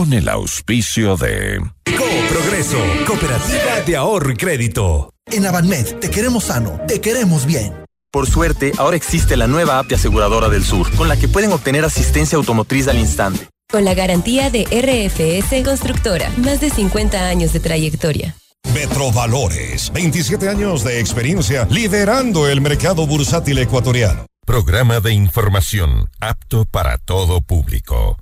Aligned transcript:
con 0.00 0.14
el 0.14 0.30
auspicio 0.30 1.18
de 1.18 1.60
Progreso, 1.84 2.78
Cooperativa 3.06 3.80
de 3.84 3.96
Ahorro 3.96 4.32
y 4.32 4.34
Crédito. 4.34 5.12
En 5.26 5.44
Avanmed 5.44 5.96
te 5.96 6.08
queremos 6.08 6.44
sano, 6.44 6.80
te 6.88 7.02
queremos 7.02 7.44
bien. 7.44 7.74
Por 8.10 8.26
suerte, 8.26 8.72
ahora 8.78 8.96
existe 8.96 9.36
la 9.36 9.46
nueva 9.46 9.78
app 9.78 9.88
de 9.88 9.96
Aseguradora 9.96 10.48
del 10.48 10.64
Sur, 10.64 10.90
con 10.96 11.06
la 11.06 11.18
que 11.18 11.28
pueden 11.28 11.52
obtener 11.52 11.84
asistencia 11.84 12.38
automotriz 12.38 12.88
al 12.88 12.98
instante. 12.98 13.46
Con 13.70 13.84
la 13.84 13.92
garantía 13.92 14.48
de 14.48 14.64
RFS 14.64 15.62
Constructora, 15.62 16.30
más 16.38 16.62
de 16.62 16.70
50 16.70 17.28
años 17.28 17.52
de 17.52 17.60
trayectoria. 17.60 18.36
Metrovalores, 18.72 19.92
27 19.92 20.48
años 20.48 20.82
de 20.82 20.98
experiencia 20.98 21.68
liderando 21.70 22.48
el 22.48 22.62
mercado 22.62 23.06
bursátil 23.06 23.58
ecuatoriano. 23.58 24.24
Programa 24.46 25.00
de 25.00 25.12
información 25.12 26.08
apto 26.20 26.64
para 26.64 26.96
todo 26.96 27.42
público. 27.42 28.16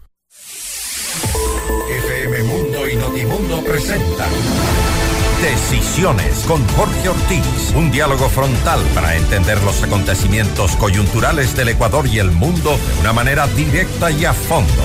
Presentan 3.78 4.28
Decisiones 5.40 6.40
con 6.48 6.66
Jorge 6.70 7.10
Ortiz. 7.10 7.72
Un 7.76 7.92
diálogo 7.92 8.28
frontal 8.28 8.80
para 8.92 9.14
entender 9.14 9.62
los 9.62 9.80
acontecimientos 9.84 10.74
coyunturales 10.74 11.54
del 11.54 11.68
Ecuador 11.68 12.08
y 12.08 12.18
el 12.18 12.32
mundo 12.32 12.76
de 12.76 13.00
una 13.02 13.12
manera 13.12 13.46
directa 13.46 14.10
y 14.10 14.24
a 14.24 14.32
fondo. 14.32 14.82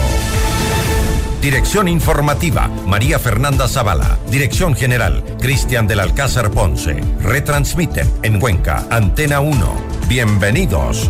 Dirección 1.41 1.87
informativa, 1.87 2.67
María 2.85 3.17
Fernanda 3.17 3.67
Zavala. 3.67 4.19
Dirección 4.29 4.75
general, 4.75 5.23
Cristian 5.41 5.87
del 5.87 5.99
Alcázar 5.99 6.51
Ponce. 6.51 7.01
Retransmiten 7.19 8.07
en 8.21 8.39
Cuenca, 8.39 8.85
Antena 8.91 9.39
1. 9.39 9.73
Bienvenidos. 10.07 11.09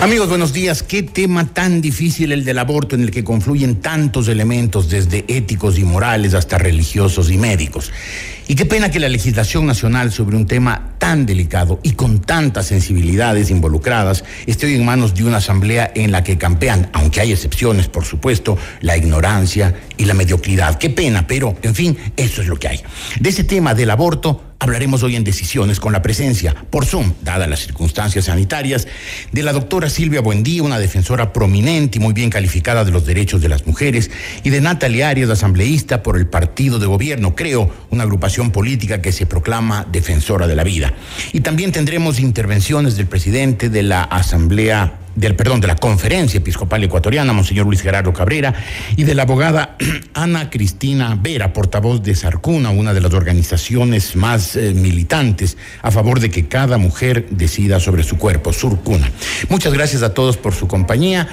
Amigos, 0.00 0.28
buenos 0.28 0.52
días. 0.52 0.84
Qué 0.84 1.02
tema 1.02 1.44
tan 1.52 1.80
difícil 1.80 2.30
el 2.30 2.44
del 2.44 2.60
aborto 2.60 2.94
en 2.94 3.02
el 3.02 3.10
que 3.10 3.24
confluyen 3.24 3.80
tantos 3.80 4.28
elementos, 4.28 4.88
desde 4.88 5.24
éticos 5.26 5.76
y 5.76 5.82
morales 5.82 6.34
hasta 6.34 6.56
religiosos 6.56 7.32
y 7.32 7.36
médicos. 7.36 7.90
Y 8.50 8.54
qué 8.54 8.64
pena 8.64 8.90
que 8.90 8.98
la 8.98 9.10
legislación 9.10 9.66
nacional 9.66 10.10
sobre 10.10 10.34
un 10.34 10.46
tema 10.46 10.94
tan 10.96 11.26
delicado 11.26 11.80
y 11.82 11.92
con 11.92 12.22
tantas 12.22 12.64
sensibilidades 12.64 13.50
involucradas 13.50 14.24
esté 14.46 14.64
hoy 14.64 14.76
en 14.76 14.86
manos 14.86 15.14
de 15.14 15.24
una 15.24 15.36
asamblea 15.36 15.92
en 15.94 16.12
la 16.12 16.24
que 16.24 16.38
campean, 16.38 16.88
aunque 16.94 17.20
hay 17.20 17.30
excepciones, 17.30 17.88
por 17.88 18.06
supuesto, 18.06 18.56
la 18.80 18.96
ignorancia 18.96 19.74
y 19.98 20.06
la 20.06 20.14
mediocridad. 20.14 20.78
Qué 20.78 20.88
pena, 20.88 21.26
pero, 21.26 21.58
en 21.60 21.74
fin, 21.74 21.98
eso 22.16 22.40
es 22.40 22.48
lo 22.48 22.56
que 22.56 22.68
hay. 22.68 22.80
De 23.20 23.28
ese 23.28 23.44
tema 23.44 23.74
del 23.74 23.90
aborto 23.90 24.48
Hablaremos 24.60 25.04
hoy 25.04 25.14
en 25.14 25.22
Decisiones 25.22 25.78
con 25.78 25.92
la 25.92 26.02
presencia, 26.02 26.52
por 26.68 26.84
Zoom, 26.84 27.12
dadas 27.22 27.48
las 27.48 27.60
circunstancias 27.60 28.24
sanitarias, 28.24 28.88
de 29.30 29.44
la 29.44 29.52
doctora 29.52 29.88
Silvia 29.88 30.20
Buendía, 30.20 30.64
una 30.64 30.80
defensora 30.80 31.32
prominente 31.32 31.98
y 31.98 32.00
muy 32.00 32.12
bien 32.12 32.28
calificada 32.28 32.84
de 32.84 32.90
los 32.90 33.06
derechos 33.06 33.40
de 33.40 33.48
las 33.48 33.68
mujeres, 33.68 34.10
y 34.42 34.50
de 34.50 34.60
Natalia 34.60 35.10
Arias, 35.10 35.30
asambleísta 35.30 36.02
por 36.02 36.16
el 36.16 36.26
partido 36.26 36.80
de 36.80 36.86
gobierno, 36.86 37.36
creo, 37.36 37.70
una 37.90 38.02
agrupación 38.02 38.37
política 38.46 39.02
que 39.02 39.12
se 39.12 39.26
proclama 39.26 39.86
defensora 39.90 40.46
de 40.46 40.56
la 40.56 40.64
vida. 40.64 40.94
Y 41.32 41.40
también 41.40 41.72
tendremos 41.72 42.20
intervenciones 42.20 42.96
del 42.96 43.06
presidente 43.06 43.68
de 43.68 43.82
la 43.82 44.02
Asamblea 44.02 44.98
del 45.18 45.34
perdón, 45.34 45.60
de 45.60 45.66
la 45.66 45.74
Conferencia 45.74 46.38
Episcopal 46.38 46.84
Ecuatoriana, 46.84 47.32
Monseñor 47.32 47.66
Luis 47.66 47.82
Gerardo 47.82 48.12
Cabrera, 48.12 48.54
y 48.96 49.02
de 49.02 49.14
la 49.16 49.22
abogada 49.22 49.76
Ana 50.14 50.48
Cristina 50.48 51.18
Vera, 51.20 51.52
portavoz 51.52 52.02
de 52.02 52.14
Sarcuna, 52.14 52.70
una 52.70 52.94
de 52.94 53.00
las 53.00 53.12
organizaciones 53.12 54.14
más 54.14 54.54
eh, 54.54 54.74
militantes 54.74 55.56
a 55.82 55.90
favor 55.90 56.20
de 56.20 56.30
que 56.30 56.46
cada 56.46 56.78
mujer 56.78 57.26
decida 57.30 57.80
sobre 57.80 58.04
su 58.04 58.16
cuerpo, 58.16 58.52
Surcuna. 58.52 59.10
Muchas 59.48 59.72
gracias 59.72 60.02
a 60.02 60.14
todos 60.14 60.36
por 60.36 60.54
su 60.54 60.68
compañía 60.68 61.26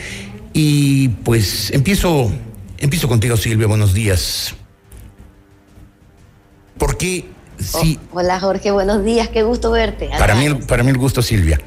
y 0.53 1.09
pues 1.09 1.69
empiezo, 1.71 2.31
empiezo 2.79 3.07
contigo 3.07 3.37
Silvia, 3.37 3.67
buenos 3.67 3.93
días. 3.93 4.55
¿Por 6.77 6.97
qué 6.97 7.35
Sí. 7.59 7.99
Oh, 8.11 8.19
hola 8.19 8.39
Jorge, 8.39 8.71
buenos 8.71 9.03
días, 9.03 9.29
qué 9.29 9.43
gusto 9.43 9.71
verte. 9.71 10.09
Para 10.17 10.35
mí, 10.35 10.53
para 10.53 10.83
mí 10.83 10.89
el 10.89 10.97
gusto, 10.97 11.21
Silvia. 11.21 11.59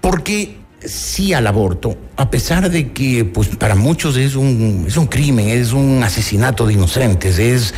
Porque 0.00 0.58
sí 0.84 1.32
al 1.34 1.46
aborto, 1.46 1.96
a 2.16 2.30
pesar 2.30 2.70
de 2.70 2.92
que 2.92 3.24
pues 3.24 3.48
para 3.48 3.74
muchos 3.74 4.16
es 4.16 4.34
un, 4.34 4.84
es 4.86 4.96
un 4.96 5.06
crimen, 5.06 5.48
es 5.48 5.72
un 5.72 6.02
asesinato 6.02 6.66
de 6.66 6.74
inocentes, 6.74 7.38
es 7.38 7.74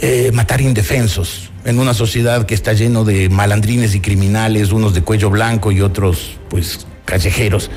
eh, 0.00 0.30
matar 0.32 0.60
indefensos 0.60 1.50
en 1.64 1.78
una 1.78 1.92
sociedad 1.92 2.46
que 2.46 2.54
está 2.54 2.72
lleno 2.72 3.04
de 3.04 3.28
malandrines 3.28 3.94
y 3.94 4.00
criminales, 4.00 4.72
unos 4.72 4.94
de 4.94 5.02
cuello 5.02 5.30
blanco 5.30 5.72
y 5.72 5.82
otros 5.82 6.38
pues 6.48 6.86
callejeros, 7.04 7.70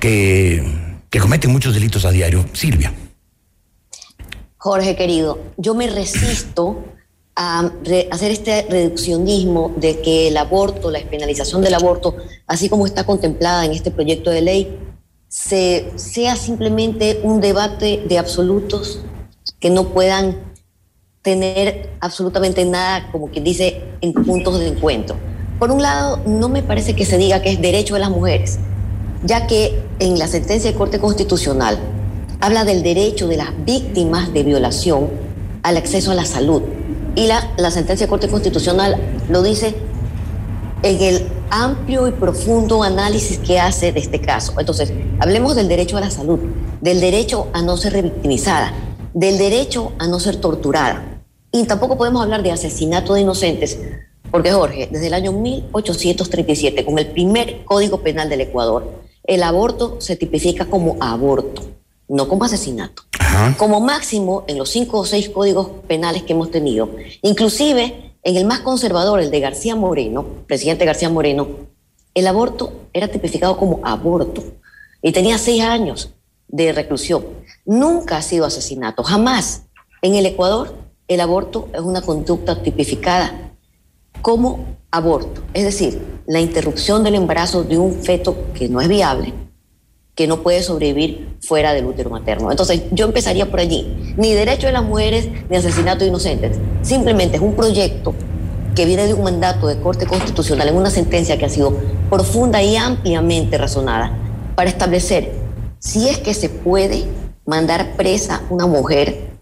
que, 0.00 0.98
que 1.10 1.18
cometen 1.20 1.52
muchos 1.52 1.74
delitos 1.74 2.04
a 2.04 2.10
diario. 2.10 2.44
Silvia. 2.52 2.92
Jorge 4.56 4.94
querido, 4.96 5.40
yo 5.56 5.74
me 5.74 5.88
resisto 5.88 6.84
a 7.34 7.70
hacer 8.10 8.30
este 8.30 8.66
reduccionismo 8.68 9.72
de 9.76 10.00
que 10.00 10.28
el 10.28 10.36
aborto, 10.36 10.90
la 10.90 10.98
despenalización 10.98 11.62
del 11.62 11.74
aborto, 11.74 12.16
así 12.46 12.68
como 12.68 12.86
está 12.86 13.04
contemplada 13.04 13.64
en 13.64 13.72
este 13.72 13.90
proyecto 13.90 14.30
de 14.30 14.42
ley, 14.42 14.78
se, 15.28 15.92
sea 15.96 16.36
simplemente 16.36 17.20
un 17.22 17.40
debate 17.40 18.04
de 18.06 18.18
absolutos 18.18 19.00
que 19.60 19.70
no 19.70 19.88
puedan 19.88 20.36
tener 21.22 21.90
absolutamente 22.00 22.64
nada, 22.64 23.10
como 23.12 23.28
quien 23.28 23.44
dice, 23.44 23.82
en 24.00 24.12
puntos 24.12 24.58
de 24.58 24.68
encuentro. 24.68 25.16
Por 25.58 25.70
un 25.70 25.80
lado, 25.80 26.20
no 26.26 26.48
me 26.48 26.62
parece 26.62 26.94
que 26.94 27.06
se 27.06 27.16
diga 27.16 27.40
que 27.40 27.52
es 27.52 27.62
derecho 27.62 27.94
de 27.94 28.00
las 28.00 28.10
mujeres, 28.10 28.58
ya 29.24 29.46
que 29.46 29.80
en 30.00 30.18
la 30.18 30.26
sentencia 30.26 30.70
de 30.70 30.76
Corte 30.76 30.98
Constitucional 30.98 31.78
habla 32.40 32.64
del 32.64 32.82
derecho 32.82 33.28
de 33.28 33.36
las 33.36 33.50
víctimas 33.64 34.32
de 34.32 34.42
violación 34.42 35.08
al 35.62 35.76
acceso 35.76 36.10
a 36.10 36.14
la 36.14 36.24
salud 36.24 36.62
y 37.14 37.26
la, 37.26 37.70
sentencia 37.70 38.06
de 38.06 38.10
Corte 38.10 38.28
Constitucional 38.28 38.96
lo 39.28 39.42
dice 39.42 39.74
en 40.82 41.00
el 41.02 41.28
amplio 41.50 42.08
y 42.08 42.12
profundo 42.12 42.82
análisis 42.82 43.38
que 43.38 43.60
hace 43.60 43.92
de 43.92 44.00
este 44.00 44.20
caso. 44.20 44.54
Entonces, 44.58 44.92
hablemos 45.20 45.54
del 45.54 45.68
derecho 45.68 45.98
a 45.98 46.00
la 46.00 46.10
salud, 46.10 46.40
del 46.80 47.00
derecho 47.00 47.48
a 47.52 47.62
no 47.62 47.76
ser 47.76 47.92
revictimizada, 47.92 48.72
del 49.12 49.36
derecho 49.36 49.92
a 49.98 50.08
no 50.08 50.18
ser 50.20 50.36
torturada. 50.36 51.20
Y 51.52 51.64
tampoco 51.64 51.98
podemos 51.98 52.22
hablar 52.22 52.42
de 52.42 52.50
asesinato 52.50 53.12
de 53.12 53.20
inocentes, 53.20 53.78
porque 54.30 54.50
Jorge, 54.50 54.88
desde 54.90 55.08
el 55.08 55.14
año 55.14 55.32
1837, 55.32 56.86
con 56.86 56.98
el 56.98 57.08
primer 57.08 57.64
Código 57.64 58.00
Penal 58.00 58.30
del 58.30 58.40
Ecuador, 58.40 58.90
el 59.24 59.42
aborto 59.42 60.00
se 60.00 60.16
tipifica 60.16 60.64
como 60.64 60.96
aborto, 61.00 61.62
no 62.08 62.26
como 62.26 62.44
asesinato. 62.44 63.02
Como 63.56 63.80
máximo 63.80 64.44
en 64.46 64.58
los 64.58 64.70
cinco 64.70 65.00
o 65.00 65.06
seis 65.06 65.28
códigos 65.28 65.68
penales 65.88 66.22
que 66.22 66.32
hemos 66.32 66.50
tenido, 66.50 66.90
inclusive 67.22 68.14
en 68.22 68.36
el 68.36 68.44
más 68.44 68.60
conservador, 68.60 69.20
el 69.20 69.30
de 69.30 69.40
García 69.40 69.74
Moreno, 69.74 70.24
presidente 70.46 70.84
García 70.84 71.08
Moreno, 71.08 71.48
el 72.14 72.26
aborto 72.26 72.72
era 72.92 73.08
tipificado 73.08 73.56
como 73.56 73.80
aborto 73.82 74.42
y 75.00 75.12
tenía 75.12 75.38
seis 75.38 75.62
años 75.62 76.10
de 76.48 76.72
reclusión. 76.72 77.24
Nunca 77.64 78.18
ha 78.18 78.22
sido 78.22 78.44
asesinato, 78.44 79.02
jamás. 79.02 79.62
En 80.02 80.14
el 80.14 80.26
Ecuador, 80.26 80.74
el 81.08 81.20
aborto 81.20 81.68
es 81.72 81.80
una 81.80 82.02
conducta 82.02 82.62
tipificada 82.62 83.54
como 84.20 84.76
aborto, 84.90 85.42
es 85.54 85.64
decir, 85.64 86.20
la 86.26 86.40
interrupción 86.40 87.02
del 87.02 87.14
embarazo 87.14 87.64
de 87.64 87.78
un 87.78 87.94
feto 88.02 88.36
que 88.54 88.68
no 88.68 88.80
es 88.80 88.88
viable 88.88 89.32
que 90.14 90.26
no 90.26 90.42
puede 90.42 90.62
sobrevivir 90.62 91.31
fuera 91.42 91.74
del 91.74 91.86
útero 91.86 92.10
materno. 92.10 92.50
Entonces, 92.50 92.82
yo 92.92 93.04
empezaría 93.04 93.50
por 93.50 93.60
allí. 93.60 94.14
Ni 94.16 94.32
derecho 94.32 94.68
de 94.68 94.72
las 94.72 94.84
mujeres, 94.84 95.28
ni 95.50 95.56
asesinato 95.56 96.00
de 96.04 96.08
inocentes. 96.08 96.56
Simplemente 96.82 97.36
es 97.36 97.42
un 97.42 97.54
proyecto 97.54 98.14
que 98.74 98.86
viene 98.86 99.06
de 99.06 99.14
un 99.14 99.24
mandato 99.24 99.66
de 99.66 99.78
Corte 99.80 100.06
Constitucional 100.06 100.68
en 100.68 100.76
una 100.76 100.90
sentencia 100.90 101.36
que 101.36 101.44
ha 101.44 101.50
sido 101.50 101.76
profunda 102.08 102.62
y 102.62 102.76
ampliamente 102.76 103.58
razonada 103.58 104.16
para 104.54 104.70
establecer 104.70 105.32
si 105.78 106.08
es 106.08 106.18
que 106.18 106.32
se 106.32 106.48
puede 106.48 107.04
mandar 107.44 107.96
presa 107.96 108.42
una 108.48 108.66
mujer 108.66 109.32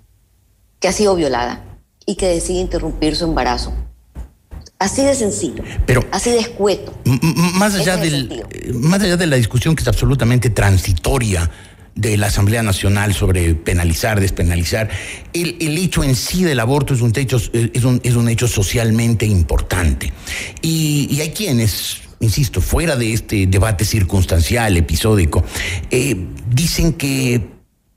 que 0.80 0.88
ha 0.88 0.92
sido 0.92 1.14
violada 1.14 1.62
y 2.06 2.16
que 2.16 2.26
decide 2.26 2.60
interrumpir 2.60 3.14
su 3.14 3.24
embarazo 3.24 3.72
Así 4.80 5.04
de 5.04 5.14
sencillo, 5.14 5.62
Pero, 5.84 6.06
así 6.10 6.30
de 6.30 6.38
escueto. 6.38 6.94
Más 7.58 7.74
allá, 7.74 7.98
del, 7.98 8.42
más 8.72 9.02
allá 9.02 9.18
de 9.18 9.26
la 9.26 9.36
discusión 9.36 9.76
que 9.76 9.82
es 9.82 9.88
absolutamente 9.88 10.48
transitoria 10.48 11.50
de 11.94 12.16
la 12.16 12.28
Asamblea 12.28 12.62
Nacional 12.62 13.14
sobre 13.14 13.54
penalizar, 13.54 14.20
despenalizar, 14.20 14.88
el, 15.32 15.56
el 15.60 15.76
hecho 15.78 16.04
en 16.04 16.14
sí 16.14 16.44
del 16.44 16.60
aborto 16.60 16.94
es 16.94 17.00
un, 17.00 17.12
hecho, 17.16 17.36
es 17.36 17.84
un, 17.84 18.00
es 18.02 18.14
un 18.14 18.28
hecho 18.28 18.48
socialmente 18.48 19.26
importante. 19.26 20.12
Y, 20.62 21.20
hay 21.20 21.30
quienes, 21.30 21.98
insisto, 22.20 22.60
fuera 22.60 22.96
de 22.96 23.12
este 23.12 23.46
debate 23.46 23.84
circunstancial, 23.84 24.76
episódico, 24.76 25.44
eh, 25.90 26.16
dicen 26.48 26.94
que 26.94 27.48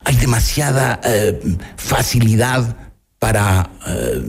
hay 0.04 0.16
demasiada 0.18 1.00
eh, 1.04 1.40
facilidad 1.78 2.76
para 3.20 3.72
eh, 3.88 4.22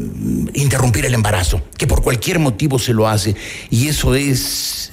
interrumpir 0.54 1.04
el 1.04 1.14
embarazo, 1.14 1.60
que 1.76 1.88
por 1.88 2.02
cualquier 2.02 2.38
motivo 2.38 2.78
se 2.78 2.92
lo 2.92 3.08
hace, 3.08 3.34
y 3.70 3.88
eso 3.88 4.14
es 4.14 4.92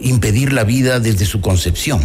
impedir 0.00 0.54
la 0.54 0.64
vida 0.64 1.00
desde 1.00 1.26
su 1.26 1.42
concepción. 1.42 2.00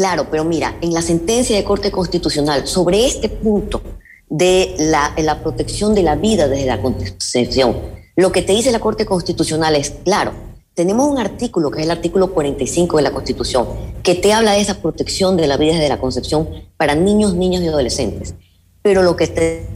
Claro, 0.00 0.28
pero 0.30 0.46
mira, 0.46 0.78
en 0.80 0.94
la 0.94 1.02
sentencia 1.02 1.54
de 1.54 1.62
Corte 1.62 1.90
Constitucional 1.90 2.66
sobre 2.66 3.04
este 3.04 3.28
punto 3.28 3.82
de 4.30 4.74
la, 4.78 5.12
de 5.14 5.22
la 5.22 5.42
protección 5.42 5.94
de 5.94 6.02
la 6.02 6.16
vida 6.16 6.48
desde 6.48 6.64
la 6.64 6.80
concepción, 6.80 7.76
lo 8.16 8.32
que 8.32 8.40
te 8.40 8.54
dice 8.54 8.72
la 8.72 8.80
Corte 8.80 9.04
Constitucional 9.04 9.76
es, 9.76 9.90
claro, 10.02 10.32
tenemos 10.72 11.06
un 11.06 11.18
artículo, 11.18 11.70
que 11.70 11.80
es 11.80 11.84
el 11.84 11.90
artículo 11.90 12.32
45 12.32 12.96
de 12.96 13.02
la 13.02 13.10
Constitución, 13.10 13.66
que 14.02 14.14
te 14.14 14.32
habla 14.32 14.52
de 14.52 14.62
esa 14.62 14.80
protección 14.80 15.36
de 15.36 15.46
la 15.46 15.58
vida 15.58 15.74
desde 15.74 15.90
la 15.90 16.00
concepción 16.00 16.48
para 16.78 16.94
niños, 16.94 17.34
niñas 17.34 17.62
y 17.62 17.68
adolescentes. 17.68 18.34
Pero 18.80 19.02
lo 19.02 19.16
que 19.16 19.26
te 19.26 19.66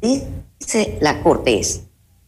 dice 0.00 0.96
la 1.02 1.22
Corte 1.22 1.58
es, 1.58 1.82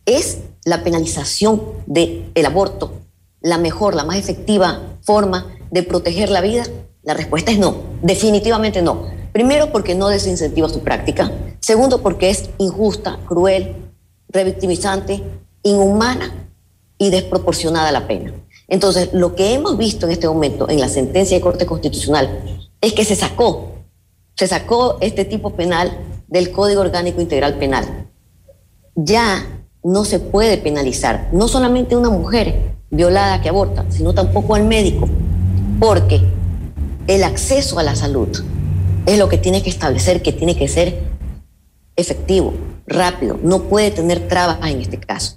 ¿es 0.04 0.40
la 0.66 0.84
penalización 0.84 1.62
del 1.86 2.44
aborto 2.44 2.92
la 3.40 3.56
mejor, 3.56 3.94
la 3.94 4.04
más 4.04 4.18
efectiva 4.18 4.98
forma 5.00 5.46
de 5.70 5.82
proteger 5.82 6.28
la 6.28 6.42
vida? 6.42 6.64
La 7.02 7.14
respuesta 7.14 7.50
es 7.50 7.58
no, 7.58 7.76
definitivamente 8.02 8.82
no. 8.82 9.08
Primero 9.32 9.70
porque 9.70 9.94
no 9.94 10.08
desincentiva 10.08 10.68
su 10.68 10.80
práctica. 10.80 11.30
Segundo 11.60 12.02
porque 12.02 12.30
es 12.30 12.50
injusta, 12.58 13.18
cruel, 13.26 13.76
revictimizante, 14.28 15.22
inhumana 15.62 16.48
y 16.98 17.10
desproporcionada 17.10 17.92
la 17.92 18.06
pena. 18.06 18.32
Entonces, 18.68 19.10
lo 19.12 19.34
que 19.34 19.54
hemos 19.54 19.76
visto 19.76 20.06
en 20.06 20.12
este 20.12 20.28
momento 20.28 20.68
en 20.68 20.80
la 20.80 20.88
sentencia 20.88 21.36
de 21.36 21.40
Corte 21.40 21.66
Constitucional 21.66 22.60
es 22.80 22.92
que 22.92 23.04
se 23.04 23.16
sacó, 23.16 23.72
se 24.36 24.46
sacó 24.46 24.98
este 25.00 25.24
tipo 25.24 25.50
penal 25.50 25.96
del 26.28 26.52
Código 26.52 26.80
Orgánico 26.80 27.20
Integral 27.20 27.58
Penal. 27.58 28.08
Ya 28.94 29.44
no 29.82 30.04
se 30.04 30.20
puede 30.20 30.58
penalizar 30.58 31.30
no 31.32 31.48
solamente 31.48 31.94
a 31.94 31.98
una 31.98 32.10
mujer 32.10 32.76
violada 32.90 33.40
que 33.40 33.48
aborta, 33.48 33.84
sino 33.88 34.12
tampoco 34.12 34.54
al 34.54 34.64
médico, 34.64 35.08
porque 35.78 36.22
el 37.06 37.24
acceso 37.24 37.78
a 37.78 37.82
la 37.82 37.96
salud 37.96 38.28
es 39.06 39.18
lo 39.18 39.28
que 39.28 39.38
tiene 39.38 39.62
que 39.62 39.70
establecer 39.70 40.22
que 40.22 40.32
tiene 40.32 40.56
que 40.56 40.68
ser 40.68 41.00
efectivo, 41.96 42.54
rápido, 42.86 43.38
no 43.42 43.64
puede 43.64 43.90
tener 43.90 44.28
trabas 44.28 44.58
en 44.70 44.80
este 44.80 44.98
caso. 44.98 45.36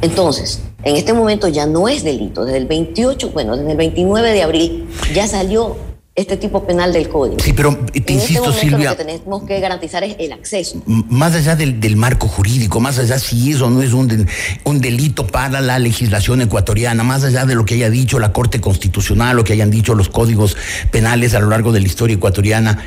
Entonces, 0.00 0.60
en 0.84 0.96
este 0.96 1.12
momento 1.12 1.48
ya 1.48 1.66
no 1.66 1.88
es 1.88 2.04
delito. 2.04 2.44
Desde 2.44 2.58
el 2.58 2.66
28, 2.66 3.30
bueno, 3.30 3.56
desde 3.56 3.72
el 3.72 3.76
29 3.76 4.32
de 4.32 4.42
abril 4.42 4.88
ya 5.12 5.26
salió 5.26 5.76
este 6.18 6.36
tipo 6.36 6.66
penal 6.66 6.92
del 6.92 7.08
código. 7.08 7.38
Sí, 7.38 7.52
pero 7.52 7.76
te 7.76 7.98
en 7.98 8.18
insisto, 8.18 8.24
este 8.24 8.40
momento 8.40 8.60
Silvia. 8.60 8.90
Lo 8.90 8.96
que 8.96 9.04
tenemos 9.04 9.44
que 9.44 9.60
garantizar 9.60 10.02
es 10.02 10.16
el 10.18 10.32
acceso. 10.32 10.82
Más 10.86 11.34
allá 11.34 11.54
del, 11.54 11.78
del 11.78 11.94
marco 11.94 12.26
jurídico, 12.26 12.80
más 12.80 12.98
allá 12.98 13.18
si 13.20 13.52
eso 13.52 13.70
no 13.70 13.82
es 13.82 13.92
un, 13.92 14.26
un 14.64 14.80
delito 14.80 15.26
para 15.26 15.60
la 15.60 15.78
legislación 15.78 16.42
ecuatoriana, 16.42 17.04
más 17.04 17.22
allá 17.22 17.46
de 17.46 17.54
lo 17.54 17.64
que 17.64 17.74
haya 17.74 17.88
dicho 17.88 18.18
la 18.18 18.32
Corte 18.32 18.60
Constitucional, 18.60 19.36
lo 19.36 19.44
que 19.44 19.52
hayan 19.52 19.70
dicho 19.70 19.94
los 19.94 20.08
códigos 20.08 20.56
penales 20.90 21.34
a 21.34 21.40
lo 21.40 21.48
largo 21.48 21.70
de 21.70 21.80
la 21.80 21.86
historia 21.86 22.16
ecuatoriana, 22.16 22.82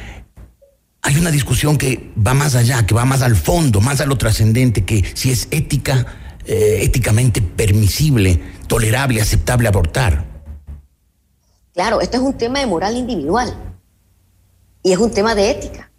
hay 1.02 1.16
una 1.18 1.32
discusión 1.32 1.78
que 1.78 2.12
va 2.16 2.34
más 2.34 2.56
allá, 2.56 2.86
que 2.86 2.94
va 2.94 3.06
más 3.06 3.22
al 3.22 3.36
fondo, 3.36 3.80
más 3.80 4.02
a 4.02 4.06
lo 4.06 4.18
trascendente, 4.18 4.84
que 4.84 5.04
si 5.14 5.32
es 5.32 5.48
ética, 5.52 6.06
eh, 6.46 6.80
éticamente 6.82 7.42
permisible, 7.42 8.42
tolerable, 8.68 9.22
aceptable 9.22 9.68
abortar. 9.68 10.31
Claro, 11.82 12.00
esto 12.00 12.18
es 12.18 12.22
un 12.22 12.38
tema 12.38 12.60
de 12.60 12.68
moral 12.68 12.96
individual 12.96 13.52
y 14.84 14.92
es 14.92 15.00
un 15.00 15.10
tema 15.10 15.34
de 15.34 15.50
ética. 15.50 15.92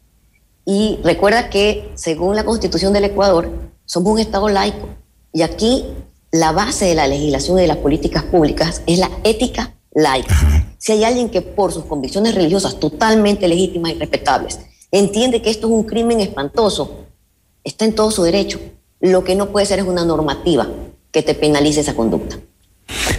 Y 0.65 1.01
recuerda 1.03 1.51
que 1.51 1.91
según 1.97 2.37
la 2.37 2.45
constitución 2.45 2.93
del 2.93 3.07
Ecuador, 3.07 3.51
somos 3.85 4.13
un 4.13 4.21
Estado 4.21 4.49
laico 4.49 4.91
y 5.33 5.43
aquí 5.43 5.87
la 6.31 6.53
base 6.53 6.85
de 6.85 6.95
la 6.95 7.09
legislación 7.09 7.59
y 7.59 7.63
de 7.63 7.67
las 7.67 7.79
políticas 7.79 8.23
públicas 8.23 8.83
es 8.87 9.01
la 9.01 9.11
ética 9.25 9.75
laica. 9.93 10.37
Si 10.79 10.93
hay 10.93 11.03
alguien 11.03 11.31
que 11.31 11.43
por 11.43 11.73
sus 11.73 11.87
convicciones 11.87 12.37
religiosas 12.37 12.79
totalmente 12.79 13.49
legítimas 13.49 13.91
y 13.91 13.99
respetables 13.99 14.61
entiende 14.93 15.43
que 15.43 15.51
esto 15.51 15.67
es 15.67 15.73
un 15.73 15.83
crimen 15.83 16.21
espantoso, 16.21 17.07
está 17.65 17.87
en 17.87 17.97
todo 17.97 18.13
su 18.13 18.23
derecho. 18.23 18.61
Lo 19.01 19.25
que 19.25 19.35
no 19.35 19.51
puede 19.51 19.67
ser 19.67 19.81
es 19.81 19.85
una 19.85 20.05
normativa 20.05 20.69
que 21.11 21.25
te 21.25 21.35
penalice 21.35 21.81
esa 21.81 21.97
conducta. 21.97 22.39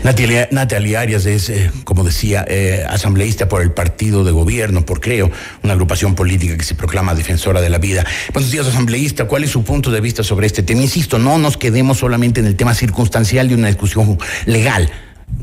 Natalia, 0.04 0.48
Natalia 0.52 1.02
Arias 1.02 1.26
es, 1.26 1.50
eh, 1.50 1.72
como 1.84 2.04
decía, 2.04 2.46
eh, 2.48 2.86
asambleísta 2.88 3.48
por 3.48 3.62
el 3.62 3.72
partido 3.72 4.24
de 4.24 4.32
gobierno, 4.32 4.86
por 4.86 5.00
Creo, 5.00 5.32
una 5.64 5.74
agrupación 5.74 6.16
política 6.16 6.58
que 6.58 6.64
se 6.64 6.76
proclama 6.76 7.16
defensora 7.16 7.62
de 7.62 7.70
la 7.70 7.78
vida. 7.78 8.06
Buenos 8.34 8.52
días, 8.52 8.68
asambleísta. 8.68 9.26
¿Cuál 9.26 9.44
es 9.44 9.52
su 9.52 9.64
punto 9.64 9.92
de 9.92 10.02
vista 10.02 10.24
sobre 10.24 10.48
este 10.48 10.64
tema? 10.64 10.82
Insisto, 10.82 11.20
no 11.20 11.38
nos 11.38 11.58
quedemos 11.58 11.98
solamente 11.98 12.40
en 12.40 12.46
el 12.46 12.56
tema 12.56 12.74
circunstancial 12.74 13.48
de 13.48 13.56
una 13.56 13.68
discusión 13.68 14.18
legal. 14.46 14.90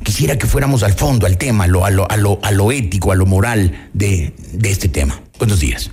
Quisiera 0.02 0.38
que 0.38 0.46
fuéramos 0.46 0.82
al 0.82 0.94
fondo, 0.94 1.26
al 1.26 1.36
tema, 1.36 1.64
a 1.64 1.66
lo, 1.66 1.84
a 1.84 1.90
lo, 1.90 2.06
a 2.08 2.50
lo, 2.50 2.72
ético, 2.72 3.12
a 3.12 3.16
lo 3.16 3.26
moral 3.26 3.88
de, 3.92 4.32
de 4.52 4.70
este 4.70 4.88
tema. 4.88 5.20
Buenos 5.38 5.60
días. 5.60 5.90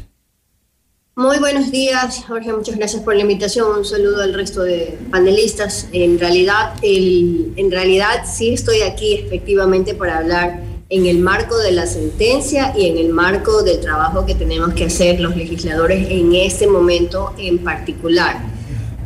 Muy 1.17 1.39
buenos 1.39 1.71
días, 1.71 2.25
Jorge. 2.27 2.53
Muchas 2.53 2.75
gracias 2.75 3.01
por 3.01 3.15
la 3.15 3.21
invitación. 3.21 3.75
Un 3.75 3.83
saludo 3.83 4.21
al 4.21 4.35
resto 4.35 4.61
de 4.61 4.99
panelistas. 5.09 5.87
En 5.91 6.19
realidad, 6.19 6.75
en 6.83 7.71
realidad 7.71 8.21
sí 8.23 8.53
estoy 8.53 8.83
aquí 8.83 9.15
efectivamente 9.15 9.95
para 9.95 10.19
hablar 10.19 10.61
en 10.89 11.07
el 11.07 11.17
marco 11.17 11.57
de 11.57 11.71
la 11.71 11.87
sentencia 11.87 12.71
y 12.77 12.85
en 12.85 12.99
el 12.99 13.09
marco 13.09 13.63
del 13.63 13.79
trabajo 13.79 14.27
que 14.27 14.35
tenemos 14.35 14.75
que 14.75 14.85
hacer 14.85 15.19
los 15.19 15.35
legisladores 15.35 16.05
en 16.07 16.35
este 16.35 16.67
momento 16.67 17.33
en 17.39 17.63
particular, 17.63 18.37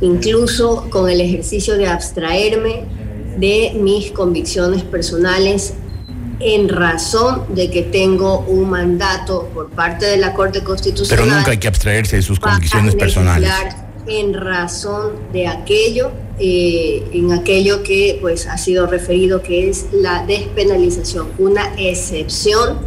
incluso 0.02 0.90
con 0.90 1.10
el 1.10 1.22
ejercicio 1.22 1.78
de 1.78 1.88
abstraerme 1.88 2.84
de 3.38 3.72
mis 3.76 4.12
convicciones 4.12 4.84
personales 4.84 5.76
en 6.44 6.70
razón 6.70 7.44
de 7.56 7.70
que 7.70 7.84
tengo 7.84 8.40
un 8.40 8.70
mandato 8.70 9.50
por 9.54 9.70
parte 9.70 10.06
de 10.06 10.18
la 10.18 10.34
Corte 10.34 10.64
Constitucional. 10.64 11.24
Pero 11.26 11.36
nunca 11.38 11.52
hay 11.52 11.58
que 11.58 11.68
abstraerse 11.68 12.16
de 12.18 12.22
sus 12.22 12.40
convicciones 12.40 12.96
personales. 12.96 13.52
En 14.08 14.34
razón 14.34 15.12
de 15.32 15.48
aquello, 15.48 16.12
eh, 16.40 17.04
en 17.14 17.32
aquello 17.32 17.84
que 17.84 18.18
pues 18.20 18.48
ha 18.48 18.58
sido 18.58 18.88
referido 18.88 19.44
que 19.44 19.70
es 19.70 19.86
la 19.92 20.26
despenalización, 20.26 21.28
una 21.38 21.72
excepción 21.78 22.80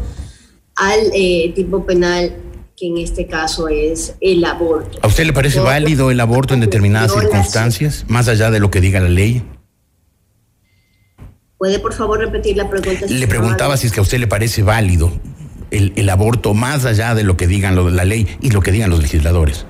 al 0.75 0.99
eh, 1.15 1.53
tipo 1.55 1.87
penal 1.87 2.35
que 2.77 2.89
en 2.89 2.99
este 2.99 3.29
caso 3.29 3.69
es 3.69 4.17
el 4.21 4.45
aborto. 4.45 4.99
¿A 5.03 5.07
usted 5.07 5.25
le 5.25 5.33
parece 5.33 5.59
Yo- 5.59 5.65
válido 5.65 6.11
el 6.11 6.19
aborto 6.19 6.55
en 6.55 6.61
determinadas 6.61 7.13
circunstancias, 7.13 8.05
más 8.09 8.27
allá 8.27 8.51
de 8.51 8.59
lo 8.59 8.71
que 8.73 8.81
diga 8.81 8.99
la 8.99 9.09
ley? 9.09 9.45
¿Puede 11.65 11.79
por 11.79 11.95
favor 11.95 12.19
repetir 12.19 12.59
la 12.59 12.69
pregunta? 12.69 13.07
Le 13.09 13.27
preguntaba 13.27 13.79
si 13.79 13.87
es 13.87 13.93
que 13.95 13.99
a 13.99 14.03
usted 14.03 14.19
le 14.19 14.27
parece 14.27 14.63
válido 14.63 15.11
el, 15.71 15.95
el 15.97 16.11
aborto 16.11 16.53
más 16.53 16.85
allá 16.85 17.15
de 17.15 17.23
lo 17.23 17.39
que 17.39 17.47
digan 17.47 17.75
lo 17.75 17.87
de 17.87 17.93
la 17.93 18.05
ley 18.05 18.27
y 18.43 18.51
lo 18.51 18.61
que 18.61 18.71
digan 18.71 18.91
los 18.91 19.01
legisladores. 19.01 19.65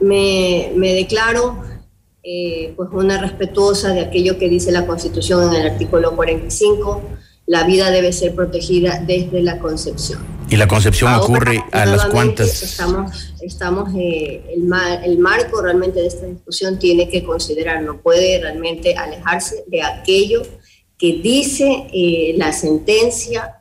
me, 0.00 0.72
me 0.76 0.94
declaro 0.94 1.62
eh, 2.22 2.72
pues 2.74 2.88
una 2.90 3.20
respetuosa 3.20 3.92
de 3.92 4.00
aquello 4.00 4.38
que 4.38 4.48
dice 4.48 4.72
la 4.72 4.86
Constitución 4.86 5.52
en 5.52 5.60
el 5.60 5.72
artículo 5.72 6.16
45. 6.16 7.02
La 7.50 7.64
vida 7.64 7.90
debe 7.90 8.12
ser 8.12 8.36
protegida 8.36 9.02
desde 9.04 9.42
la 9.42 9.58
concepción. 9.58 10.24
Y 10.48 10.54
la 10.56 10.68
concepción 10.68 11.10
Ahora, 11.10 11.24
ocurre 11.24 11.64
a 11.72 11.84
las 11.84 12.06
cuantas... 12.06 12.62
Estamos, 12.62 13.34
estamos 13.40 13.90
eh, 13.98 14.40
el, 14.54 14.62
mar- 14.62 15.00
el 15.04 15.18
marco 15.18 15.60
realmente 15.60 16.00
de 16.00 16.06
esta 16.06 16.26
discusión 16.26 16.78
tiene 16.78 17.08
que 17.08 17.24
considerar, 17.24 17.82
no 17.82 18.00
puede 18.00 18.38
realmente 18.40 18.94
alejarse 18.94 19.64
de 19.66 19.82
aquello 19.82 20.42
que 20.96 21.20
dice 21.24 21.88
eh, 21.92 22.34
la 22.36 22.52
sentencia. 22.52 23.56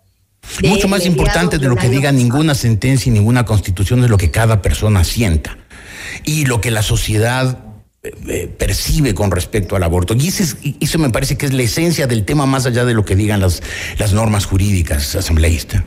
de 0.62 0.70
Mucho 0.70 0.88
más 0.88 1.08
importante 1.08 1.58
de 1.58 1.68
lo 1.68 1.76
que 1.76 1.90
diga 1.90 2.12
ninguna 2.12 2.54
sentencia 2.54 3.10
y 3.10 3.14
ninguna 3.14 3.44
constitución 3.44 4.04
es 4.04 4.10
lo 4.12 4.18
que 4.18 4.30
cada 4.30 4.62
persona 4.62 5.04
sienta 5.04 5.58
y 6.26 6.46
lo 6.46 6.62
que 6.62 6.70
la 6.70 6.84
sociedad 6.84 7.58
percibe 8.58 9.14
con 9.14 9.32
respecto 9.32 9.76
al 9.76 9.84
aborto. 9.84 10.14
Y 10.14 10.28
ese 10.30 10.44
es- 10.44 10.58
eso 10.80 11.00
me 11.00 11.10
parece 11.10 11.38
que 11.38 11.46
es 11.46 11.54
la 11.54 11.64
esencia 11.64 12.08
del 12.08 12.26
tema 12.26 12.46
más 12.46 12.66
allá 12.66 12.86
de 12.86 12.94
lo 12.94 13.04
que 13.04 13.16
digan 13.16 13.42
las, 13.42 13.62
las 13.98 14.14
normas 14.14 14.46
jurídicas, 14.46 15.16
asambleísta. 15.16 15.86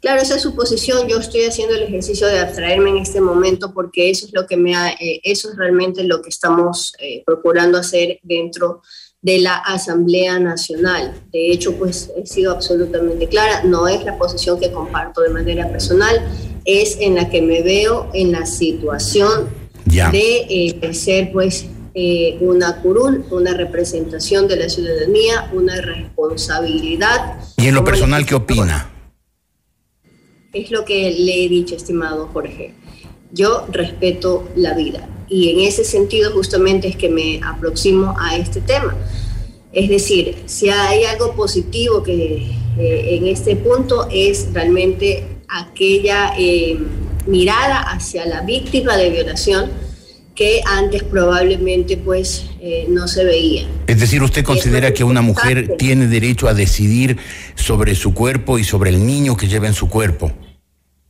Claro, 0.00 0.20
esa 0.20 0.36
es 0.36 0.42
su 0.42 0.54
posición. 0.54 1.08
Yo 1.08 1.18
estoy 1.18 1.44
haciendo 1.44 1.74
el 1.74 1.84
ejercicio 1.84 2.26
de 2.26 2.38
abstraerme 2.38 2.90
en 2.90 2.98
este 2.98 3.22
momento 3.22 3.72
porque 3.72 4.10
eso 4.10 4.26
es 4.26 4.34
lo 4.34 4.46
que 4.46 4.56
me 4.58 4.76
ha, 4.76 4.90
eh, 4.90 5.20
eso 5.24 5.50
es 5.50 5.56
realmente 5.56 6.04
lo 6.04 6.20
que 6.20 6.28
estamos 6.28 6.92
eh, 6.98 7.22
procurando 7.24 7.78
hacer 7.78 8.20
dentro 8.22 8.82
de 9.22 9.38
la 9.38 9.54
Asamblea 9.56 10.38
Nacional. 10.38 11.14
De 11.32 11.50
hecho, 11.50 11.74
pues 11.78 12.10
he 12.18 12.26
sido 12.26 12.52
absolutamente 12.52 13.26
clara, 13.28 13.62
no 13.64 13.88
es 13.88 14.04
la 14.04 14.18
posición 14.18 14.60
que 14.60 14.70
comparto 14.70 15.22
de 15.22 15.30
manera 15.30 15.72
personal, 15.72 16.20
es 16.66 16.98
en 17.00 17.14
la 17.14 17.30
que 17.30 17.40
me 17.40 17.62
veo 17.62 18.10
en 18.12 18.32
la 18.32 18.44
situación 18.44 19.63
Ya. 19.94 20.10
de 20.10 20.46
eh, 20.48 20.94
ser 20.94 21.30
pues 21.32 21.66
eh, 21.94 22.38
una 22.40 22.82
curul, 22.82 23.24
una 23.30 23.54
representación 23.54 24.48
de 24.48 24.56
la 24.56 24.68
ciudadanía, 24.68 25.48
una 25.52 25.80
responsabilidad. 25.80 27.38
¿Y 27.56 27.68
en 27.68 27.74
lo 27.76 27.84
personal 27.84 28.26
qué 28.26 28.34
opina? 28.34 28.90
Es 30.52 30.72
lo 30.72 30.84
que 30.84 31.12
le 31.12 31.44
he 31.44 31.48
dicho, 31.48 31.76
estimado 31.76 32.28
Jorge. 32.32 32.74
Yo 33.30 33.66
respeto 33.70 34.48
la 34.56 34.74
vida 34.74 35.08
y 35.28 35.50
en 35.50 35.60
ese 35.60 35.84
sentido 35.84 36.32
justamente 36.32 36.88
es 36.88 36.96
que 36.96 37.08
me 37.08 37.40
aproximo 37.44 38.14
a 38.18 38.36
este 38.36 38.60
tema. 38.60 38.96
Es 39.72 39.88
decir, 39.88 40.36
si 40.46 40.70
hay 40.70 41.04
algo 41.04 41.34
positivo 41.34 42.02
que 42.02 42.50
eh, 42.78 43.16
en 43.16 43.28
este 43.28 43.54
punto 43.54 44.08
es 44.10 44.48
realmente 44.52 45.24
aquella 45.48 46.32
eh, 46.36 46.76
mirada 47.26 47.78
hacia 47.82 48.26
la 48.26 48.42
víctima 48.42 48.96
de 48.96 49.10
violación 49.10 49.83
que 50.34 50.62
antes 50.66 51.02
probablemente 51.02 51.96
pues 51.96 52.46
eh, 52.60 52.86
no 52.88 53.06
se 53.06 53.24
veía. 53.24 53.68
Es 53.86 54.00
decir, 54.00 54.22
¿usted 54.22 54.44
considera 54.44 54.92
que 54.92 55.04
una 55.04 55.22
mujer 55.22 55.76
tiene 55.78 56.06
derecho 56.08 56.48
a 56.48 56.54
decidir 56.54 57.18
sobre 57.54 57.94
su 57.94 58.14
cuerpo 58.14 58.58
y 58.58 58.64
sobre 58.64 58.90
el 58.90 59.06
niño 59.06 59.36
que 59.36 59.46
lleva 59.46 59.68
en 59.68 59.74
su 59.74 59.88
cuerpo? 59.88 60.32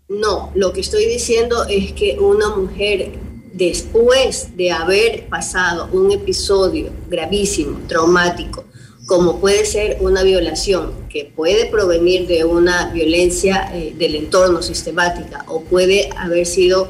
No, 0.09 0.53
lo 0.55 0.73
que 0.73 0.81
estoy 0.81 1.07
diciendo 1.07 1.65
es 1.69 1.93
que 1.93 2.19
una 2.21 2.51
mujer 2.55 3.13
después 3.55 4.57
de 4.57 4.73
haber 4.73 5.29
pasado 5.29 5.89
un 5.93 6.11
episodio 6.13 6.91
gravísimo, 7.09 7.81
traumático, 7.89 8.65
como 9.07 9.39
puede 9.41 9.65
ser 9.65 9.99
una 10.01 10.23
violación 10.23 10.93
que 11.09 11.31
puede 11.35 11.67
provenir 11.67 12.27
de 12.27 12.45
una 12.45 12.91
violencia 12.93 13.71
eh, 13.75 13.95
del 13.97 14.15
entorno 14.17 14.63
sistemática 14.63 15.45
o 15.47 15.63
puede 15.63 16.11
haber 16.17 16.47
sido 16.47 16.89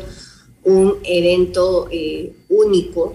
un 0.65 0.99
evento 1.05 1.89
eh, 1.91 2.33
único, 2.49 3.15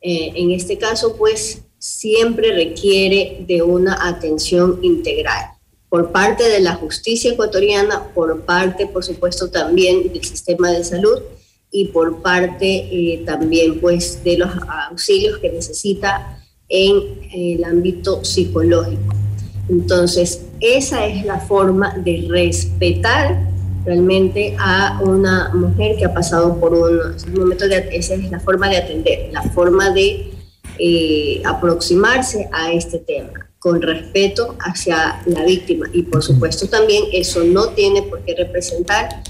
eh, 0.00 0.32
en 0.34 0.50
este 0.52 0.78
caso 0.78 1.16
pues 1.16 1.62
siempre 1.78 2.52
requiere 2.52 3.44
de 3.46 3.62
una 3.62 4.08
atención 4.08 4.80
integral 4.82 5.52
por 5.88 6.12
parte 6.12 6.44
de 6.44 6.60
la 6.60 6.74
justicia 6.74 7.32
ecuatoriana, 7.32 8.08
por 8.14 8.42
parte 8.42 8.86
por 8.86 9.04
supuesto 9.04 9.48
también 9.48 10.12
del 10.12 10.24
sistema 10.24 10.70
de 10.70 10.84
salud 10.84 11.20
y 11.70 11.86
por 11.86 12.20
parte 12.22 13.22
también 13.24 13.80
pues 13.80 14.22
de 14.24 14.38
los 14.38 14.50
auxilios 14.88 15.38
que 15.38 15.50
necesita 15.50 16.38
en 16.68 17.20
el 17.32 17.64
ámbito 17.64 18.24
psicológico. 18.24 19.14
Entonces, 19.68 20.42
esa 20.60 21.06
es 21.06 21.24
la 21.24 21.40
forma 21.40 21.96
de 21.98 22.26
respetar 22.28 23.38
realmente 23.88 24.54
a 24.58 25.00
una 25.02 25.48
mujer 25.54 25.96
que 25.96 26.04
ha 26.04 26.12
pasado 26.12 26.60
por 26.60 26.74
un, 26.74 27.16
momento 27.34 27.66
de, 27.66 27.88
esa 27.92 28.14
es 28.14 28.30
la 28.30 28.38
forma 28.38 28.68
de 28.68 28.76
atender, 28.76 29.30
la 29.32 29.42
forma 29.42 29.90
de 29.90 30.30
eh, 30.78 31.40
aproximarse 31.46 32.50
a 32.52 32.70
este 32.70 32.98
tema 32.98 33.48
con 33.58 33.80
respeto 33.80 34.56
hacia 34.60 35.22
la 35.24 35.42
víctima 35.42 35.86
y 35.92 36.02
por 36.02 36.22
supuesto 36.22 36.68
también 36.68 37.04
eso 37.14 37.42
no 37.44 37.70
tiene 37.70 38.02
por 38.02 38.20
qué 38.24 38.34
representar 38.34 39.22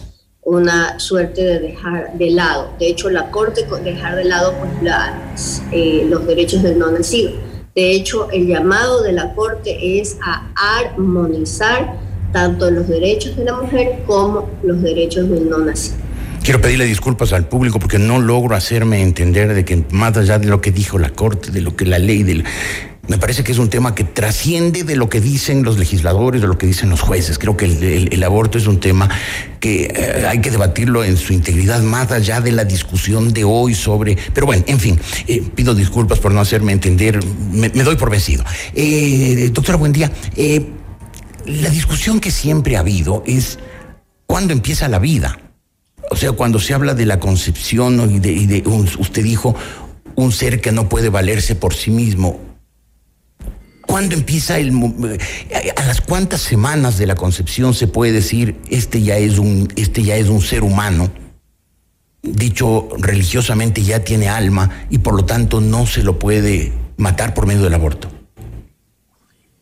una 0.42 0.98
suerte 0.98 1.44
de 1.44 1.60
dejar 1.60 2.18
de 2.18 2.30
lado. 2.30 2.72
De 2.80 2.88
hecho, 2.88 3.10
la 3.10 3.30
Corte 3.30 3.64
dejar 3.84 4.16
de 4.16 4.24
lado 4.24 4.54
pues, 4.58 5.62
eh, 5.72 6.04
los 6.08 6.26
derechos 6.26 6.62
del 6.62 6.78
no 6.78 6.90
nacido. 6.90 7.30
De 7.76 7.92
hecho, 7.92 8.28
el 8.32 8.48
llamado 8.48 9.02
de 9.02 9.12
la 9.12 9.34
Corte 9.34 10.00
es 10.00 10.16
a 10.22 10.50
armonizar 10.80 12.07
tanto 12.32 12.70
los 12.70 12.88
derechos 12.88 13.36
de 13.36 13.44
la 13.44 13.54
mujer 13.54 14.00
como 14.06 14.48
los 14.62 14.82
derechos 14.82 15.28
del 15.28 15.48
no 15.48 15.58
nacido. 15.58 15.96
Quiero 16.42 16.60
pedirle 16.60 16.86
disculpas 16.86 17.32
al 17.32 17.46
público 17.46 17.78
porque 17.78 17.98
no 17.98 18.20
logro 18.20 18.54
hacerme 18.54 19.02
entender 19.02 19.52
de 19.54 19.64
que 19.64 19.84
más 19.90 20.16
allá 20.16 20.38
de 20.38 20.46
lo 20.46 20.60
que 20.60 20.70
dijo 20.70 20.98
la 20.98 21.10
Corte, 21.10 21.50
de 21.50 21.60
lo 21.60 21.76
que 21.76 21.84
la 21.84 21.98
ley, 21.98 22.22
del, 22.22 22.44
me 23.08 23.18
parece 23.18 23.42
que 23.42 23.52
es 23.52 23.58
un 23.58 23.70
tema 23.70 23.94
que 23.94 24.04
trasciende 24.04 24.84
de 24.84 24.94
lo 24.94 25.08
que 25.08 25.20
dicen 25.20 25.62
los 25.62 25.78
legisladores, 25.78 26.40
de 26.40 26.46
lo 26.46 26.58
que 26.58 26.66
dicen 26.66 26.90
los 26.90 27.00
jueces. 27.00 27.38
Creo 27.38 27.56
que 27.56 27.64
el, 27.64 28.22
aborto 28.22 28.58
es 28.58 28.66
un 28.66 28.80
tema 28.80 29.08
que 29.60 29.92
eh, 29.94 30.26
hay 30.26 30.40
que 30.40 30.50
debatirlo 30.50 31.04
en 31.04 31.16
su 31.16 31.32
integridad, 31.32 31.82
más 31.82 32.12
allá 32.12 32.40
de 32.40 32.52
la 32.52 32.64
discusión 32.64 33.32
de 33.32 33.44
hoy 33.44 33.74
sobre... 33.74 34.16
Pero 34.34 34.46
bueno, 34.46 34.62
en 34.66 34.78
fin, 34.78 35.00
eh, 35.26 35.42
pido 35.54 35.74
disculpas 35.74 36.18
por 36.18 36.32
no 36.32 36.40
hacerme 36.40 36.72
entender, 36.72 37.18
me, 37.50 37.68
doy 37.70 37.96
por 37.96 38.10
vencido. 38.10 38.44
Eh, 38.74 39.50
doctora, 39.52 39.78
buen 39.78 39.92
día. 39.92 40.10
La 41.48 41.70
discusión 41.70 42.20
que 42.20 42.30
siempre 42.30 42.76
ha 42.76 42.80
habido 42.80 43.22
es 43.26 43.58
cuándo 44.26 44.52
empieza 44.52 44.88
la 44.88 44.98
vida. 44.98 45.38
O 46.10 46.16
sea, 46.16 46.32
cuando 46.32 46.58
se 46.58 46.74
habla 46.74 46.94
de 46.94 47.06
la 47.06 47.18
concepción 47.18 48.10
y 48.10 48.18
de, 48.18 48.62
usted 48.98 49.22
dijo, 49.22 49.54
un 50.14 50.32
ser 50.32 50.60
que 50.60 50.72
no 50.72 50.88
puede 50.88 51.10
valerse 51.10 51.54
por 51.54 51.74
sí 51.74 51.90
mismo 51.90 52.48
¿Cuándo 53.88 54.14
empieza 54.14 54.58
el 54.58 54.70
a 55.76 55.86
las 55.86 56.02
cuántas 56.02 56.42
semanas 56.42 56.98
de 56.98 57.06
la 57.06 57.14
concepción 57.14 57.72
se 57.72 57.86
puede 57.86 58.12
decir 58.12 58.60
este 58.68 59.00
ya 59.00 59.16
es 59.16 59.38
un 59.38 59.72
este 59.76 60.02
ya 60.02 60.16
es 60.16 60.28
un 60.28 60.42
ser 60.42 60.62
humano? 60.62 61.10
Dicho 62.22 62.90
religiosamente 62.98 63.82
ya 63.82 64.04
tiene 64.04 64.28
alma 64.28 64.84
y 64.90 64.98
por 64.98 65.14
lo 65.14 65.24
tanto 65.24 65.62
no 65.62 65.86
se 65.86 66.02
lo 66.02 66.18
puede 66.18 66.74
matar 66.98 67.32
por 67.32 67.46
medio 67.46 67.62
del 67.62 67.72
aborto. 67.72 68.10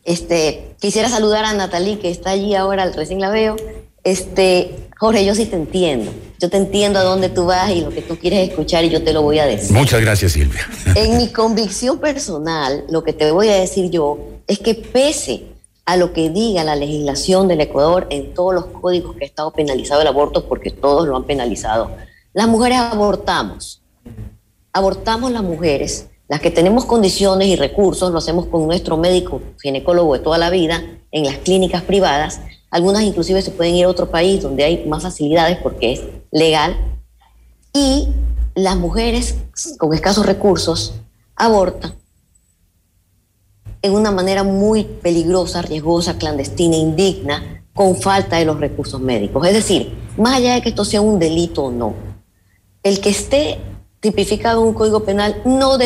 Este, 0.06 0.76
quisiera 0.80 1.08
saludar 1.08 1.44
a 1.44 1.52
Natalie 1.52 1.98
que 1.98 2.10
está 2.10 2.30
allí 2.30 2.54
ahora, 2.54 2.88
recién 2.92 3.20
la 3.20 3.28
veo. 3.28 3.56
Este, 4.04 4.88
Jorge, 4.98 5.26
yo 5.26 5.34
sí 5.34 5.46
te 5.46 5.56
entiendo. 5.56 6.12
Yo 6.40 6.48
te 6.48 6.56
entiendo 6.56 7.00
a 7.00 7.02
dónde 7.02 7.28
tú 7.28 7.46
vas 7.46 7.70
y 7.70 7.80
lo 7.80 7.90
que 7.90 8.02
tú 8.02 8.16
quieres 8.16 8.48
escuchar 8.48 8.84
y 8.84 8.88
yo 8.88 9.02
te 9.02 9.12
lo 9.12 9.22
voy 9.22 9.40
a 9.40 9.46
decir. 9.46 9.76
Muchas 9.76 10.00
gracias, 10.00 10.32
Silvia. 10.32 10.66
En 10.94 11.16
mi 11.16 11.28
convicción 11.32 11.98
personal, 11.98 12.84
lo 12.88 13.02
que 13.02 13.12
te 13.12 13.30
voy 13.32 13.48
a 13.48 13.56
decir 13.56 13.90
yo 13.90 14.18
es 14.46 14.60
que 14.60 14.74
pese 14.74 15.42
a 15.86 15.96
lo 15.96 16.12
que 16.12 16.30
diga 16.30 16.62
la 16.62 16.76
legislación 16.76 17.48
del 17.48 17.62
Ecuador 17.62 18.06
en 18.10 18.32
todos 18.32 18.54
los 18.54 18.66
códigos 18.66 19.16
que 19.16 19.24
ha 19.24 19.26
estado 19.26 19.52
penalizado 19.52 20.02
el 20.02 20.06
aborto, 20.06 20.46
porque 20.46 20.70
todos 20.70 21.08
lo 21.08 21.16
han 21.16 21.24
penalizado, 21.24 21.90
las 22.32 22.46
mujeres 22.46 22.78
abortamos. 22.78 23.82
Abortamos 24.72 25.32
las 25.32 25.42
mujeres, 25.42 26.06
las 26.28 26.40
que 26.40 26.50
tenemos 26.50 26.84
condiciones 26.84 27.48
y 27.48 27.56
recursos, 27.56 28.10
lo 28.10 28.18
hacemos 28.18 28.46
con 28.46 28.66
nuestro 28.66 28.96
médico 28.96 29.40
ginecólogo 29.60 30.14
de 30.14 30.20
toda 30.20 30.38
la 30.38 30.50
vida 30.50 30.82
en 31.12 31.24
las 31.24 31.36
clínicas 31.38 31.82
privadas 31.82 32.40
algunas 32.70 33.04
inclusive 33.04 33.42
se 33.42 33.52
pueden 33.52 33.74
ir 33.74 33.84
a 33.84 33.88
otro 33.88 34.10
país 34.10 34.42
donde 34.42 34.64
hay 34.64 34.86
más 34.86 35.02
facilidades 35.02 35.58
porque 35.62 35.92
es 35.92 36.02
legal. 36.30 36.76
Y 37.72 38.08
las 38.54 38.76
mujeres 38.76 39.36
con 39.78 39.94
escasos 39.94 40.26
recursos 40.26 40.94
abortan 41.36 41.94
en 43.82 43.92
una 43.94 44.10
manera 44.10 44.42
muy 44.42 44.84
peligrosa, 44.84 45.62
riesgosa, 45.62 46.18
clandestina, 46.18 46.76
indigna, 46.76 47.64
con 47.72 47.96
falta 47.96 48.36
de 48.36 48.44
los 48.44 48.58
recursos 48.58 49.00
médicos. 49.00 49.46
Es 49.46 49.54
decir, 49.54 49.96
más 50.16 50.36
allá 50.36 50.54
de 50.54 50.62
que 50.62 50.70
esto 50.70 50.84
sea 50.84 51.00
un 51.00 51.18
delito 51.18 51.64
o 51.64 51.70
no, 51.70 51.94
el 52.82 53.00
que 53.00 53.10
esté 53.10 53.58
tipificado 54.10 54.62
en 54.62 54.68
un 54.68 54.74
código 54.74 55.04
penal 55.04 55.42
no, 55.44 55.78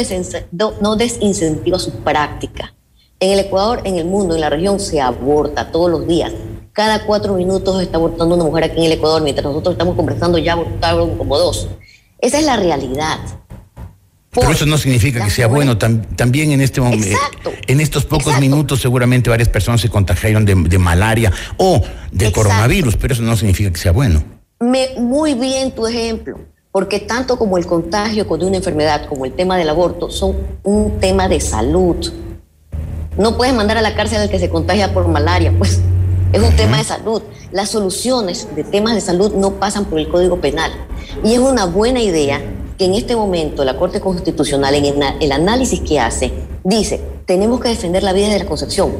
no 0.80 0.96
desincentiva 0.96 1.78
su 1.78 1.92
práctica. 1.92 2.74
En 3.18 3.32
el 3.32 3.40
Ecuador, 3.40 3.82
en 3.84 3.96
el 3.96 4.06
mundo, 4.06 4.34
en 4.34 4.40
la 4.40 4.50
región, 4.50 4.80
se 4.80 5.00
aborta 5.00 5.70
todos 5.70 5.90
los 5.90 6.06
días 6.06 6.32
cada 6.72 7.04
cuatro 7.04 7.34
minutos 7.34 7.82
está 7.82 7.96
abortando 7.96 8.34
una 8.34 8.44
mujer 8.44 8.64
aquí 8.64 8.78
en 8.78 8.84
el 8.84 8.92
Ecuador, 8.92 9.22
mientras 9.22 9.44
nosotros 9.44 9.74
estamos 9.74 9.96
conversando 9.96 10.38
ya 10.38 10.52
abortaron 10.52 11.18
como 11.18 11.36
dos. 11.38 11.68
Esa 12.20 12.38
es 12.38 12.44
la 12.46 12.56
realidad. 12.56 13.18
Pero 14.30 14.50
eso 14.50 14.64
no 14.64 14.78
significa 14.78 15.24
que 15.24 15.30
sea 15.30 15.48
bueno. 15.48 15.76
también 15.76 16.52
en 16.52 16.60
este 16.60 16.80
momento, 16.80 17.18
en 17.66 17.80
estos 17.80 18.04
pocos 18.04 18.38
minutos, 18.38 18.80
seguramente 18.80 19.28
varias 19.28 19.48
personas 19.48 19.80
se 19.80 19.88
contagiaron 19.88 20.44
de, 20.44 20.78
malaria 20.78 21.32
o 21.56 21.82
de 22.12 22.30
coronavirus, 22.30 22.96
pero 22.96 23.14
eso 23.14 23.22
no 23.24 23.36
significa 23.36 23.72
que 23.72 23.78
sea 23.78 23.92
bueno. 23.92 24.22
Me, 24.60 24.90
muy 24.98 25.34
bien 25.34 25.72
tu 25.72 25.86
ejemplo, 25.86 26.38
porque 26.72 27.00
tanto 27.00 27.36
como 27.36 27.58
el 27.58 27.66
contagio 27.66 28.24
de 28.24 28.46
una 28.46 28.56
enfermedad 28.56 29.06
como 29.08 29.24
el 29.24 29.32
tema 29.32 29.56
del 29.56 29.68
aborto 29.68 30.10
son 30.10 30.36
un 30.62 31.00
tema 31.00 31.28
de 31.28 31.40
salud. 31.40 31.96
No 33.18 33.36
puedes 33.36 33.54
mandar 33.54 33.76
a 33.76 33.82
la 33.82 33.94
cárcel 33.94 34.20
al 34.20 34.30
que 34.30 34.38
se 34.38 34.48
contagia 34.48 34.94
por 34.94 35.08
malaria, 35.08 35.52
pues 35.56 35.80
es 36.32 36.42
un 36.42 36.54
tema 36.54 36.78
de 36.78 36.84
salud. 36.84 37.22
Las 37.50 37.70
soluciones 37.70 38.48
de 38.54 38.62
temas 38.62 38.94
de 38.94 39.00
salud 39.00 39.34
no 39.34 39.54
pasan 39.54 39.86
por 39.86 39.98
el 39.98 40.08
Código 40.08 40.40
Penal. 40.40 40.70
Y 41.24 41.32
es 41.32 41.40
una 41.40 41.64
buena 41.64 42.00
idea 42.00 42.40
que 42.78 42.84
en 42.84 42.94
este 42.94 43.16
momento 43.16 43.64
la 43.64 43.76
Corte 43.76 44.00
Constitucional, 44.00 44.74
en 44.76 45.02
el 45.20 45.32
análisis 45.32 45.80
que 45.80 45.98
hace, 45.98 46.32
dice, 46.62 47.00
tenemos 47.26 47.60
que 47.60 47.68
defender 47.68 48.04
la 48.04 48.12
vida 48.12 48.28
de 48.28 48.38
la 48.38 48.46
concepción, 48.46 48.92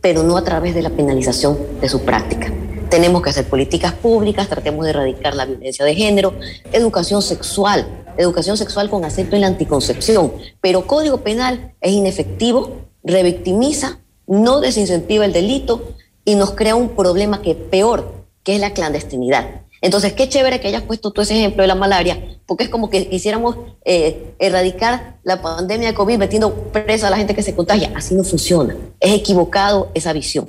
pero 0.00 0.22
no 0.22 0.36
a 0.36 0.44
través 0.44 0.74
de 0.76 0.82
la 0.82 0.90
penalización 0.90 1.58
de 1.80 1.88
su 1.88 2.02
práctica. 2.02 2.52
Tenemos 2.90 3.22
que 3.22 3.30
hacer 3.30 3.46
políticas 3.46 3.92
públicas, 3.92 4.48
tratemos 4.48 4.84
de 4.84 4.90
erradicar 4.90 5.34
la 5.34 5.44
violencia 5.44 5.84
de 5.84 5.94
género, 5.94 6.34
educación 6.72 7.20
sexual, 7.22 7.86
educación 8.16 8.56
sexual 8.56 8.88
con 8.88 9.04
acento 9.04 9.34
en 9.36 9.42
la 9.42 9.48
anticoncepción, 9.48 10.32
pero 10.60 10.86
Código 10.86 11.18
Penal 11.18 11.74
es 11.80 11.92
inefectivo, 11.92 12.86
revictimiza, 13.02 13.98
no 14.26 14.60
desincentiva 14.60 15.24
el 15.24 15.32
delito, 15.32 15.94
y 16.24 16.34
nos 16.34 16.52
crea 16.52 16.74
un 16.74 16.90
problema 16.90 17.40
que 17.40 17.54
peor, 17.54 18.12
que 18.42 18.54
es 18.56 18.60
la 18.60 18.72
clandestinidad. 18.72 19.62
Entonces, 19.80 20.14
qué 20.14 20.28
chévere 20.28 20.60
que 20.60 20.68
hayas 20.68 20.82
puesto 20.82 21.10
tú 21.12 21.20
ese 21.20 21.36
ejemplo 21.36 21.62
de 21.62 21.68
la 21.68 21.74
malaria, 21.74 22.38
porque 22.46 22.64
es 22.64 22.70
como 22.70 22.90
que 22.90 23.08
quisiéramos 23.08 23.56
eh, 23.84 24.34
erradicar 24.38 25.18
la 25.22 25.40
pandemia 25.42 25.88
de 25.88 25.94
COVID 25.94 26.18
metiendo 26.18 26.52
presa 26.72 27.08
a 27.08 27.10
la 27.10 27.16
gente 27.18 27.34
que 27.34 27.42
se 27.42 27.54
contagia. 27.54 27.92
Así 27.94 28.14
no 28.14 28.24
funciona. 28.24 28.76
Es 28.98 29.12
equivocado 29.12 29.90
esa 29.94 30.12
visión. 30.12 30.48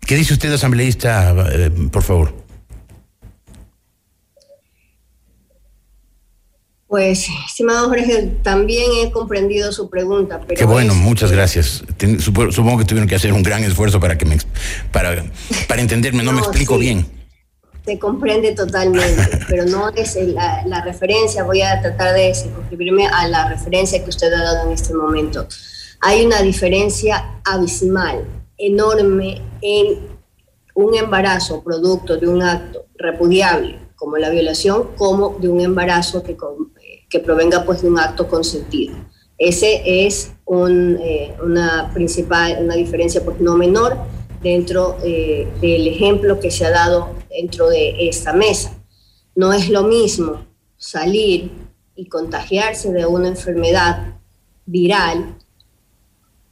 ¿Qué 0.00 0.16
dice 0.16 0.32
usted, 0.32 0.52
asambleísta, 0.52 1.34
eh, 1.52 1.70
por 1.90 2.02
favor? 2.02 2.40
Pues, 6.90 7.28
estimado 7.46 7.88
Jorge, 7.88 8.32
también 8.42 8.90
he 9.00 9.12
comprendido 9.12 9.70
su 9.70 9.88
pregunta. 9.88 10.40
Pero 10.44 10.58
Qué 10.58 10.64
bueno, 10.64 10.92
muchas 10.92 11.30
gracias. 11.30 11.84
supongo 12.18 12.78
que 12.78 12.84
tuvieron 12.84 13.08
que 13.08 13.14
hacer 13.14 13.32
un 13.32 13.44
gran 13.44 13.62
esfuerzo 13.62 14.00
para 14.00 14.18
que 14.18 14.24
me 14.24 14.36
para, 14.90 15.24
para 15.68 15.82
entenderme, 15.82 16.24
no, 16.24 16.32
me 16.32 16.40
explico 16.40 16.78
bien. 16.78 17.06
Se 17.86 17.96
comprende 17.96 18.56
totalmente, 18.56 19.38
pero 19.48 19.66
no 19.66 19.90
es 19.90 20.16
la, 20.16 20.66
la, 20.66 20.82
referencia. 20.82 21.44
Voy 21.44 21.62
a 21.62 21.80
tratar 21.80 22.12
de 22.12 22.34
circunscribirme 22.34 23.06
a 23.06 23.28
la 23.28 23.48
referencia 23.48 24.02
que 24.02 24.10
usted 24.10 24.32
ha 24.32 24.42
dado 24.42 24.66
en 24.66 24.72
este 24.72 24.92
momento. 24.92 25.46
Hay 26.00 26.26
una 26.26 26.42
diferencia 26.42 27.40
abismal, 27.44 28.24
enorme, 28.60 29.40
en 29.60 29.98
un 30.74 30.94
embarazo 30.94 31.62
producto 31.62 32.16
de 32.16 32.28
un 32.28 32.42
acto 32.42 32.86
repudiable 32.96 33.78
como 33.96 34.16
la 34.16 34.30
violación, 34.30 34.88
como 34.96 35.36
de 35.40 35.48
un 35.48 35.60
embarazo 35.60 36.22
que, 36.22 36.36
que 37.08 37.20
provenga 37.20 37.64
pues 37.64 37.82
de 37.82 37.88
un 37.88 37.98
acto 37.98 38.28
consentido. 38.28 38.94
Ese 39.36 39.82
es 40.06 40.32
eh, 40.46 41.34
una 41.42 41.90
principal, 41.94 42.58
una 42.62 42.74
diferencia 42.74 43.24
pues 43.24 43.40
no 43.40 43.56
menor 43.56 43.96
dentro 44.42 44.96
eh, 45.02 45.48
del 45.60 45.86
ejemplo 45.88 46.40
que 46.40 46.50
se 46.50 46.66
ha 46.66 46.70
dado 46.70 47.14
dentro 47.30 47.68
de 47.68 48.08
esta 48.08 48.32
mesa. 48.32 48.76
No 49.34 49.52
es 49.52 49.68
lo 49.70 49.84
mismo 49.84 50.46
salir 50.76 51.50
y 51.94 52.06
contagiarse 52.08 52.92
de 52.92 53.06
una 53.06 53.28
enfermedad 53.28 54.14
viral 54.66 55.36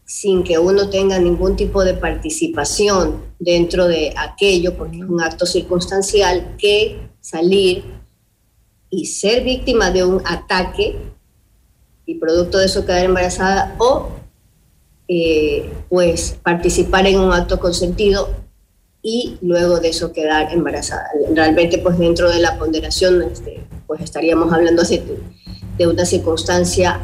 sin 0.08 0.42
que 0.42 0.58
uno 0.58 0.88
tenga 0.88 1.18
ningún 1.18 1.54
tipo 1.54 1.84
de 1.84 1.92
participación 1.92 3.22
dentro 3.38 3.86
de 3.86 4.14
aquello, 4.16 4.74
porque 4.74 4.96
es 4.96 5.04
un 5.04 5.20
acto 5.20 5.44
circunstancial, 5.44 6.56
que 6.56 7.10
salir 7.20 7.84
y 8.88 9.04
ser 9.04 9.44
víctima 9.44 9.90
de 9.90 10.06
un 10.06 10.22
ataque 10.24 10.96
y 12.06 12.14
producto 12.14 12.56
de 12.56 12.64
eso 12.64 12.86
quedar 12.86 13.04
embarazada 13.04 13.76
o 13.78 14.08
eh, 15.08 15.70
pues 15.90 16.38
participar 16.42 17.06
en 17.06 17.20
un 17.20 17.30
acto 17.30 17.60
consentido 17.60 18.30
y 19.02 19.36
luego 19.42 19.78
de 19.78 19.90
eso 19.90 20.14
quedar 20.14 20.54
embarazada. 20.54 21.10
Realmente 21.34 21.76
pues 21.76 21.98
dentro 21.98 22.30
de 22.30 22.38
la 22.38 22.58
ponderación 22.58 23.20
este, 23.30 23.62
pues 23.86 24.00
estaríamos 24.00 24.50
hablando 24.54 24.82
de, 24.84 25.02
de 25.76 25.86
una 25.86 26.06
circunstancia 26.06 26.98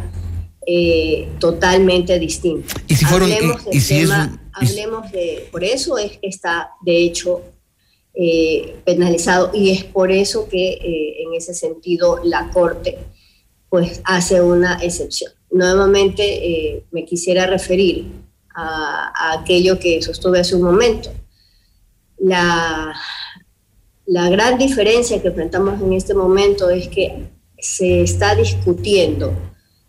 eh, 0.67 1.29
totalmente 1.39 2.19
distinta. 2.19 2.75
Y 2.87 2.95
si 2.95 3.05
fueron, 3.05 3.31
hablemos, 3.31 3.63
y, 3.71 3.81
si 3.81 4.07
hablemos 4.53 5.13
de, 5.13 5.49
por 5.53 5.63
eso 5.63 5.99
es 5.99 6.19
que 6.19 6.29
está 6.29 6.71
de 6.83 7.05
hecho 7.05 7.43
eh, 8.15 8.77
penalizado 8.85 9.51
y 9.53 9.71
es 9.71 9.85
por 9.85 10.11
eso 10.11 10.49
que 10.49 10.73
eh, 10.73 11.23
en 11.23 11.35
ese 11.35 11.53
sentido 11.53 12.21
la 12.25 12.51
Corte 12.51 12.99
pues 13.69 14.01
hace 14.05 14.41
una 14.41 14.79
excepción. 14.83 15.33
Nuevamente 15.51 16.85
me 16.93 17.05
quisiera 17.05 17.47
referir 17.47 18.07
a, 18.55 19.35
aquello 19.39 19.79
que 19.79 20.01
sostuve 20.01 20.41
hace 20.41 20.55
un 20.55 20.63
momento. 20.63 21.13
La, 22.19 22.95
la 24.07 24.31
gran 24.31 24.59
diferencia 24.59 25.21
que 25.21 25.29
enfrentamos 25.29 25.83
en 25.83 25.93
este 25.93 26.15
momento 26.15 26.71
es 26.71 26.89
que 26.89 27.31
se 27.59 28.03
está 28.03 28.35
discutiendo 28.35 29.33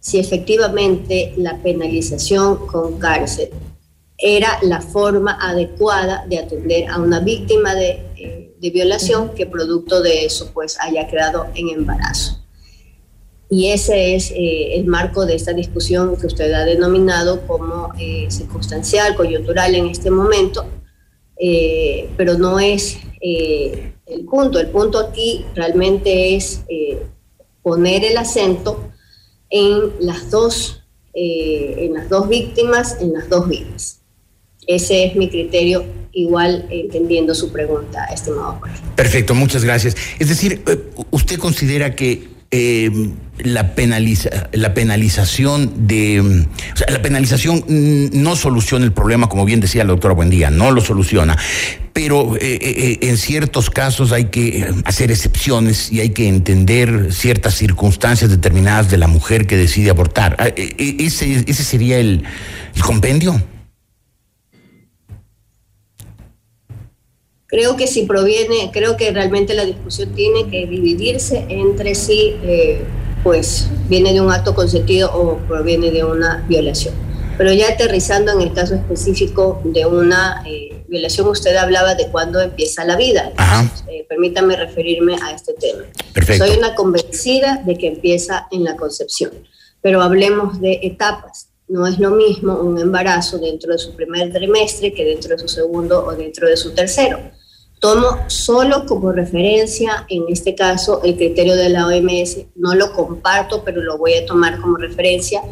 si 0.06 0.20
efectivamente 0.20 1.34
la 1.38 1.58
penalización 1.64 2.68
con 2.68 3.00
cárcel 3.00 3.50
era 4.18 4.60
la 4.62 4.82
forma 4.82 5.38
adecuada 5.42 6.26
de 6.28 6.38
atender 6.38 6.90
a 6.90 7.00
una 7.00 7.20
víctima 7.20 7.74
de 7.74 8.46
de 8.66 8.70
violación 8.72 9.30
que 9.36 9.46
producto 9.46 10.02
de 10.02 10.26
eso 10.26 10.52
pues 10.54 10.78
haya 10.80 11.08
quedado 11.08 11.48
en 11.56 11.70
embarazo. 11.70 12.40
Y 13.50 13.68
ese 13.68 14.16
es 14.16 14.32
eh, 14.32 14.76
el 14.76 14.86
marco 14.86 15.26
de 15.26 15.36
esta 15.36 15.54
discusión 15.54 16.18
que 16.18 16.26
usted 16.26 16.52
ha 16.52 16.66
denominado 16.66 17.46
como 17.46 17.94
eh, 18.00 18.26
circunstancial, 18.30 19.16
coyuntural 19.16 19.76
en 19.76 19.86
este 19.86 20.10
momento, 20.10 20.66
eh, 21.38 22.10
pero 22.18 22.38
no 22.40 22.60
es 22.60 22.98
el 23.22 24.26
punto. 24.26 24.60
El 24.60 24.68
punto 24.68 25.00
aquí 25.00 25.46
realmente 25.54 26.36
es 26.36 26.62
poner 27.62 28.04
el 28.04 28.18
acento 28.18 28.92
en 29.50 29.92
las 30.00 30.30
dos, 30.32 30.84
en 31.14 31.94
las 31.94 32.10
dos 32.10 32.28
víctimas, 32.28 32.98
en 33.02 33.14
las 33.14 33.30
dos 33.30 33.48
vidas. 33.48 34.02
Ese 34.68 35.06
es 35.06 35.16
mi 35.16 35.30
criterio 35.30 35.86
igual 36.12 36.66
entendiendo 36.70 37.36
su 37.36 37.52
pregunta, 37.52 38.06
estimado 38.06 38.58
Jorge. 38.60 38.82
Perfecto, 38.96 39.36
muchas 39.36 39.64
gracias. 39.64 39.96
Es 40.18 40.30
decir, 40.30 40.64
eh, 40.66 40.80
¿usted 41.12 41.38
considera 41.38 41.96
que 41.96 42.35
eh, 42.58 43.10
la, 43.40 43.76
penaliza, 43.76 44.30
la 44.54 44.74
penalización 44.74 45.88
de. 45.88 46.46
Sea, 46.74 46.88
la 46.90 47.02
penalización 47.02 47.66
no 47.68 48.38
soluciona 48.38 48.86
el 48.86 48.94
problema, 48.94 49.28
como 49.28 49.44
bien 49.44 49.60
decía 49.60 49.84
la 49.84 49.90
doctora 49.90 50.14
Buendía, 50.14 50.52
no 50.52 50.72
lo 50.72 50.80
soluciona. 50.80 51.38
Pero 51.92 52.38
eh, 52.40 53.00
en 53.02 53.18
ciertos 53.18 53.70
casos 53.70 54.14
hay 54.14 54.26
que 54.26 54.74
hacer 54.86 55.12
excepciones 55.12 55.92
y 55.92 56.00
hay 56.00 56.12
que 56.12 56.30
entender 56.30 57.12
ciertas 57.12 57.56
circunstancias 57.56 58.30
determinadas 58.30 58.90
de 58.90 59.00
la 59.00 59.08
mujer 59.08 59.48
que 59.48 59.58
decide 59.58 59.90
abortar. 59.90 60.38
Ah, 60.40 60.48
¿Ese, 60.56 61.44
ese 61.46 61.64
sería 61.66 61.98
el 61.98 62.24
compendio? 62.82 63.42
Creo 67.48 67.78
que 67.78 67.86
si 67.88 68.06
proviene, 68.06 68.72
creo 68.74 68.98
que 68.98 69.12
realmente 69.12 69.54
la 69.54 69.66
discusión 69.66 70.14
tiene 70.14 70.50
que 70.50 70.66
dividirse 70.66 71.46
entre 71.48 71.94
si, 71.94 72.36
eh, 72.44 72.84
pues, 73.24 73.68
viene 73.88 74.14
de 74.14 74.22
un 74.22 74.32
acto 74.32 74.56
consentido 74.56 75.12
o 75.14 75.38
proviene 75.48 75.92
de 75.92 76.04
una 76.04 76.44
violación. 76.48 76.96
Pero 77.38 77.52
ya 77.54 77.70
aterrizando 77.70 78.32
en 78.32 78.42
el 78.42 78.54
caso 78.54 78.76
específico 78.76 79.62
de 79.64 79.86
una 79.86 80.42
eh, 80.48 80.84
violación, 80.88 81.28
usted 81.28 81.56
hablaba 81.56 81.94
de 81.96 82.08
cuándo 82.08 82.40
empieza 82.40 82.86
la 82.86 82.96
vida. 82.96 83.32
Eh, 83.88 84.06
permítame 84.08 84.56
referirme 84.56 85.16
a 85.22 85.32
este 85.32 85.54
tema. 85.54 85.84
Soy 86.38 86.58
una 86.58 86.76
convencida 86.76 87.62
de 87.66 87.78
que 87.78 87.88
empieza 87.88 88.48
en 88.52 88.64
la 88.64 88.76
concepción, 88.76 89.32
pero 89.82 90.02
hablemos 90.02 90.62
de 90.62 90.80
etapas. 90.82 91.50
No 91.68 91.88
es 91.88 92.00
lo 92.00 92.12
mismo 92.12 92.56
un 92.56 92.80
embarazo 92.80 93.38
dentro 93.38 93.72
de 93.72 93.80
su 93.80 93.96
primer 93.96 94.32
trimestre 94.32 94.94
que 94.94 95.04
dentro 95.04 95.36
de 95.36 95.40
su 95.40 95.48
segundo 95.48 96.06
o 96.06 96.16
dentro 96.16 96.48
de 96.48 96.56
su 96.56 96.72
tercero. 96.74 97.20
Tomo 97.86 98.18
solo 98.26 98.88
como 98.88 99.12
referencia, 99.12 100.08
en 100.10 100.24
este 100.30 100.56
caso, 100.56 101.04
el 101.04 101.18
criterio 101.18 101.56
de 101.56 101.70
la 101.70 101.86
OMS. 101.86 102.38
No 102.56 102.74
lo 102.74 102.92
comparto, 102.94 103.64
pero 103.64 103.84
lo 103.84 104.00
voy 104.00 104.16
a 104.16 104.26
tomar 104.26 104.60
como 104.60 104.78
referencia 104.78 105.44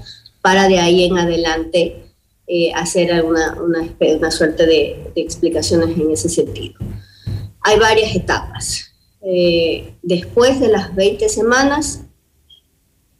para 0.41 0.67
de 0.67 0.79
ahí 0.79 1.03
en 1.03 1.19
adelante 1.19 2.05
eh, 2.47 2.73
hacer 2.73 3.11
alguna, 3.13 3.55
una, 3.61 3.87
una 4.17 4.31
suerte 4.31 4.65
de, 4.65 5.11
explicaciones 5.13 5.95
en 5.95 6.09
ese 6.09 6.27
sentido. 6.27 6.79
Hay 7.61 7.77
varias 7.77 8.15
etapas. 8.15 8.91
Eh, 9.21 9.93
después 10.01 10.59
de 10.59 10.69
las 10.69 10.95
20 10.95 11.29
semanas, 11.29 12.01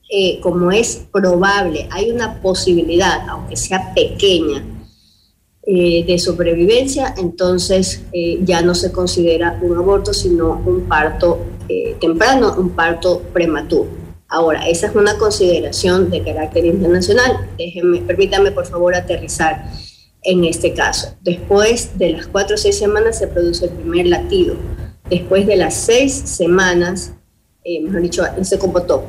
eh, 0.10 0.40
como 0.42 0.72
es 0.72 1.06
probable, 1.12 1.88
hay 1.92 2.10
una 2.10 2.42
posibilidad, 2.42 3.30
aunque 3.30 3.58
sea 3.58 3.94
pequeña, 3.94 4.66
eh, 5.66 6.04
de 6.06 6.20
sobrevivencia, 6.20 7.16
entonces 7.18 8.02
eh, 8.12 8.40
ya 8.44 8.62
no 8.62 8.76
se 8.76 8.92
considera 8.92 9.58
un 9.62 9.78
aborto, 9.78 10.14
sino 10.14 10.62
un 10.66 10.90
parto 10.90 11.40
eh, 11.70 11.96
temprano, 12.02 12.54
un 12.58 12.72
parto 12.72 13.22
prematuro. 13.32 13.88
Ahora, 14.28 14.68
esa 14.68 14.88
es 14.88 14.96
una 14.96 15.18
consideración 15.18 16.10
de 16.10 16.22
carácter 16.22 16.66
internacional. 16.66 17.50
Déjenme, 17.58 18.02
permítame 18.02 18.52
por 18.52 18.66
favor 18.66 18.94
aterrizar 18.94 19.72
en 20.24 20.44
este 20.44 20.74
caso. 20.74 21.16
Después 21.22 21.98
de 21.98 22.10
las 22.10 22.28
cuatro 22.28 22.56
o 22.56 22.58
seis 22.58 22.78
semanas 22.78 23.20
se 23.20 23.28
produce 23.28 23.66
el 23.66 23.72
primer 23.72 24.08
latido. 24.08 24.56
Después 25.10 25.48
de 25.48 25.56
las 25.56 25.76
seis 25.76 26.14
semanas, 26.14 27.14
mejor 27.64 28.02
dicho, 28.02 28.24
se 28.42 28.60
compotó 28.60 29.06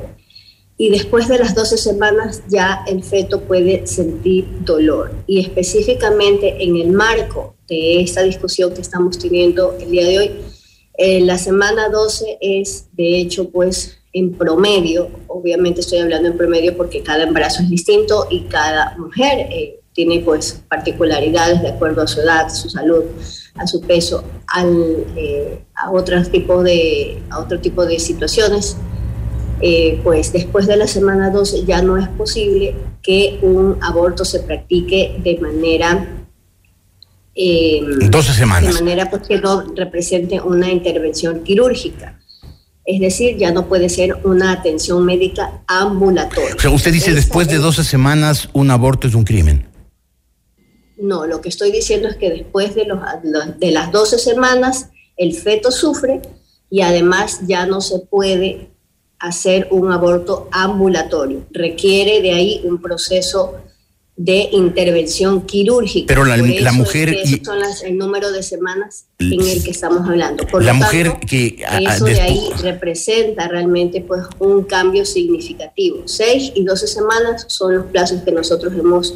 y 0.77 0.89
después 0.89 1.27
de 1.27 1.37
las 1.37 1.55
12 1.55 1.77
semanas 1.77 2.43
ya 2.49 2.83
el 2.87 3.03
feto 3.03 3.41
puede 3.41 3.87
sentir 3.87 4.45
dolor. 4.65 5.13
Y 5.25 5.39
específicamente 5.39 6.63
en 6.63 6.75
el 6.75 6.91
marco 6.91 7.55
de 7.67 8.01
esta 8.01 8.21
discusión 8.23 8.73
que 8.73 8.81
estamos 8.81 9.17
teniendo 9.17 9.75
el 9.79 9.91
día 9.91 10.05
de 10.05 10.19
hoy, 10.19 10.31
eh, 10.97 11.21
la 11.21 11.37
semana 11.37 11.89
12 11.89 12.37
es 12.41 12.87
de 12.93 13.17
hecho 13.19 13.49
pues 13.49 13.97
en 14.13 14.33
promedio, 14.33 15.09
obviamente 15.27 15.81
estoy 15.81 15.99
hablando 15.99 16.29
en 16.29 16.37
promedio 16.37 16.77
porque 16.77 17.03
cada 17.03 17.23
embarazo 17.23 17.63
es 17.63 17.69
distinto 17.69 18.27
y 18.29 18.41
cada 18.43 18.97
mujer 18.97 19.47
eh, 19.51 19.81
tiene 19.93 20.19
pues 20.19 20.61
particularidades 20.69 21.61
de 21.61 21.69
acuerdo 21.69 22.01
a 22.01 22.07
su 22.07 22.21
edad, 22.21 22.49
su 22.49 22.69
salud, 22.69 23.03
a 23.55 23.67
su 23.67 23.81
peso, 23.81 24.23
eh, 25.15 25.63
a, 25.75 25.91
otros 25.91 26.29
tipos 26.29 26.63
de, 26.63 27.21
a 27.29 27.39
otro 27.39 27.59
tipo 27.59 27.85
de 27.85 27.99
situaciones, 27.99 28.77
eh, 29.61 29.99
pues 30.03 30.33
después 30.33 30.67
de 30.67 30.77
la 30.77 30.87
semana 30.87 31.29
12 31.29 31.65
ya 31.65 31.81
no 31.81 31.97
es 31.97 32.07
posible 32.09 32.75
que 33.01 33.39
un 33.41 33.77
aborto 33.81 34.25
se 34.25 34.39
practique 34.41 35.15
de 35.23 35.37
manera... 35.39 36.27
Eh, 37.33 37.81
12 38.09 38.33
semanas. 38.33 38.73
De 38.73 38.81
manera 38.81 39.09
pues, 39.09 39.23
que 39.27 39.37
no 39.39 39.63
represente 39.75 40.41
una 40.41 40.71
intervención 40.71 41.43
quirúrgica. 41.43 42.19
Es 42.85 42.99
decir, 42.99 43.37
ya 43.37 43.51
no 43.51 43.67
puede 43.67 43.89
ser 43.89 44.15
una 44.23 44.51
atención 44.51 45.03
médica 45.05 45.63
ambulatoria. 45.67 46.55
O 46.55 46.59
sea, 46.59 46.69
usted 46.69 46.93
dice 46.93 47.13
después 47.13 47.47
de 47.47 47.57
12 47.57 47.83
semanas 47.83 48.49
un 48.53 48.69
aborto 48.69 49.07
es 49.07 49.15
un 49.15 49.23
crimen. 49.23 49.67
No, 50.97 51.25
lo 51.25 51.41
que 51.41 51.49
estoy 51.49 51.71
diciendo 51.71 52.07
es 52.07 52.15
que 52.15 52.29
después 52.29 52.75
de, 52.75 52.85
los, 52.85 52.99
de 53.59 53.71
las 53.71 53.91
12 53.91 54.19
semanas 54.19 54.89
el 55.17 55.33
feto 55.33 55.71
sufre 55.71 56.21
y 56.69 56.81
además 56.81 57.41
ya 57.47 57.65
no 57.65 57.81
se 57.81 57.99
puede 57.99 58.74
hacer 59.19 59.67
un 59.71 59.91
aborto 59.91 60.47
ambulatorio. 60.51 61.45
Requiere 61.51 62.21
de 62.21 62.33
ahí 62.33 62.61
un 62.63 62.81
proceso 62.81 63.55
de 64.17 64.47
intervención 64.53 65.41
quirúrgica. 65.45 66.07
Pero 66.07 66.23
la, 66.23 66.37
mujer... 66.71 67.09
Es 67.09 67.41
son 67.43 67.57
el 67.83 67.97
número 67.97 68.31
de 68.31 68.43
semanas 68.43 69.07
en 69.19 69.41
el 69.41 69.61
que 69.61 69.71
estamos 69.71 70.07
hablando. 70.07 70.47
Por 70.47 70.63
la 70.63 70.73
mujer 70.73 71.17
que... 71.27 71.57
eso 71.81 72.05
de 72.05 72.21
ahí 72.21 72.49
representa 72.61 73.47
realmente 73.47 74.01
pues 74.01 74.23
un 74.39 74.63
cambio 74.63 75.05
significativo. 75.05 76.03
Seis 76.05 76.53
y 76.55 76.63
doce 76.63 76.87
semanas 76.87 77.45
son 77.49 77.75
los 77.75 77.85
plazos 77.87 78.21
que 78.21 78.31
nosotros 78.31 78.73
hemos 78.73 79.13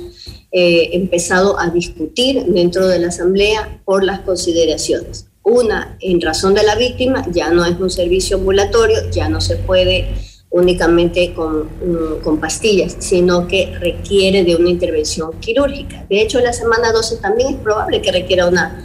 eh, 0.51 0.89
empezado 0.93 1.57
a 1.57 1.69
discutir 1.69 2.43
dentro 2.47 2.87
de 2.87 2.99
la 2.99 3.07
Asamblea 3.07 3.81
por 3.85 4.03
las 4.03 4.19
consideraciones. 4.21 5.28
Una, 5.43 5.97
en 6.01 6.21
razón 6.21 6.53
de 6.53 6.63
la 6.63 6.75
víctima, 6.75 7.25
ya 7.31 7.51
no 7.51 7.65
es 7.65 7.79
un 7.79 7.89
servicio 7.89 8.37
ambulatorio, 8.37 9.09
ya 9.09 9.29
no 9.29 9.41
se 9.41 9.55
puede 9.55 10.09
únicamente 10.51 11.33
con, 11.33 11.63
mm, 11.63 12.21
con, 12.23 12.39
pastillas, 12.39 12.97
sino 12.99 13.47
que 13.47 13.77
requiere 13.79 14.43
de 14.43 14.55
una 14.55 14.69
intervención 14.69 15.31
quirúrgica. 15.39 16.05
De 16.09 16.21
hecho, 16.21 16.39
la 16.39 16.53
semana 16.53 16.91
12 16.91 17.17
también 17.17 17.55
es 17.55 17.59
probable 17.61 18.01
que 18.01 18.11
requiera 18.11 18.47
una 18.47 18.83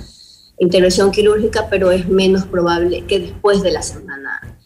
intervención 0.59 1.11
quirúrgica, 1.11 1.69
pero 1.71 1.91
es 1.91 2.09
menos 2.09 2.45
probable 2.45 3.05
que 3.07 3.19
después 3.19 3.63
de 3.63 3.73
la 3.73 3.83
semana 3.83 4.59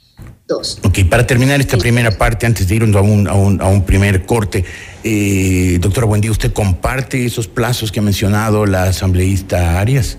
12. 0.46 0.80
Ok, 0.84 0.98
para 1.08 1.26
terminar 1.26 1.60
esta 1.60 1.76
primera 1.76 2.10
parte, 2.10 2.46
antes 2.46 2.66
de 2.66 2.74
ir 2.74 2.82
a 2.82 3.00
un, 3.00 3.28
a 3.28 3.34
un, 3.34 3.60
a 3.60 3.68
un 3.68 3.84
primer 3.84 4.26
corte, 4.26 4.64
eh, 5.04 5.78
doctora 5.80 6.06
Buendía, 6.06 6.30
¿usted 6.30 6.52
comparte 6.52 7.24
esos 7.24 7.46
plazos 7.46 7.92
que 7.92 8.00
ha 8.00 8.02
mencionado 8.02 8.66
la 8.66 8.84
asambleísta 8.84 9.78
Arias? 9.78 10.18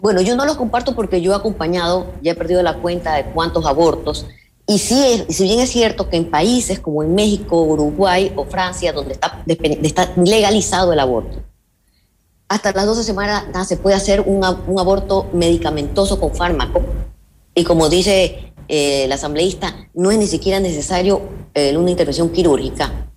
Bueno, 0.00 0.20
yo 0.20 0.36
no 0.36 0.44
los 0.44 0.56
comparto 0.56 0.94
porque 0.94 1.20
yo 1.20 1.32
he 1.32 1.36
acompañado, 1.36 2.12
ya 2.22 2.32
he 2.32 2.34
perdido 2.34 2.62
la 2.62 2.78
cuenta 2.78 3.14
de 3.14 3.24
cuántos 3.24 3.66
abortos 3.66 4.26
y 4.70 4.76
sí, 4.76 5.24
si 5.30 5.44
bien 5.44 5.60
es 5.60 5.70
cierto 5.70 6.10
que 6.10 6.18
en 6.18 6.30
países 6.30 6.78
como 6.78 7.02
en 7.02 7.14
México, 7.14 7.62
Uruguay 7.62 8.30
o 8.36 8.44
Francia, 8.44 8.92
donde 8.92 9.14
está, 9.14 10.12
legalizado 10.16 10.92
el 10.92 11.00
aborto, 11.00 11.38
hasta 12.48 12.72
las 12.72 12.84
12 12.84 13.02
semanas 13.02 13.66
se 13.66 13.78
puede 13.78 13.96
hacer 13.96 14.20
un, 14.20 14.44
aborto 14.44 15.26
medicamentoso 15.32 16.20
con 16.20 16.34
fármaco. 16.34 16.82
Y 17.54 17.64
como 17.64 17.88
dice 17.88 18.52
eh, 18.68 19.04
el 19.04 19.12
asambleísta, 19.12 19.88
no 19.94 20.10
es 20.10 20.18
ni 20.18 20.26
siquiera 20.26 20.60
necesario 20.60 21.22
eh, 21.54 21.74
una 21.74 21.90
intervención 21.90 22.28
quirúrgica. 22.28 23.07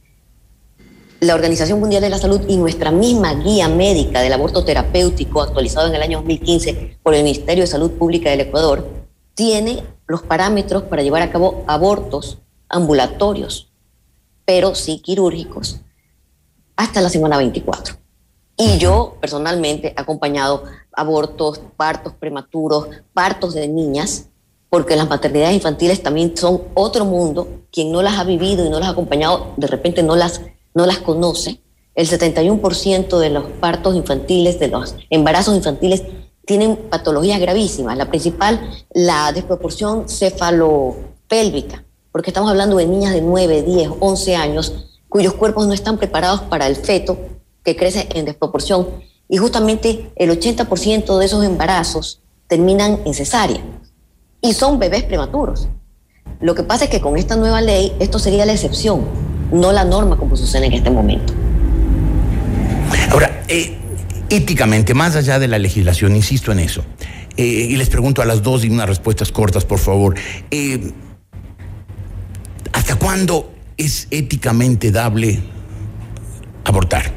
La 1.21 1.35
Organización 1.35 1.79
Mundial 1.79 2.01
de 2.01 2.09
la 2.09 2.17
Salud 2.17 2.41
y 2.47 2.57
nuestra 2.57 2.89
misma 2.89 3.35
guía 3.35 3.67
médica 3.67 4.21
del 4.21 4.33
aborto 4.33 4.65
terapéutico, 4.65 5.43
actualizado 5.43 5.87
en 5.87 5.93
el 5.93 6.01
año 6.01 6.17
2015 6.17 6.97
por 7.03 7.13
el 7.13 7.23
Ministerio 7.23 7.63
de 7.63 7.67
Salud 7.67 7.91
Pública 7.91 8.31
del 8.31 8.39
Ecuador, 8.41 8.83
tiene 9.35 9.83
los 10.07 10.23
parámetros 10.23 10.81
para 10.81 11.03
llevar 11.03 11.21
a 11.21 11.31
cabo 11.31 11.63
abortos 11.67 12.39
ambulatorios, 12.69 13.71
pero 14.45 14.73
sí 14.73 14.99
quirúrgicos, 14.99 15.81
hasta 16.75 17.01
la 17.01 17.09
semana 17.09 17.37
24. 17.37 17.97
Y 18.57 18.79
yo 18.79 19.17
personalmente 19.21 19.89
he 19.95 20.01
acompañado 20.01 20.63
abortos, 20.91 21.61
partos 21.77 22.13
prematuros, 22.13 22.87
partos 23.13 23.53
de 23.53 23.67
niñas, 23.67 24.29
porque 24.71 24.95
las 24.95 25.07
maternidades 25.07 25.53
infantiles 25.53 26.01
también 26.01 26.35
son 26.35 26.63
otro 26.73 27.05
mundo. 27.05 27.47
Quien 27.71 27.91
no 27.91 28.01
las 28.01 28.17
ha 28.17 28.23
vivido 28.23 28.65
y 28.65 28.71
no 28.71 28.79
las 28.79 28.87
ha 28.87 28.93
acompañado, 28.93 29.53
de 29.57 29.67
repente 29.67 30.01
no 30.01 30.15
las, 30.15 30.41
no 30.73 30.85
las 30.85 30.99
conoce. 30.99 31.61
El 31.95 32.07
71% 32.07 33.19
de 33.19 33.29
los 33.29 33.45
partos 33.59 33.95
infantiles, 33.95 34.59
de 34.59 34.69
los 34.69 34.95
embarazos 35.09 35.55
infantiles, 35.55 36.03
tienen 36.45 36.75
patologías 36.75 37.39
gravísimas. 37.39 37.97
La 37.97 38.09
principal, 38.09 38.61
la 38.93 39.31
desproporción 39.31 40.07
cefalopélvica, 40.07 41.83
porque 42.11 42.29
estamos 42.29 42.49
hablando 42.49 42.77
de 42.77 42.87
niñas 42.87 43.13
de 43.13 43.21
9, 43.21 43.63
10, 43.63 43.89
11 43.99 44.35
años 44.35 44.87
cuyos 45.09 45.33
cuerpos 45.33 45.67
no 45.67 45.73
están 45.73 45.97
preparados 45.97 46.41
para 46.41 46.67
el 46.67 46.77
feto 46.77 47.17
que 47.63 47.75
crece 47.75 48.07
en 48.13 48.25
desproporción. 48.25 48.87
Y 49.27 49.37
justamente 49.37 50.11
el 50.15 50.29
80% 50.29 51.17
de 51.17 51.25
esos 51.25 51.43
embarazos 51.43 52.21
terminan 52.47 52.99
en 53.05 53.13
cesárea 53.13 53.61
y 54.41 54.53
son 54.53 54.79
bebés 54.79 55.03
prematuros. 55.03 55.67
Lo 56.39 56.55
que 56.55 56.63
pasa 56.63 56.85
es 56.85 56.89
que 56.89 57.01
con 57.01 57.17
esta 57.17 57.35
nueva 57.35 57.61
ley 57.61 57.93
esto 57.99 58.19
sería 58.19 58.45
la 58.45 58.53
excepción, 58.53 59.05
no 59.51 59.71
la 59.71 59.83
norma 59.83 60.17
como 60.17 60.35
sucede 60.35 60.67
en 60.67 60.73
este 60.73 60.89
momento. 60.89 61.33
Ahora, 63.11 63.43
eh, 63.47 63.77
éticamente, 64.29 64.93
más 64.93 65.15
allá 65.15 65.39
de 65.39 65.47
la 65.47 65.59
legislación, 65.59 66.15
insisto 66.15 66.51
en 66.51 66.59
eso, 66.59 66.83
eh, 67.37 67.43
y 67.43 67.75
les 67.75 67.89
pregunto 67.89 68.21
a 68.21 68.25
las 68.25 68.43
dos 68.43 68.63
y 68.63 68.69
unas 68.69 68.87
respuestas 68.87 69.31
cortas, 69.31 69.65
por 69.65 69.79
favor, 69.79 70.15
eh, 70.49 70.91
¿hasta 72.73 72.95
cuándo 72.95 73.53
es 73.77 74.07
éticamente 74.11 74.91
dable 74.91 75.39
abortar? 76.63 77.11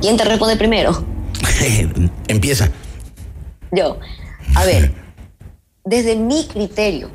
¿Quién 0.00 0.16
te 0.16 0.24
responde 0.24 0.56
primero? 0.56 1.04
Empieza. 2.28 2.70
Yo. 3.72 3.98
A 4.54 4.64
ver, 4.64 4.92
desde 5.84 6.16
mi 6.16 6.46
criterio, 6.46 7.10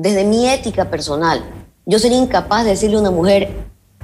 desde 0.00 0.24
mi 0.24 0.48
ética 0.48 0.90
personal, 0.90 1.44
yo 1.84 1.98
sería 1.98 2.16
incapaz 2.16 2.64
de 2.64 2.70
decirle 2.70 2.96
a 2.96 3.00
una 3.00 3.10
mujer, 3.10 3.50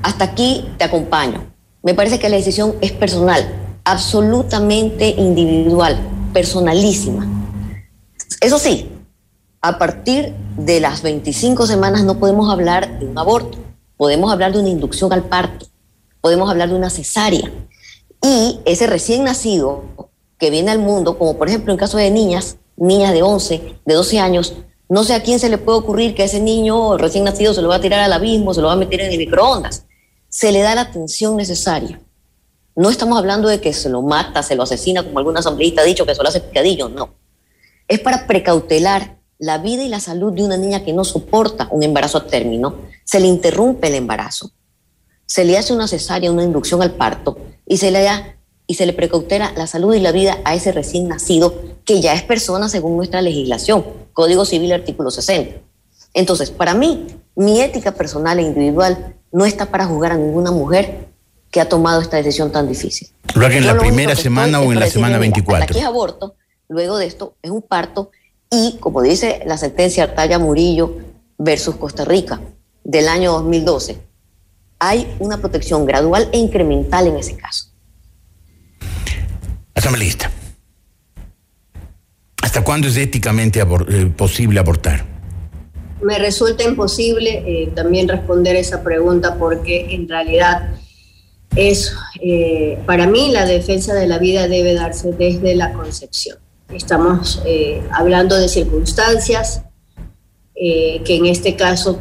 hasta 0.02 0.24
aquí 0.24 0.68
te 0.76 0.84
acompaño. 0.84 1.42
Me 1.82 1.94
parece 1.94 2.18
que 2.18 2.28
la 2.28 2.36
decisión 2.36 2.74
es 2.82 2.92
personal, 2.92 3.48
absolutamente 3.84 5.08
individual, 5.08 5.96
personalísima. 6.34 7.26
Eso 8.42 8.58
sí, 8.58 8.90
a 9.62 9.78
partir 9.78 10.34
de 10.58 10.80
las 10.80 11.00
25 11.00 11.66
semanas 11.66 12.04
no 12.04 12.18
podemos 12.18 12.52
hablar 12.52 12.98
de 12.98 13.06
un 13.06 13.18
aborto, 13.18 13.56
podemos 13.96 14.30
hablar 14.30 14.52
de 14.52 14.58
una 14.58 14.68
inducción 14.68 15.14
al 15.14 15.22
parto, 15.22 15.66
podemos 16.20 16.50
hablar 16.50 16.68
de 16.68 16.74
una 16.74 16.90
cesárea. 16.90 17.50
Y 18.22 18.60
ese 18.66 18.86
recién 18.86 19.24
nacido 19.24 19.84
que 20.38 20.50
viene 20.50 20.72
al 20.72 20.78
mundo, 20.78 21.16
como 21.16 21.38
por 21.38 21.48
ejemplo 21.48 21.72
en 21.72 21.78
caso 21.78 21.96
de 21.96 22.10
niñas, 22.10 22.58
niñas 22.76 23.14
de 23.14 23.22
11, 23.22 23.78
de 23.86 23.94
12 23.94 24.20
años, 24.20 24.54
no 24.88 25.02
sé 25.02 25.14
a 25.14 25.22
quién 25.22 25.40
se 25.40 25.48
le 25.48 25.58
puede 25.58 25.78
ocurrir 25.78 26.14
que 26.14 26.22
a 26.22 26.26
ese 26.26 26.40
niño 26.40 26.96
recién 26.96 27.24
nacido 27.24 27.52
se 27.52 27.62
lo 27.62 27.68
va 27.68 27.76
a 27.76 27.80
tirar 27.80 28.00
al 28.00 28.12
abismo, 28.12 28.54
se 28.54 28.60
lo 28.60 28.68
va 28.68 28.74
a 28.74 28.76
meter 28.76 29.00
en 29.00 29.12
el 29.12 29.18
microondas. 29.18 29.84
Se 30.28 30.52
le 30.52 30.60
da 30.60 30.74
la 30.74 30.82
atención 30.82 31.36
necesaria. 31.36 32.00
No 32.76 32.90
estamos 32.90 33.18
hablando 33.18 33.48
de 33.48 33.60
que 33.60 33.72
se 33.72 33.88
lo 33.88 34.02
mata, 34.02 34.42
se 34.42 34.54
lo 34.54 34.62
asesina, 34.62 35.02
como 35.02 35.18
algún 35.18 35.36
asambleísta 35.36 35.80
ha 35.80 35.84
dicho, 35.84 36.06
que 36.06 36.14
se 36.14 36.22
lo 36.22 36.28
hace 36.28 36.40
picadillo, 36.40 36.88
no. 36.88 37.14
Es 37.88 38.00
para 38.00 38.26
precautelar 38.26 39.16
la 39.38 39.58
vida 39.58 39.82
y 39.82 39.88
la 39.88 40.00
salud 40.00 40.32
de 40.32 40.44
una 40.44 40.56
niña 40.56 40.84
que 40.84 40.92
no 40.92 41.04
soporta 41.04 41.68
un 41.70 41.82
embarazo 41.82 42.18
a 42.18 42.26
término. 42.26 42.76
Se 43.04 43.18
le 43.18 43.26
interrumpe 43.26 43.88
el 43.88 43.94
embarazo, 43.94 44.50
se 45.26 45.44
le 45.44 45.58
hace 45.58 45.72
una 45.72 45.88
cesárea, 45.88 46.30
una 46.30 46.44
inducción 46.44 46.82
al 46.82 46.92
parto 46.92 47.38
y 47.66 47.78
se 47.78 47.90
le 47.90 48.08
y 48.68 48.74
se 48.74 48.86
le 48.86 48.92
precautela 48.92 49.52
la 49.56 49.66
salud 49.66 49.94
y 49.94 50.00
la 50.00 50.12
vida 50.12 50.38
a 50.44 50.54
ese 50.54 50.72
recién 50.72 51.08
nacido 51.08 51.54
que 51.86 52.02
ya 52.02 52.12
es 52.12 52.22
persona 52.22 52.68
según 52.68 52.96
nuestra 52.96 53.22
legislación, 53.22 53.84
Código 54.12 54.44
Civil 54.44 54.72
artículo 54.72 55.10
60. 55.10 55.60
Entonces, 56.12 56.50
para 56.50 56.74
mí, 56.74 57.06
mi 57.36 57.62
ética 57.62 57.92
personal 57.92 58.38
e 58.38 58.42
individual 58.42 59.14
no 59.32 59.46
está 59.46 59.66
para 59.66 59.86
juzgar 59.86 60.12
a 60.12 60.16
ninguna 60.16 60.50
mujer 60.50 61.08
que 61.50 61.60
ha 61.60 61.68
tomado 61.68 62.02
esta 62.02 62.16
decisión 62.16 62.50
tan 62.50 62.68
difícil. 62.68 63.08
¿Lo 63.34 63.46
en 63.46 63.66
la 63.66 63.78
primera 63.78 64.16
semana 64.16 64.60
o 64.60 64.72
en 64.72 64.80
la 64.80 64.88
semana 64.88 65.18
24? 65.18 65.64
Aquí 65.64 65.78
es 65.78 65.84
aborto, 65.84 66.34
luego 66.68 66.98
de 66.98 67.06
esto 67.06 67.36
es 67.40 67.50
un 67.50 67.62
parto 67.62 68.10
y, 68.50 68.78
como 68.80 69.00
dice 69.00 69.42
la 69.46 69.56
sentencia 69.56 70.04
Artaya 70.04 70.38
Murillo 70.38 70.96
versus 71.38 71.76
Costa 71.76 72.04
Rica 72.04 72.40
del 72.82 73.08
año 73.08 73.32
2012, 73.32 73.98
hay 74.80 75.16
una 75.20 75.38
protección 75.38 75.86
gradual 75.86 76.28
e 76.32 76.38
incremental 76.38 77.06
en 77.06 77.16
ese 77.16 77.36
caso. 77.36 77.66
Asambleísta. 79.74 80.30
¿Hasta 82.42 82.62
cuándo 82.62 82.88
es 82.88 82.96
éticamente 82.96 83.60
eh, 83.60 84.06
posible 84.16 84.60
abortar? 84.60 85.16
me 86.02 86.18
resulta 86.18 86.62
imposible 86.64 87.42
eh, 87.46 87.72
también 87.74 88.08
responder 88.08 88.56
esa 88.56 88.82
pregunta 88.82 89.36
porque 89.38 89.94
en 89.94 90.08
realidad 90.08 90.70
es, 91.54 91.94
eh, 92.22 92.78
para 92.86 93.06
mí 93.06 93.30
la 93.32 93.46
defensa 93.46 93.94
de 93.94 94.06
la 94.06 94.18
vida 94.18 94.46
debe 94.46 94.74
darse 94.74 95.12
desde 95.12 95.54
la 95.54 95.72
concepción. 95.72 96.38
Estamos 96.72 97.42
eh, 97.46 97.82
hablando 97.92 98.36
de 98.36 98.48
circunstancias 98.48 99.62
que 100.58 101.02
en 101.16 101.26
este 101.26 101.54
caso 101.54 101.98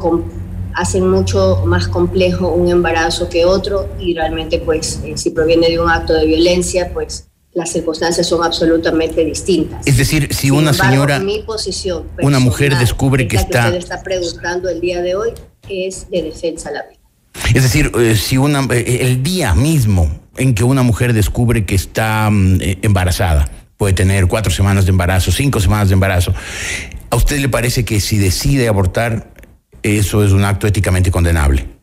hacen 0.72 1.10
mucho 1.10 1.62
más 1.66 1.88
complejo 1.88 2.48
un 2.48 2.70
embarazo 2.70 3.28
que 3.28 3.44
otro 3.44 3.86
y 4.00 4.14
realmente 4.14 4.58
pues 4.58 4.98
si 5.14 5.30
proviene 5.30 5.68
de 5.68 5.78
un 5.78 5.90
acto 5.90 6.14
de 6.14 6.24
violencia 6.24 6.90
pues 6.94 7.28
las 7.56 7.72
circunstancias 7.72 8.26
son 8.26 8.44
absolutamente 8.44 9.24
distintas. 9.24 9.84
Es 9.86 9.96
decir, 9.96 10.32
si 10.34 10.50
una 10.50 10.74
señora, 10.74 11.18
mi 11.18 11.40
posición 11.40 12.04
una 12.20 12.38
mujer 12.38 12.76
descubre 12.76 13.26
que, 13.26 13.36
está... 13.36 13.64
usted 13.64 13.78
está 13.78 14.02
preguntando 14.02 14.68
el 14.68 14.78
día 14.80 15.00
de 15.00 15.16
hoy 15.16 15.30
es 15.66 16.10
de 16.10 16.22
defensa 16.22 16.68
a 16.68 16.72
la 16.72 16.82
vida. 16.82 17.00
Es 17.54 17.62
decir, 17.62 17.90
eh, 17.98 18.14
si 18.14 18.36
una, 18.36 18.60
eh, 18.74 18.98
el 19.00 19.22
día 19.22 19.54
mismo 19.54 20.20
en 20.36 20.54
que 20.54 20.64
una 20.64 20.82
mujer 20.82 21.14
descubre 21.14 21.64
que 21.64 21.74
está 21.74 22.28
mm, 22.30 22.60
eh, 22.60 22.78
embarazada, 22.82 23.50
puede 23.78 23.94
tener 23.94 24.26
cuatro 24.26 24.52
semanas 24.52 24.84
de 24.84 24.90
embarazo, 24.90 25.32
cinco 25.32 25.58
semanas 25.58 25.88
de 25.88 25.94
embarazo, 25.94 26.34
¿a 27.08 27.16
usted 27.16 27.38
le 27.38 27.48
parece 27.48 27.86
que 27.86 28.00
si 28.00 28.18
decide 28.18 28.68
abortar, 28.68 29.32
eso 29.82 30.22
es 30.22 30.32
un 30.32 30.44
acto 30.44 30.66
éticamente 30.66 31.10
condenable? 31.10 31.75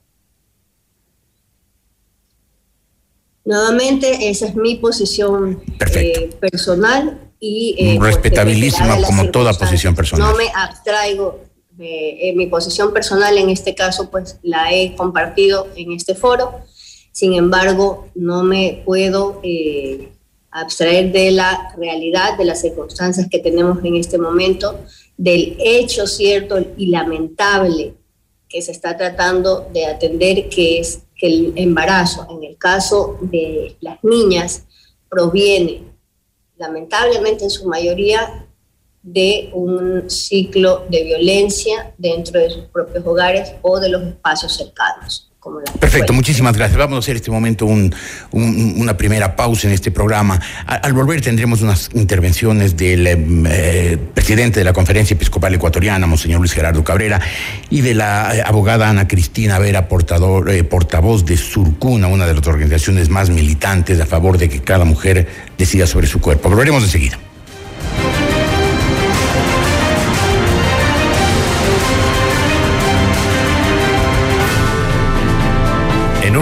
Nuevamente, 3.46 4.30
esa 4.30 4.48
es 4.48 4.56
mi 4.56 4.76
posición 4.76 5.62
eh, 5.96 6.30
personal 6.40 7.20
y... 7.40 7.76
Eh, 7.78 7.98
Respetabilísima 8.00 9.02
como 9.02 9.30
toda 9.32 9.54
posición 9.54 9.96
personal. 9.96 10.32
No 10.32 10.38
me 10.38 10.50
abstraigo 10.56 11.40
de 11.72 12.34
mi 12.36 12.48
posición 12.48 12.94
personal, 12.94 13.38
en 13.38 13.50
este 13.50 13.74
caso, 13.74 14.10
pues 14.10 14.38
la 14.44 14.72
he 14.72 14.96
compartido 14.96 15.68
en 15.76 15.92
este 15.92 16.16
foro. 16.16 16.62
Sin 17.12 17.34
embargo, 17.34 18.10
no 18.16 18.44
me 18.44 18.82
puedo 18.86 19.40
eh, 19.44 20.10
abstraer 20.52 21.12
de 21.12 21.32
la 21.32 21.74
realidad, 21.78 22.38
de 22.38 22.46
las 22.46 22.62
circunstancias 22.62 23.28
que 23.30 23.40
tenemos 23.40 23.84
en 23.84 23.96
este 23.96 24.18
momento, 24.18 24.80
del 25.18 25.56
hecho 25.60 26.08
cierto 26.08 26.60
y 26.76 26.88
lamentable 26.88 27.94
que 28.50 28.62
se 28.62 28.72
está 28.72 28.98
tratando 28.98 29.68
de 29.74 29.86
atender, 29.86 30.50
que 30.50 30.80
es 30.80 31.02
el 31.24 31.54
embarazo, 31.56 32.28
en 32.30 32.44
el 32.44 32.58
caso 32.58 33.18
de 33.22 33.78
las 33.80 34.04
niñas, 34.04 34.66
proviene 35.10 35.84
lamentablemente 36.58 37.46
en 37.46 37.50
su 37.50 37.66
mayoría 37.68 38.46
de 39.02 39.50
un 39.54 40.10
ciclo 40.10 40.86
de 40.90 41.04
violencia 41.04 41.94
dentro 41.98 42.42
de 42.42 42.50
sus 42.50 42.66
propios 42.66 43.06
hogares 43.08 43.54
o 43.62 43.80
de 43.80 43.88
los 43.88 44.04
espacios 44.04 44.54
cercanos. 44.54 45.32
Perfecto, 45.80 46.14
muchísimas 46.14 46.56
gracias. 46.56 46.78
Vamos 46.78 46.96
a 46.96 47.00
hacer 47.00 47.18
este 47.18 47.30
momento 47.30 47.66
una 47.66 48.98
primera 48.98 49.36
pausa 49.36 49.68
en 49.68 49.74
este 49.74 49.92
programa. 49.92 50.40
Al, 50.66 50.94
volver 50.94 51.22
tendremos 51.22 51.62
unas 51.62 51.90
intervenciones 51.94 52.78
del 52.78 53.08
em, 53.08 53.46
eh, 53.48 53.98
presidente 54.14 54.60
de 54.60 54.64
la 54.64 54.74
Conferencia 54.74 55.16
Episcopal 55.16 55.54
Ecuatoriana, 55.54 56.08
Monseñor 56.08 56.40
Luis 56.40 56.54
Gerardo 56.54 56.84
Cabrera, 56.84 57.20
y 57.70 57.82
de 57.82 57.94
la 57.94 58.36
eh, 58.36 58.44
abogada 58.46 58.90
Ana 58.90 59.08
Cristina 59.08 59.60
Vera, 59.60 59.88
portador, 59.90 60.50
eh, 60.50 60.64
portavoz 60.64 61.26
de 61.26 61.36
Surcuna, 61.36 62.08
una 62.08 62.26
de 62.26 62.34
las 62.34 62.48
organizaciones 62.48 63.10
más 63.10 63.30
militantes 63.30 64.00
a 64.00 64.06
favor 64.06 64.38
de 64.38 64.50
que 64.50 64.62
cada 64.62 64.86
mujer 64.86 65.28
decida 65.58 65.88
sobre 65.88 66.08
su 66.08 66.22
cuerpo. 66.22 66.50
Volveremos 66.50 66.84
enseguida. 66.84 67.20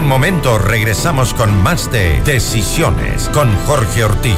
Un 0.02 0.08
momento 0.08 0.58
regresamos 0.58 1.34
con 1.36 1.62
más 1.62 1.92
de 1.92 2.22
Decisiones 2.22 3.30
con 3.30 3.56
Jorge 3.66 4.04
Ortiz. 4.04 4.36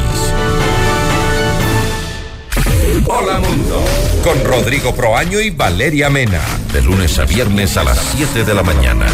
Hola 3.06 3.39
Mundo, 3.39 3.82
con 4.23 4.43
Rodrigo 4.43 4.93
Proaño 4.93 5.39
y 5.39 5.52
Valeria 5.52 6.10
Mena, 6.10 6.41
de 6.73 6.82
lunes 6.82 7.17
a 7.17 7.26
viernes 7.26 7.78
a 7.78 7.86
las 7.86 7.97
7 8.15 8.43
de 8.43 8.54
la 8.54 8.62
mañana. 8.63 9.06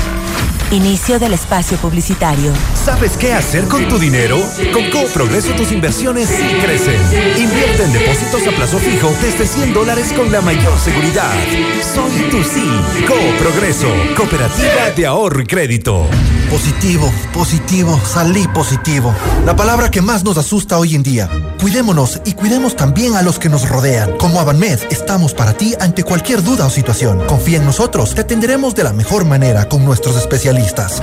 Inicio 0.71 1.19
del 1.19 1.33
espacio 1.33 1.77
publicitario. 1.77 2.51
¿Sabes 2.85 3.17
qué 3.17 3.33
hacer 3.33 3.65
con 3.65 3.87
tu 3.87 3.97
dinero? 3.97 4.39
Con 4.71 4.83
Progreso 5.13 5.53
tus 5.53 5.71
inversiones 5.71 6.29
sí 6.29 6.47
crecen. 6.63 7.01
Invierte 7.37 7.83
en 7.83 7.93
depósitos 7.93 8.47
a 8.47 8.51
plazo 8.51 8.77
fijo 8.77 9.11
desde 9.21 9.47
100 9.47 9.73
dólares 9.73 10.13
con 10.13 10.31
la 10.31 10.41
mayor 10.41 10.77
seguridad. 10.77 11.33
Soy 11.81 12.29
tu 12.29 12.43
sí. 12.43 12.69
Progreso, 13.39 13.87
Cooperativa 14.15 14.91
de 14.95 15.05
Ahorro 15.07 15.41
y 15.41 15.45
Crédito. 15.45 16.07
Positivo, 16.49 17.11
positivo, 17.33 17.99
salí 18.05 18.47
positivo. 18.47 19.13
La 19.45 19.55
palabra 19.55 19.91
que 19.91 20.01
más 20.01 20.23
nos 20.23 20.37
asusta 20.37 20.79
hoy 20.79 20.95
en 20.95 21.03
día. 21.03 21.29
Cuidémonos 21.61 22.21
y 22.25 22.33
cuidemos 22.33 22.75
también 22.75 23.15
a 23.15 23.21
los 23.21 23.37
que 23.37 23.49
nos 23.49 23.69
rodean. 23.69 24.17
Como 24.17 24.39
Avanmed, 24.39 24.79
estamos 24.89 25.33
para 25.33 25.53
ti 25.53 25.75
ante 25.79 26.03
cualquier 26.03 26.41
duda 26.41 26.65
o 26.65 26.69
situación. 26.69 27.21
Confía 27.27 27.57
en 27.57 27.65
nosotros, 27.65 28.15
te 28.15 28.21
atenderemos 28.21 28.75
de 28.75 28.83
la 28.83 28.93
mejor 28.93 29.25
manera 29.25 29.69
con 29.69 29.85
nuestros 29.85 30.17
especialistas 30.17 30.49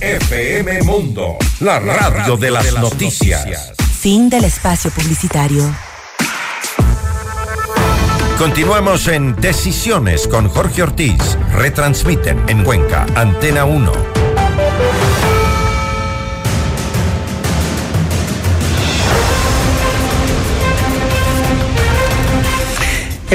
FM 0.00 0.82
Mundo, 0.82 1.36
la 1.60 1.78
radio 1.78 2.36
de 2.36 2.50
las 2.50 2.72
noticias. 2.74 3.72
Fin 4.00 4.28
del 4.28 4.44
espacio 4.44 4.90
publicitario. 4.90 5.64
Continuamos 8.38 9.08
en 9.08 9.34
Decisiones 9.36 10.28
con 10.28 10.48
Jorge 10.48 10.82
Ortiz. 10.82 11.38
Retransmiten 11.54 12.38
en 12.48 12.64
Cuenca, 12.64 13.06
Antena 13.14 13.64
1. 13.64 14.25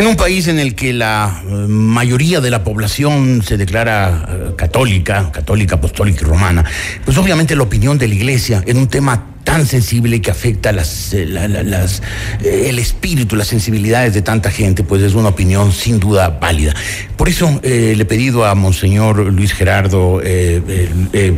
En 0.01 0.07
un 0.07 0.15
país 0.15 0.47
en 0.47 0.57
el 0.57 0.73
que 0.73 0.93
la 0.93 1.43
eh, 1.45 1.51
mayoría 1.51 2.41
de 2.41 2.49
la 2.49 2.63
población 2.63 3.43
se 3.43 3.55
declara 3.55 4.25
eh, 4.27 4.55
católica, 4.57 5.31
católica, 5.31 5.75
apostólica 5.75 6.21
y 6.21 6.23
romana, 6.23 6.65
pues 7.05 7.19
obviamente 7.19 7.55
la 7.55 7.61
opinión 7.61 7.99
de 7.99 8.07
la 8.07 8.15
iglesia 8.15 8.63
en 8.65 8.77
un 8.77 8.87
tema 8.87 9.27
tan 9.43 9.65
sensible 9.65 10.21
que 10.21 10.31
afecta 10.31 10.71
eh, 10.71 10.77
eh, 11.13 12.65
el 12.69 12.79
espíritu, 12.79 13.35
las 13.35 13.47
sensibilidades 13.47 14.13
de 14.13 14.21
tanta 14.21 14.51
gente, 14.51 14.83
pues 14.83 15.01
es 15.01 15.13
una 15.13 15.29
opinión 15.29 15.71
sin 15.71 15.99
duda 15.99 16.29
válida. 16.41 16.73
Por 17.17 17.29
eso 17.29 17.59
eh, 17.63 17.93
le 17.95 18.03
he 18.03 18.05
pedido 18.05 18.45
a 18.45 18.55
Monseñor 18.55 19.17
Luis 19.31 19.53
Gerardo, 19.53 20.21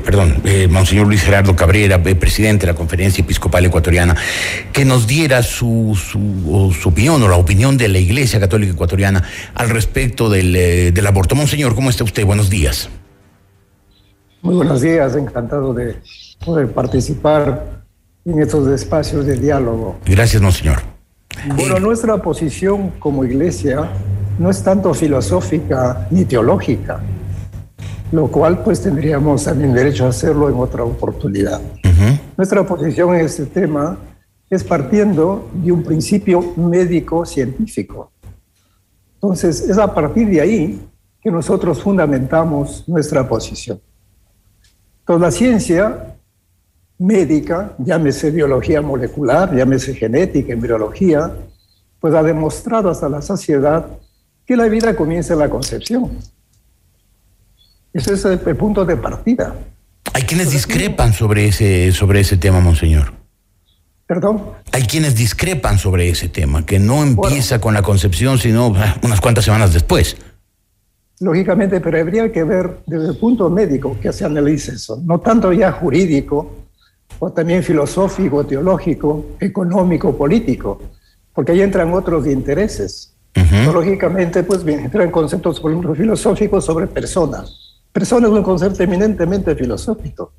perdón, 0.03 0.41
Monseñor 0.69 1.07
Luis 1.07 1.21
Gerardo 1.21 1.55
Cabrera, 1.55 2.01
presidente 2.01 2.65
de 2.65 2.73
la 2.73 2.77
Conferencia 2.77 3.21
Episcopal 3.21 3.65
Ecuatoriana, 3.65 4.15
que 4.71 4.85
nos 4.85 5.07
diera 5.07 5.43
su, 5.43 5.97
su, 5.99 6.87
opinión 6.87 7.21
o 7.23 7.27
la 7.27 7.37
opinión 7.37 7.77
de 7.77 7.87
la 7.87 7.99
Iglesia 7.99 8.39
Católica 8.39 8.73
Ecuatoriana 8.73 9.23
al 9.55 9.69
respecto 9.69 10.29
del, 10.29 10.53
del 10.93 11.07
aborto. 11.07 11.35
Monseñor, 11.35 11.75
¿cómo 11.75 11.89
está 11.89 12.03
usted? 12.03 12.25
Buenos 12.25 12.49
días. 12.49 12.89
Muy 14.41 14.55
buenos 14.55 14.81
días, 14.81 15.15
encantado 15.15 15.73
de 15.73 15.95
poder 16.45 16.71
participar 16.71 17.82
en 18.25 18.39
estos 18.39 18.67
espacios 18.69 19.25
de 19.25 19.37
diálogo. 19.37 19.97
Gracias, 20.05 20.41
Monseñor. 20.41 20.77
Bueno, 21.55 21.79
nuestra 21.79 22.17
posición 22.21 22.91
como 22.99 23.25
iglesia 23.25 23.89
no 24.39 24.49
es 24.49 24.63
tanto 24.63 24.93
filosófica 24.93 26.07
ni 26.11 26.25
teológica, 26.25 27.01
lo 28.11 28.27
cual 28.27 28.63
pues 28.63 28.81
tendríamos 28.81 29.43
también 29.43 29.73
derecho 29.73 30.05
a 30.05 30.09
hacerlo 30.09 30.49
en 30.49 30.55
otra 30.55 30.83
oportunidad. 30.83 31.61
Nuestra 32.37 32.65
posición 32.65 33.15
en 33.15 33.25
este 33.25 33.45
tema 33.45 33.97
es 34.49 34.63
partiendo 34.63 35.49
de 35.53 35.71
un 35.71 35.83
principio 35.83 36.53
médico-científico. 36.55 38.11
Entonces, 39.15 39.61
es 39.61 39.77
a 39.77 39.93
partir 39.93 40.27
de 40.29 40.41
ahí 40.41 40.81
que 41.21 41.31
nosotros 41.31 41.81
fundamentamos 41.81 42.83
nuestra 42.87 43.27
posición. 43.27 43.79
Entonces, 44.99 45.21
la 45.21 45.31
ciencia 45.31 46.12
médica, 46.97 47.75
llámese 47.79 48.31
biología 48.31 48.81
molecular, 48.81 49.55
llámese 49.55 49.93
genética, 49.93 50.53
embriología, 50.53 51.31
pues 51.99 52.13
ha 52.13 52.23
demostrado 52.23 52.89
hasta 52.89 53.09
la 53.09 53.21
saciedad 53.21 53.87
que 54.45 54.55
la 54.55 54.67
vida 54.67 54.95
comienza 54.95 55.33
en 55.33 55.39
la 55.39 55.49
concepción. 55.49 56.11
Ese 57.93 58.13
es 58.13 58.25
el, 58.25 58.39
el 58.45 58.55
punto 58.55 58.85
de 58.85 58.97
partida. 58.97 59.55
Hay 60.13 60.23
quienes 60.23 60.51
discrepan 60.51 61.13
sobre 61.13 61.47
ese, 61.47 61.91
sobre 61.91 62.19
ese 62.19 62.37
tema, 62.37 62.59
Monseñor. 62.59 63.13
Perdón. 64.05 64.43
Hay 64.71 64.83
quienes 64.83 65.15
discrepan 65.15 65.79
sobre 65.79 66.09
ese 66.09 66.27
tema, 66.27 66.65
que 66.65 66.77
no 66.77 67.03
empieza 67.03 67.59
con 67.59 67.73
la 67.73 67.81
concepción, 67.81 68.37
sino 68.37 68.73
ah, 68.75 68.97
unas 69.01 69.21
cuantas 69.21 69.45
semanas 69.45 69.73
después. 69.73 70.17
Lógicamente, 71.19 71.79
pero 71.79 71.99
habría 71.99 72.31
que 72.31 72.43
ver 72.43 72.79
desde 72.85 73.09
el 73.09 73.17
punto 73.17 73.49
médico 73.49 73.97
que 74.01 74.11
se 74.11 74.25
analice 74.25 74.73
eso, 74.73 75.01
no 75.05 75.19
tanto 75.19 75.53
ya 75.53 75.71
jurídico, 75.71 76.67
o 77.19 77.31
también 77.31 77.63
filosófico, 77.63 78.45
teológico, 78.45 79.25
económico, 79.39 80.15
político, 80.15 80.81
porque 81.33 81.53
ahí 81.53 81.61
entran 81.61 81.93
otros 81.93 82.27
intereses. 82.27 83.09
Lógicamente, 83.73 84.43
pues 84.43 84.63
bien, 84.63 84.81
entran 84.81 85.09
conceptos, 85.09 85.59
por 85.59 85.71
ejemplo, 85.71 85.95
filosóficos 85.95 86.65
sobre 86.65 86.87
personas. 86.87 87.81
Persona 87.91 88.27
es 88.27 88.33
un 88.33 88.43
concepto 88.43 88.83
eminentemente 88.83 89.55
filosófico. 89.55 90.33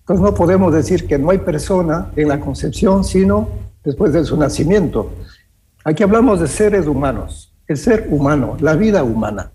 Entonces 0.00 0.22
no 0.24 0.34
podemos 0.34 0.72
decir 0.72 1.06
que 1.06 1.18
no 1.18 1.30
hay 1.30 1.38
persona 1.38 2.10
en 2.16 2.28
la 2.28 2.40
concepción, 2.40 3.04
sino 3.04 3.48
después 3.84 4.12
de 4.12 4.24
su 4.24 4.36
nacimiento. 4.36 5.10
Aquí 5.84 6.02
hablamos 6.02 6.40
de 6.40 6.48
seres 6.48 6.86
humanos, 6.86 7.54
el 7.66 7.76
ser 7.76 8.08
humano, 8.10 8.56
la 8.60 8.74
vida 8.74 9.02
humana. 9.02 9.52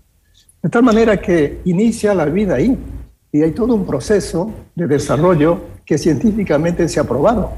De 0.62 0.68
tal 0.68 0.82
manera 0.82 1.20
que 1.20 1.60
inicia 1.64 2.14
la 2.14 2.24
vida 2.24 2.54
ahí 2.54 2.78
y 3.30 3.42
hay 3.42 3.52
todo 3.52 3.74
un 3.74 3.84
proceso 3.84 4.52
de 4.74 4.86
desarrollo 4.86 5.60
que 5.84 5.98
científicamente 5.98 6.88
se 6.88 7.00
ha 7.00 7.04
probado. 7.04 7.52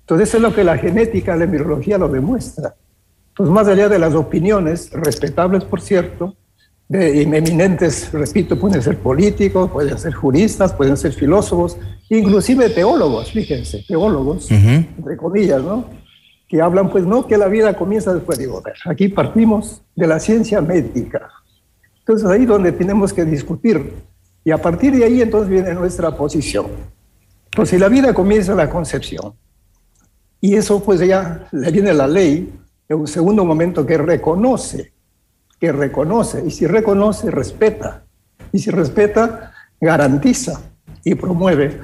Entonces 0.00 0.28
eso 0.28 0.38
es 0.38 0.42
lo 0.42 0.54
que 0.54 0.64
la 0.64 0.76
genética, 0.78 1.36
la 1.36 1.44
embriología 1.44 1.98
lo 1.98 2.08
demuestra. 2.08 2.74
Entonces 3.28 3.54
más 3.54 3.68
allá 3.68 3.88
de 3.88 3.98
las 3.98 4.14
opiniones, 4.14 4.90
respetables 4.92 5.64
por 5.64 5.80
cierto, 5.80 6.36
de 6.88 7.22
eminentes, 7.22 8.12
repito, 8.12 8.58
pueden 8.58 8.82
ser 8.82 8.98
políticos, 8.98 9.70
pueden 9.70 9.98
ser 9.98 10.12
juristas, 10.12 10.74
pueden 10.74 10.98
ser 10.98 11.12
filósofos, 11.14 11.78
inclusive 12.10 12.68
teólogos, 12.68 13.32
fíjense, 13.32 13.82
teólogos, 13.88 14.50
entre 14.50 15.16
comillas, 15.16 15.62
¿no? 15.62 15.86
Que 16.46 16.60
hablan, 16.60 16.90
pues 16.90 17.06
no, 17.06 17.26
que 17.26 17.38
la 17.38 17.48
vida 17.48 17.74
comienza 17.74 18.12
después. 18.12 18.38
Digo, 18.38 18.58
a 18.58 18.60
ver, 18.60 18.74
aquí 18.84 19.08
partimos 19.08 19.80
de 19.96 20.06
la 20.06 20.20
ciencia 20.20 20.60
médica. 20.60 21.30
Entonces 22.00 22.28
ahí 22.28 22.44
donde 22.44 22.72
tenemos 22.72 23.10
que 23.12 23.24
discutir. 23.24 23.94
Y 24.44 24.50
a 24.50 24.58
partir 24.58 24.94
de 24.94 25.04
ahí 25.04 25.22
entonces 25.22 25.48
viene 25.48 25.72
nuestra 25.72 26.14
posición. 26.14 26.66
Pues 27.54 27.68
si 27.70 27.78
la 27.78 27.88
vida 27.88 28.14
comienza 28.14 28.52
en 28.52 28.58
la 28.58 28.68
concepción, 28.70 29.34
y 30.40 30.54
eso 30.56 30.82
pues 30.82 31.00
ya 31.00 31.46
le 31.52 31.70
viene 31.70 31.92
la 31.94 32.06
ley 32.08 32.52
en 32.88 32.98
un 32.98 33.06
segundo 33.06 33.44
momento 33.44 33.86
que 33.86 33.96
reconoce, 33.98 34.92
que 35.60 35.70
reconoce, 35.72 36.42
y 36.46 36.50
si 36.50 36.66
reconoce, 36.66 37.30
respeta, 37.30 38.04
y 38.52 38.58
si 38.58 38.70
respeta, 38.70 39.52
garantiza 39.80 40.60
y 41.04 41.14
promueve 41.14 41.80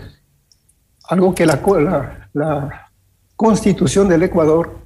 algo 1.09 1.35
que 1.35 1.47
la, 1.47 1.61
la, 1.81 2.29
la 2.35 2.91
constitución 3.37 4.09
del 4.09 4.23
Ecuador 4.25 4.77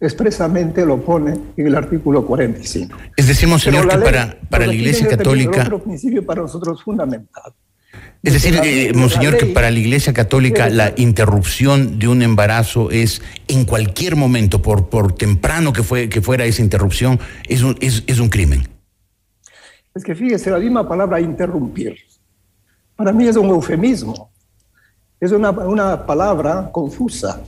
expresamente 0.00 0.86
lo 0.86 1.00
pone 1.02 1.38
en 1.56 1.66
el 1.66 1.74
artículo 1.76 2.24
45. 2.26 2.96
Es 3.16 3.28
decir, 3.28 3.48
Monseñor, 3.48 3.86
que 3.86 3.96
ley- 3.96 4.04
para, 4.04 4.38
para 4.48 4.66
la 4.66 4.74
Iglesia 4.74 5.08
Católica, 5.08 5.60
Otro 5.62 5.82
principio 5.82 6.24
para 6.24 6.40
nosotros 6.42 6.82
fundamental. 6.82 7.52
Es 8.22 8.34
decir, 8.34 8.60
eh, 8.62 8.92
Monseñor, 8.94 9.38
que 9.38 9.46
para 9.46 9.70
la 9.70 9.78
Iglesia 9.78 10.12
Católica 10.12 10.68
la 10.68 10.92
interrupción 10.96 11.98
de 11.98 12.06
un 12.06 12.20
embarazo 12.20 12.90
es 12.90 13.22
en 13.48 13.64
cualquier 13.64 14.14
momento, 14.14 14.60
por, 14.60 14.90
por 14.90 15.12
temprano 15.12 15.72
que, 15.72 15.82
fue, 15.82 16.10
que 16.10 16.20
fuera 16.20 16.44
esa 16.44 16.60
interrupción, 16.60 17.18
es 17.48 17.62
un, 17.62 17.78
es, 17.80 18.04
es 18.06 18.18
un 18.18 18.28
crimen. 18.28 18.68
Es 19.94 20.04
que 20.04 20.14
fíjese, 20.14 20.50
la 20.50 20.58
misma 20.58 20.86
palabra 20.86 21.18
interrumpir, 21.18 21.96
para 22.94 23.10
mí 23.12 23.26
es 23.26 23.36
un 23.36 23.48
eufemismo, 23.48 24.30
es 25.18 25.32
una, 25.32 25.50
una 25.50 26.04
palabra 26.04 26.70
confusa, 26.70 27.42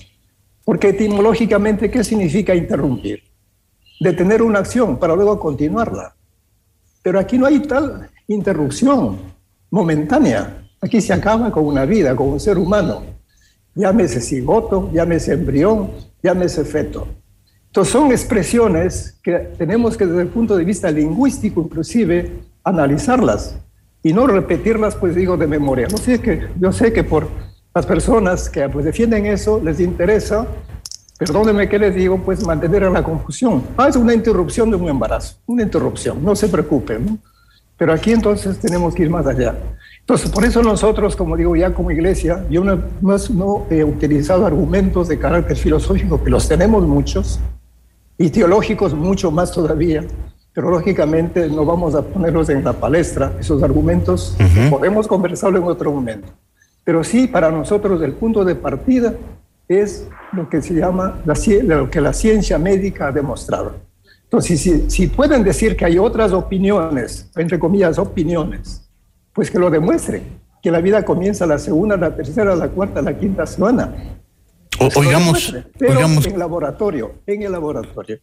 porque 0.64 0.88
etimológicamente, 0.88 1.90
¿qué 1.90 2.02
significa 2.02 2.54
interrumpir? 2.54 3.22
Detener 4.00 4.40
una 4.40 4.60
acción 4.60 4.98
para 4.98 5.14
luego 5.14 5.38
continuarla. 5.38 6.14
Pero 7.02 7.18
aquí 7.18 7.36
no 7.36 7.46
hay 7.46 7.60
tal 7.60 8.08
interrupción 8.26 9.31
momentánea. 9.72 10.68
Aquí 10.80 11.00
se 11.00 11.12
acaba 11.12 11.50
con 11.50 11.64
una 11.64 11.84
vida, 11.86 12.14
con 12.14 12.28
un 12.28 12.38
ser 12.38 12.58
humano. 12.58 13.02
Llámese 13.74 14.20
cigoto, 14.20 14.90
llámese 14.92 15.32
embrión, 15.32 15.90
llámese 16.22 16.64
feto. 16.64 17.08
Entonces 17.66 17.90
son 17.90 18.12
expresiones 18.12 19.18
que 19.22 19.32
tenemos 19.56 19.96
que 19.96 20.06
desde 20.06 20.22
el 20.22 20.28
punto 20.28 20.56
de 20.56 20.64
vista 20.64 20.90
lingüístico 20.90 21.62
inclusive 21.62 22.30
analizarlas 22.62 23.56
y 24.02 24.12
no 24.12 24.26
repetirlas 24.26 24.94
pues 24.94 25.14
digo 25.14 25.38
de 25.38 25.46
memoria. 25.46 25.88
No 25.90 25.96
sé 25.96 26.20
que 26.20 26.48
yo 26.60 26.70
sé 26.70 26.92
que 26.92 27.02
por 27.02 27.28
las 27.74 27.86
personas 27.86 28.50
que 28.50 28.68
pues 28.68 28.84
defienden 28.84 29.24
eso 29.24 29.58
les 29.64 29.80
interesa, 29.80 30.46
perdónenme 31.18 31.66
que 31.66 31.78
les 31.78 31.94
digo, 31.94 32.18
pues 32.22 32.46
mantener 32.46 32.82
la 32.90 33.02
confusión. 33.02 33.62
Ah, 33.78 33.88
es 33.88 33.96
una 33.96 34.12
interrupción 34.12 34.70
de 34.70 34.76
un 34.76 34.90
embarazo, 34.90 35.36
una 35.46 35.62
interrupción, 35.62 36.22
no 36.22 36.36
se 36.36 36.48
preocupen. 36.48 37.06
¿no? 37.06 37.31
Pero 37.82 37.94
aquí 37.94 38.12
entonces 38.12 38.60
tenemos 38.60 38.94
que 38.94 39.02
ir 39.02 39.10
más 39.10 39.26
allá. 39.26 39.56
Entonces, 39.98 40.30
por 40.30 40.44
eso 40.44 40.62
nosotros, 40.62 41.16
como 41.16 41.36
digo 41.36 41.56
ya 41.56 41.74
como 41.74 41.90
iglesia, 41.90 42.46
yo 42.48 42.62
no, 42.62 42.76
no, 43.00 43.16
no 43.34 43.66
he 43.70 43.82
utilizado 43.82 44.46
argumentos 44.46 45.08
de 45.08 45.18
carácter 45.18 45.56
filosófico, 45.56 46.22
que 46.22 46.30
los 46.30 46.46
tenemos 46.46 46.86
muchos, 46.86 47.40
y 48.16 48.30
teológicos 48.30 48.94
mucho 48.94 49.32
más 49.32 49.50
todavía, 49.50 50.04
pero 50.52 50.70
lógicamente 50.70 51.48
no 51.48 51.64
vamos 51.64 51.96
a 51.96 52.02
ponerlos 52.02 52.50
en 52.50 52.62
la 52.62 52.72
palestra, 52.72 53.32
esos 53.40 53.60
argumentos, 53.64 54.36
podemos 54.70 55.08
conversarlo 55.08 55.58
en 55.58 55.64
otro 55.64 55.90
momento. 55.90 56.28
Pero 56.84 57.02
sí, 57.02 57.26
para 57.26 57.50
nosotros 57.50 58.00
el 58.02 58.12
punto 58.12 58.44
de 58.44 58.54
partida 58.54 59.12
es 59.66 60.06
lo 60.30 60.48
que 60.48 60.62
se 60.62 60.74
llama 60.74 61.20
la, 61.24 61.34
lo 61.64 61.90
que 61.90 62.00
la 62.00 62.12
ciencia 62.12 62.58
médica 62.58 63.08
ha 63.08 63.10
demostrado. 63.10 63.74
Entonces, 64.32 64.60
si, 64.62 64.88
si 64.90 65.08
pueden 65.08 65.44
decir 65.44 65.76
que 65.76 65.84
hay 65.84 65.98
otras 65.98 66.32
opiniones, 66.32 67.28
entre 67.36 67.58
comillas, 67.58 67.98
opiniones, 67.98 68.88
pues 69.34 69.50
que 69.50 69.58
lo 69.58 69.68
demuestren, 69.68 70.22
que 70.62 70.70
la 70.70 70.80
vida 70.80 71.04
comienza 71.04 71.44
la 71.44 71.58
segunda, 71.58 71.98
la 71.98 72.16
tercera, 72.16 72.56
la 72.56 72.68
cuarta, 72.68 73.02
la 73.02 73.12
quinta 73.18 73.44
semana. 73.46 73.94
O- 74.80 74.88
oigamos, 74.98 75.54
pero 75.78 75.92
oigamos, 75.96 76.24
en 76.26 76.38
laboratorio, 76.38 77.12
en 77.26 77.42
el 77.42 77.52
laboratorio. 77.52 78.20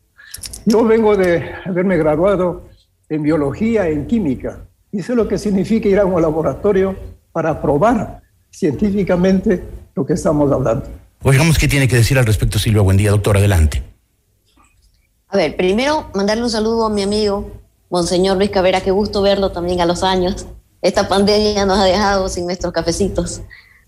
Yo 0.65 0.83
vengo 0.83 1.15
de 1.15 1.43
haberme 1.63 1.95
graduado 1.97 2.63
en 3.07 3.21
biología, 3.21 3.87
en 3.87 4.07
química, 4.07 4.61
y 4.91 5.03
sé 5.03 5.13
lo 5.13 5.27
que 5.27 5.37
significa 5.37 5.89
ir 5.89 5.99
a 5.99 6.05
un 6.05 6.19
laboratorio 6.19 6.95
para 7.31 7.61
probar 7.61 8.23
científicamente 8.49 9.61
lo 9.95 10.03
que 10.07 10.13
estamos 10.13 10.51
hablando. 10.51 10.87
Oigamos 11.21 11.59
qué 11.59 11.67
tiene 11.67 11.87
que 11.87 11.97
decir 11.97 12.17
al 12.17 12.25
respecto 12.25 12.57
Silvia. 12.57 12.81
Buen 12.81 12.97
día, 12.97 13.11
doctor. 13.11 13.37
Adelante. 13.37 13.83
A 15.29 15.37
ver, 15.37 15.55
primero 15.55 16.09
mandarle 16.15 16.43
un 16.43 16.49
saludo 16.49 16.87
a 16.87 16.89
mi 16.89 17.03
amigo, 17.03 17.51
Monseñor 17.91 18.37
Luis 18.37 18.49
Cabrera, 18.49 18.81
qué 18.81 18.89
gusto 18.89 19.21
verlo 19.21 19.51
también 19.51 19.79
a 19.79 19.85
los 19.85 20.01
años. 20.01 20.47
Esta 20.81 21.07
pandemia 21.07 21.67
nos 21.67 21.77
ha 21.77 21.83
dejado 21.83 22.29
sin 22.29 22.45
nuestros 22.45 22.73
cafecitos, 22.73 23.41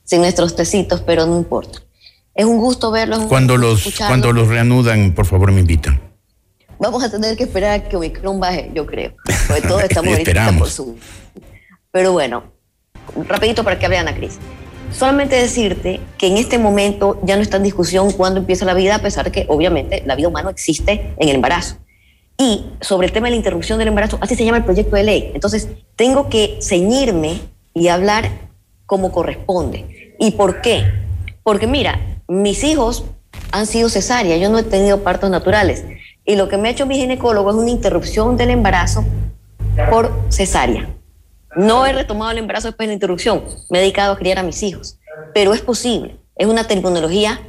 sin 0.04 0.22
nuestros 0.22 0.56
tecitos, 0.56 1.02
pero 1.02 1.26
no 1.26 1.38
importa. 1.38 1.80
Es 2.36 2.46
un 2.46 2.60
gusto 2.60 2.92
verlos. 2.92 3.22
Cuando 3.24 3.58
los, 3.58 3.84
cuando 4.08 4.32
los 4.32 4.50
reanudan, 4.50 5.16
por 5.16 5.26
favor, 5.26 5.52
me 5.52 5.62
invitan. 5.62 6.00
Vamos 6.78 7.04
a 7.04 7.10
tener 7.10 7.36
que 7.36 7.44
esperar 7.44 7.72
a 7.72 7.84
que 7.90 7.96
Omicron 7.96 8.40
baje, 8.40 8.72
yo 8.76 8.86
creo. 8.86 9.14
Porque 9.48 9.62
todos 9.64 9.84
estamos 9.84 10.14
ahorita 10.18 10.56
por 10.58 10.70
su. 10.70 10.96
Pero 11.92 12.14
bueno, 12.14 12.44
rapidito 13.28 13.64
para 13.64 13.80
que 13.80 13.88
hable 13.88 13.98
Ana 13.98 14.16
Cris. 14.16 14.38
Solamente 14.92 15.36
decirte 15.36 16.00
que 16.18 16.28
en 16.28 16.38
este 16.38 16.58
momento 16.58 17.20
ya 17.24 17.36
no 17.36 17.42
está 17.42 17.58
en 17.58 17.64
discusión 17.64 18.12
cuándo 18.12 18.40
empieza 18.40 18.66
la 18.66 18.74
vida, 18.74 18.96
a 18.96 19.00
pesar 19.00 19.32
que 19.32 19.46
obviamente 19.48 20.04
la 20.06 20.16
vida 20.16 20.28
humana 20.28 20.50
existe 20.50 21.14
en 21.18 21.30
el 21.30 21.36
embarazo. 21.36 21.78
Y 22.38 22.66
sobre 22.82 23.08
el 23.08 23.14
tema 23.14 23.28
de 23.28 23.32
la 23.32 23.38
interrupción 23.38 23.80
del 23.80 23.88
embarazo, 23.88 24.18
así 24.22 24.36
se 24.36 24.44
llama 24.44 24.58
el 24.58 24.64
proyecto 24.64 24.96
de 24.96 25.04
ley. 25.04 25.32
Entonces, 25.34 25.70
tengo 25.96 26.30
que 26.30 26.58
ceñirme 26.62 27.40
y 27.74 27.88
hablar 27.88 28.30
como 28.86 29.12
corresponde. 29.12 30.16
¿Y 30.20 30.32
por 30.32 30.62
qué? 30.62 30.86
Porque 31.44 31.68
mira, 31.68 32.00
mis 32.28 32.64
hijos 32.64 33.06
han 33.52 33.66
sido 33.66 33.90
cesáreas, 33.90 34.40
yo 34.40 34.50
no 34.50 34.60
he 34.60 34.64
tenido 34.64 35.04
partos 35.04 35.30
naturales. 35.30 35.86
Y 36.26 36.36
lo 36.36 36.50
que 36.50 36.58
me 36.58 36.68
ha 36.68 36.72
hecho 36.72 36.86
mi 36.86 36.96
ginecólogo 36.96 37.50
es 37.50 37.56
una 37.56 37.70
interrupción 37.70 38.38
del 38.38 38.52
embarazo 38.52 39.06
por 39.90 40.12
cesárea. 40.30 40.90
No 41.56 41.86
he 41.86 41.94
retomado 41.94 42.32
el 42.32 42.38
embarazo 42.38 42.70
después 42.70 42.88
de 42.88 42.92
la 42.92 42.94
interrupción, 42.94 43.44
me 43.70 43.80
he 43.80 43.82
dedicado 43.82 44.14
a 44.14 44.18
criar 44.18 44.40
a 44.40 44.44
mis 44.44 44.64
hijos, 44.64 44.98
pero 45.34 45.54
es 45.54 45.62
posible, 45.62 46.18
es 46.38 46.48
una 46.48 46.66
terminología 46.66 47.42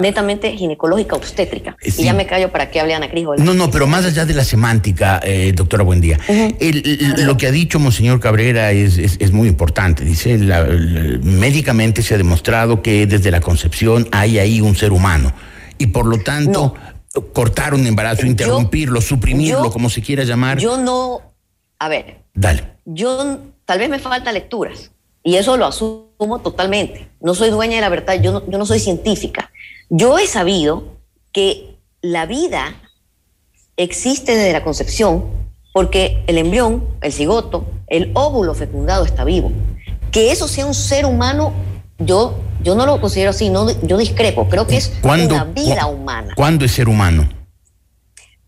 netamente 0.00 0.52
ginecológica 0.56 1.16
obstétrica. 1.16 1.76
Y 1.84 1.90
ya 1.90 2.12
me 2.12 2.26
callo 2.26 2.50
para 2.50 2.70
que 2.70 2.80
hable 2.80 2.94
Ana 2.94 3.08
Cris. 3.08 3.24
No, 3.38 3.54
no, 3.54 3.70
pero 3.70 3.86
más 3.86 4.04
allá 4.04 4.26
de 4.26 4.34
la 4.34 4.44
semántica, 4.44 5.20
eh, 5.22 5.52
doctora 5.54 5.82
Buendía, 5.82 6.18
lo 7.18 7.36
que 7.36 7.46
ha 7.46 7.50
dicho 7.50 7.78
Monseñor 7.78 8.20
Cabrera 8.20 8.72
es, 8.72 8.98
es, 8.98 9.32
muy 9.32 9.48
importante. 9.48 10.04
Dice, 10.04 10.38
médicamente 11.22 12.02
se 12.02 12.14
ha 12.14 12.18
demostrado 12.18 12.82
que 12.82 13.06
desde 13.06 13.30
la 13.30 13.40
concepción 13.40 14.08
hay 14.12 14.38
ahí 14.38 14.60
un 14.60 14.74
ser 14.76 14.92
humano. 14.92 15.32
Y 15.78 15.88
por 15.88 16.06
lo 16.06 16.18
tanto, 16.18 16.74
cortar 17.32 17.74
un 17.74 17.86
embarazo, 17.86 18.26
interrumpirlo, 18.26 19.00
suprimirlo, 19.00 19.70
como 19.70 19.90
se 19.90 20.02
quiera 20.02 20.24
llamar. 20.24 20.58
Yo 20.58 20.78
no, 20.78 21.20
a 21.78 21.88
ver. 21.88 22.22
Dale 22.34 22.76
yo 22.86 23.38
tal 23.64 23.78
vez 23.78 23.90
me 23.90 23.98
falta 23.98 24.32
lecturas 24.32 24.92
y 25.22 25.36
eso 25.36 25.56
lo 25.56 25.66
asumo 25.66 26.40
totalmente. 26.42 27.10
No 27.20 27.34
soy 27.34 27.50
dueña 27.50 27.74
de 27.74 27.80
la 27.80 27.88
verdad, 27.88 28.14
yo 28.22 28.32
no, 28.32 28.48
yo 28.48 28.58
no 28.58 28.64
soy 28.64 28.78
científica. 28.78 29.50
Yo 29.90 30.18
he 30.18 30.26
sabido 30.26 30.84
que 31.32 31.76
la 32.00 32.26
vida 32.26 32.80
existe 33.76 34.36
desde 34.36 34.52
la 34.52 34.62
concepción 34.62 35.24
porque 35.74 36.22
el 36.28 36.38
embrión, 36.38 36.86
el 37.02 37.12
cigoto, 37.12 37.66
el 37.88 38.12
óvulo 38.14 38.54
fecundado 38.54 39.04
está 39.04 39.24
vivo. 39.24 39.52
Que 40.12 40.30
eso 40.30 40.48
sea 40.48 40.64
un 40.64 40.74
ser 40.74 41.04
humano, 41.04 41.52
yo, 41.98 42.38
yo 42.62 42.76
no 42.76 42.86
lo 42.86 43.00
considero 43.00 43.30
así, 43.30 43.50
no, 43.50 43.68
yo 43.82 43.98
discrepo, 43.98 44.48
creo 44.48 44.66
que 44.66 44.76
es 44.76 44.92
una 45.02 45.44
vida 45.44 45.86
humana. 45.86 46.32
¿Cuándo 46.36 46.64
es 46.64 46.72
ser 46.72 46.88
humano? 46.88 47.28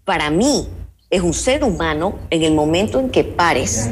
Para 0.04 0.30
mí, 0.30 0.68
es 1.10 1.22
un 1.22 1.32
ser 1.32 1.64
humano 1.64 2.18
en 2.30 2.42
el 2.42 2.54
momento 2.54 3.00
en 3.00 3.08
que 3.08 3.24
pares 3.24 3.88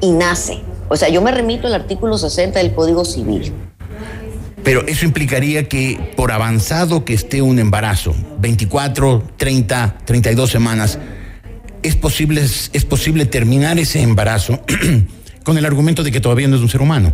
y 0.00 0.10
nace. 0.10 0.60
O 0.88 0.96
sea, 0.96 1.08
yo 1.08 1.22
me 1.22 1.30
remito 1.30 1.66
al 1.68 1.74
artículo 1.74 2.18
60 2.18 2.58
del 2.58 2.74
Código 2.74 3.04
Civil. 3.04 3.52
Pero 4.64 4.84
eso 4.86 5.04
implicaría 5.04 5.68
que 5.68 6.12
por 6.16 6.32
avanzado 6.32 7.04
que 7.04 7.14
esté 7.14 7.42
un 7.42 7.58
embarazo, 7.58 8.14
24, 8.40 9.22
30, 9.36 9.98
32 10.04 10.50
semanas, 10.50 10.98
es 11.82 11.94
posible, 11.94 12.42
es 12.42 12.84
posible 12.84 13.24
terminar 13.24 13.78
ese 13.78 14.02
embarazo 14.02 14.58
con 15.44 15.58
el 15.58 15.64
argumento 15.64 16.02
de 16.02 16.10
que 16.10 16.20
todavía 16.20 16.48
no 16.48 16.56
es 16.56 16.62
un 16.62 16.68
ser 16.68 16.82
humano. 16.82 17.12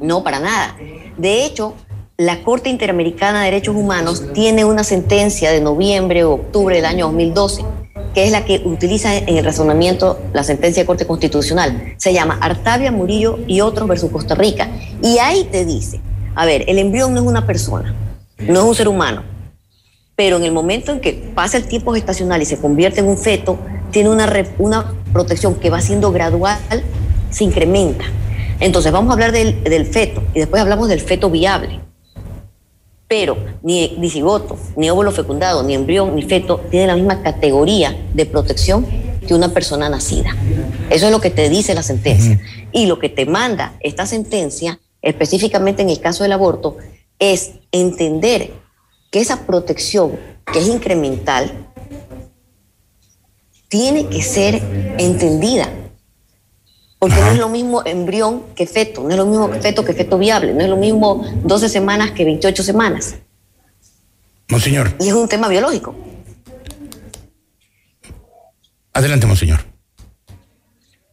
No, 0.00 0.24
para 0.24 0.40
nada. 0.40 0.76
De 1.16 1.44
hecho, 1.44 1.74
la 2.16 2.42
Corte 2.42 2.70
Interamericana 2.70 3.40
de 3.40 3.44
Derechos 3.46 3.76
Humanos 3.76 4.24
tiene 4.34 4.64
una 4.64 4.82
sentencia 4.82 5.52
de 5.52 5.60
noviembre 5.60 6.24
o 6.24 6.32
octubre 6.32 6.74
del 6.74 6.86
año 6.86 7.06
2012 7.06 7.83
que 8.14 8.24
es 8.24 8.30
la 8.30 8.44
que 8.44 8.62
utiliza 8.64 9.16
en 9.16 9.36
el 9.36 9.44
razonamiento 9.44 10.20
la 10.32 10.44
sentencia 10.44 10.82
de 10.82 10.86
Corte 10.86 11.06
Constitucional. 11.06 11.94
Se 11.96 12.12
llama 12.12 12.38
Artavia 12.40 12.92
Murillo 12.92 13.40
y 13.46 13.60
otros 13.60 13.88
versus 13.88 14.10
Costa 14.10 14.34
Rica. 14.34 14.70
Y 15.02 15.18
ahí 15.18 15.48
te 15.50 15.64
dice, 15.64 16.00
a 16.34 16.46
ver, 16.46 16.64
el 16.68 16.78
embrión 16.78 17.12
no 17.12 17.20
es 17.20 17.26
una 17.26 17.46
persona, 17.46 17.94
no 18.38 18.60
es 18.60 18.66
un 18.66 18.74
ser 18.74 18.88
humano, 18.88 19.24
pero 20.16 20.36
en 20.36 20.44
el 20.44 20.52
momento 20.52 20.92
en 20.92 21.00
que 21.00 21.12
pasa 21.34 21.56
el 21.56 21.66
tiempo 21.66 21.92
gestacional 21.92 22.40
y 22.40 22.46
se 22.46 22.58
convierte 22.58 23.00
en 23.00 23.06
un 23.06 23.18
feto, 23.18 23.58
tiene 23.90 24.10
una, 24.10 24.32
una 24.58 24.94
protección 25.12 25.56
que 25.56 25.70
va 25.70 25.80
siendo 25.80 26.12
gradual, 26.12 26.58
se 27.30 27.44
incrementa. 27.44 28.04
Entonces 28.60 28.92
vamos 28.92 29.10
a 29.10 29.14
hablar 29.14 29.32
del, 29.32 29.64
del 29.64 29.86
feto 29.86 30.22
y 30.32 30.38
después 30.38 30.62
hablamos 30.62 30.88
del 30.88 31.00
feto 31.00 31.28
viable 31.30 31.83
pero 33.16 33.36
ni, 33.62 33.94
ni 33.96 34.10
cigoto, 34.10 34.58
ni 34.74 34.90
óvulo 34.90 35.12
fecundado, 35.12 35.62
ni 35.62 35.72
embrión, 35.72 36.16
ni 36.16 36.22
feto 36.22 36.60
tienen 36.68 36.88
la 36.88 36.96
misma 36.96 37.22
categoría 37.22 37.96
de 38.12 38.26
protección 38.26 38.84
que 39.24 39.34
una 39.34 39.50
persona 39.50 39.88
nacida. 39.88 40.34
Eso 40.90 41.06
es 41.06 41.12
lo 41.12 41.20
que 41.20 41.30
te 41.30 41.48
dice 41.48 41.76
la 41.76 41.84
sentencia. 41.84 42.40
Y 42.72 42.86
lo 42.86 42.98
que 42.98 43.08
te 43.08 43.24
manda 43.24 43.76
esta 43.78 44.04
sentencia, 44.04 44.80
específicamente 45.00 45.82
en 45.82 45.90
el 45.90 46.00
caso 46.00 46.24
del 46.24 46.32
aborto, 46.32 46.76
es 47.20 47.52
entender 47.70 48.50
que 49.12 49.20
esa 49.20 49.46
protección, 49.46 50.18
que 50.52 50.58
es 50.58 50.66
incremental, 50.66 51.52
tiene 53.68 54.08
que 54.08 54.22
ser 54.22 54.60
entendida 54.98 55.68
porque 57.04 57.20
no 57.20 57.32
es 57.32 57.38
lo 57.38 57.50
mismo 57.50 57.82
embrión 57.84 58.44
que 58.56 58.66
feto, 58.66 59.02
no 59.02 59.10
es 59.10 59.16
lo 59.18 59.26
mismo 59.26 59.50
feto 59.60 59.84
que 59.84 59.92
feto 59.92 60.16
viable, 60.16 60.54
no 60.54 60.62
es 60.62 60.70
lo 60.70 60.76
mismo 60.78 61.22
12 61.44 61.68
semanas 61.68 62.12
que 62.12 62.24
28 62.24 62.62
semanas. 62.62 63.16
Monseñor. 64.48 64.88
Y 64.98 65.08
es 65.08 65.12
un 65.12 65.28
tema 65.28 65.48
biológico. 65.48 65.94
Adelante, 68.94 69.26
monseñor. 69.26 69.60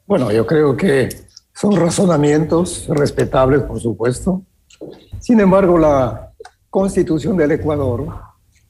Bueno, 0.08 0.32
yo 0.32 0.48
creo 0.48 0.78
que 0.78 1.10
son 1.54 1.76
razonamientos 1.76 2.86
respetables, 2.88 3.64
por 3.64 3.82
supuesto. 3.82 4.44
Sin 5.20 5.42
embargo, 5.42 5.78
la 5.78 6.32
constitución 6.70 7.36
del 7.36 7.52
Ecuador 7.52 8.08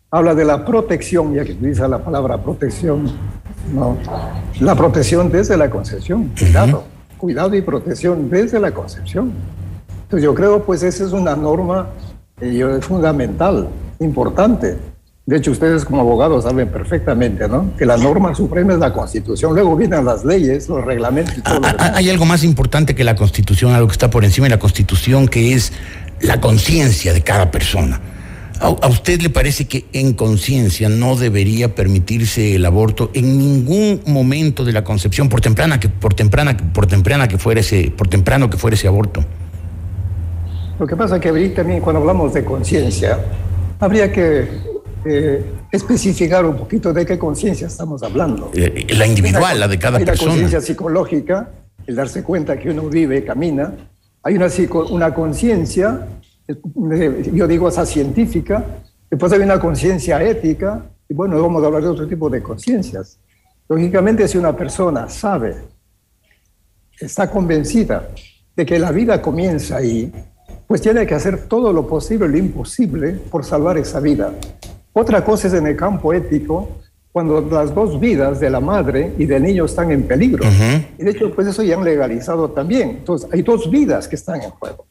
habla 0.09 0.34
de 0.34 0.43
la 0.43 0.65
protección, 0.65 1.36
ya 1.36 1.45
que 1.45 1.51
utiliza 1.51 1.88
la 1.88 2.03
palabra 2.03 2.41
protección, 2.41 3.11
¿no? 3.72 3.95
La 4.59 4.74
protección 4.74 5.32
desde 5.32 5.55
la 5.55 5.69
concepción, 5.69 6.32
cuidado 6.36 6.90
cuidado 7.22 7.55
y 7.55 7.61
protección 7.61 8.30
desde 8.32 8.59
la 8.59 8.72
concepción. 8.72 9.32
Entonces 10.03 10.26
yo 10.26 10.34
creo 10.34 10.63
pues 10.63 10.82
esa 10.82 11.05
es 11.05 11.11
una 11.11 11.36
norma 11.36 11.89
eh, 12.41 12.80
fundamental, 12.82 13.69
importante. 13.99 14.78
De 15.24 15.38
hecho, 15.38 15.51
ustedes 15.51 15.86
como 15.86 16.01
abogados 16.01 16.43
saben 16.45 16.67
perfectamente, 16.69 17.47
¿no? 17.47 17.78
Que 17.78 17.86
la 17.86 17.95
norma 17.95 18.34
suprema 18.34 18.74
es 18.74 18.80
la 18.80 18.91
Constitución. 18.91 19.53
Luego 19.53 19.76
vienen 19.76 20.03
las 20.03 20.26
leyes, 20.26 20.67
los 20.67 20.84
reglamentos 20.84 21.38
y 21.38 21.41
todo 21.41 21.61
ah, 21.63 21.76
ah, 21.78 21.91
Hay 21.95 22.09
algo 22.09 22.26
más 22.26 22.43
importante 22.43 22.95
que 22.95 23.03
la 23.03 23.15
Constitución, 23.15 23.74
algo 23.74 23.88
que 23.88 23.93
está 23.93 24.09
por 24.09 24.26
encima 24.26 24.45
de 24.45 24.49
la 24.49 24.59
Constitución, 24.59 25.28
que 25.28 25.53
es 25.53 25.72
la 26.22 26.41
conciencia 26.41 27.13
de 27.13 27.22
cada 27.22 27.51
persona. 27.51 28.01
¿A, 28.62 28.88
usted 28.88 29.20
le 29.22 29.32
parece 29.32 29.68
que 29.68 29.86
en 29.91 30.14
conciencia 30.14 30.88
no 30.88 31.16
debería 31.16 31.74
permitirse 31.74 32.55
el 32.55 32.66
aborto 32.66 33.09
en 33.16 33.38
ningún 33.39 34.01
momento 34.05 34.64
de 34.64 34.72
la 34.72 34.84
concepción, 34.84 35.30
por 35.30 35.41
temprana 35.41 35.80
que, 35.80 35.89
por 35.89 36.14
temprana, 36.14 36.55
por 36.55 36.86
temprana 36.86 37.28
que 37.28 37.39
fuera 37.39 37.62
ese, 37.62 37.91
por 37.91 38.07
temprano 38.07 38.51
que 38.51 38.57
fuera 38.57 38.76
ese 38.76 38.88
aborto? 38.88 39.26
Lo 40.80 40.86
que 40.86 40.95
pasa 40.95 41.16
es 41.16 41.22
que 41.22 41.49
también 41.49 41.82
cuando 41.82 42.01
hablamos 42.01 42.36
de 42.36 42.45
conciencia, 42.45 43.20
habría 43.80 44.12
que 44.12 44.47
eh, 45.05 45.43
especificar 45.72 46.45
un 46.45 46.55
poquito 46.55 46.93
de 46.93 47.03
qué 47.03 47.18
conciencia 47.18 47.66
estamos 47.66 48.03
hablando. 48.03 48.51
Eh, 48.53 48.86
la 48.95 49.07
individual, 49.07 49.59
la 49.59 49.68
de 49.68 49.80
cada 49.80 49.97
persona. 49.97 50.12
Hay 50.12 50.18
la 50.18 50.32
conciencia 50.34 50.62
psicológica, 50.62 51.49
el 51.88 51.95
darse 51.95 52.22
cuenta 52.22 52.59
que 52.59 52.70
uno 52.70 52.84
vive, 52.84 53.24
camina. 53.26 53.74
Hay 54.22 54.36
una, 54.36 54.47
una 54.91 55.14
conciencia 55.16 56.05
yo 57.33 57.47
digo 57.47 57.67
esa 57.67 57.85
científica, 57.85 58.63
después 59.09 59.31
hay 59.33 59.41
una 59.41 59.59
conciencia 59.59 60.21
ética, 60.23 60.85
y 61.07 61.13
bueno, 61.13 61.41
vamos 61.41 61.61
a 61.63 61.67
hablar 61.67 61.83
de 61.83 61.89
otro 61.89 62.07
tipo 62.07 62.29
de 62.29 62.41
conciencias. 62.41 63.19
Lógicamente, 63.67 64.27
si 64.27 64.37
una 64.37 64.55
persona 64.55 65.09
sabe, 65.09 65.55
está 66.99 67.29
convencida 67.29 68.09
de 68.55 68.65
que 68.65 68.79
la 68.79 68.91
vida 68.91 69.21
comienza 69.21 69.77
ahí, 69.77 70.11
pues 70.67 70.81
tiene 70.81 71.05
que 71.05 71.15
hacer 71.15 71.47
todo 71.47 71.73
lo 71.73 71.87
posible 71.87 72.27
y 72.27 72.31
lo 72.31 72.37
imposible 72.37 73.13
por 73.29 73.43
salvar 73.43 73.77
esa 73.77 73.99
vida. 73.99 74.33
Otra 74.93 75.23
cosa 75.23 75.47
es 75.47 75.53
en 75.53 75.67
el 75.67 75.75
campo 75.75 76.13
ético, 76.13 76.81
cuando 77.11 77.41
las 77.41 77.75
dos 77.75 77.99
vidas 77.99 78.39
de 78.39 78.49
la 78.49 78.61
madre 78.61 79.13
y 79.17 79.25
del 79.25 79.43
niño 79.43 79.65
están 79.65 79.91
en 79.91 80.03
peligro. 80.03 80.45
Y 80.97 81.03
de 81.03 81.11
hecho, 81.11 81.33
pues 81.33 81.47
eso 81.47 81.61
ya 81.61 81.75
han 81.75 81.83
legalizado 81.83 82.49
también. 82.51 82.89
Entonces, 82.91 83.29
hay 83.31 83.41
dos 83.41 83.69
vidas 83.69 84.07
que 84.07 84.15
están 84.15 84.41
en 84.41 84.49
juego. 84.51 84.85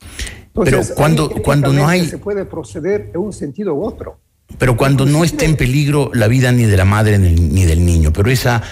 Pero 0.64 0.80
cuando, 0.94 1.30
cuando 1.30 1.72
no 1.72 1.86
hay... 1.86 2.06
Se 2.06 2.18
puede 2.18 2.44
proceder 2.44 3.10
en 3.14 3.20
un 3.20 3.32
sentido 3.32 3.74
u 3.74 3.84
otro. 3.84 4.18
Pero 4.58 4.76
cuando 4.76 5.06
no 5.06 5.24
esté 5.24 5.44
en 5.44 5.56
peligro 5.56 6.10
la 6.12 6.28
vida 6.28 6.50
ni 6.52 6.64
de 6.64 6.76
la 6.76 6.84
madre 6.84 7.18
ni 7.18 7.64
del 7.64 7.84
niño, 7.84 8.12
pero 8.12 8.30
esa, 8.30 8.62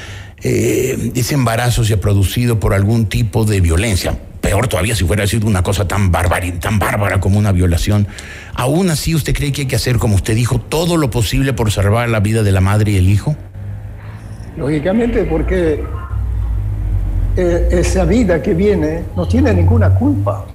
eh, 0.42 1.12
ese 1.14 1.34
embarazo 1.34 1.84
se 1.84 1.94
ha 1.94 2.00
producido 2.00 2.60
por 2.60 2.74
algún 2.74 3.06
tipo 3.06 3.44
de 3.44 3.60
violencia, 3.60 4.18
peor 4.40 4.68
todavía 4.68 4.94
si 4.94 5.04
fuera 5.04 5.26
sido 5.26 5.46
una 5.46 5.62
cosa 5.62 5.88
tan 5.88 6.12
bárbara, 6.12 6.46
tan 6.60 6.78
bárbara 6.78 7.20
como 7.20 7.38
una 7.38 7.52
violación, 7.52 8.06
aún 8.54 8.90
así 8.90 9.14
usted 9.14 9.34
cree 9.34 9.52
que 9.52 9.62
hay 9.62 9.66
que 9.66 9.76
hacer, 9.76 9.98
como 9.98 10.16
usted 10.16 10.34
dijo, 10.34 10.60
todo 10.60 10.96
lo 10.96 11.10
posible 11.10 11.52
por 11.52 11.70
salvar 11.70 12.08
la 12.08 12.20
vida 12.20 12.42
de 12.42 12.52
la 12.52 12.60
madre 12.60 12.92
y 12.92 12.96
el 12.96 13.08
hijo? 13.08 13.36
Lógicamente, 14.56 15.24
porque 15.24 15.84
eh, 17.36 17.68
esa 17.70 18.04
vida 18.04 18.42
que 18.42 18.54
viene 18.54 19.04
no 19.16 19.26
tiene 19.26 19.54
ninguna 19.54 19.94
culpa, 19.94 20.46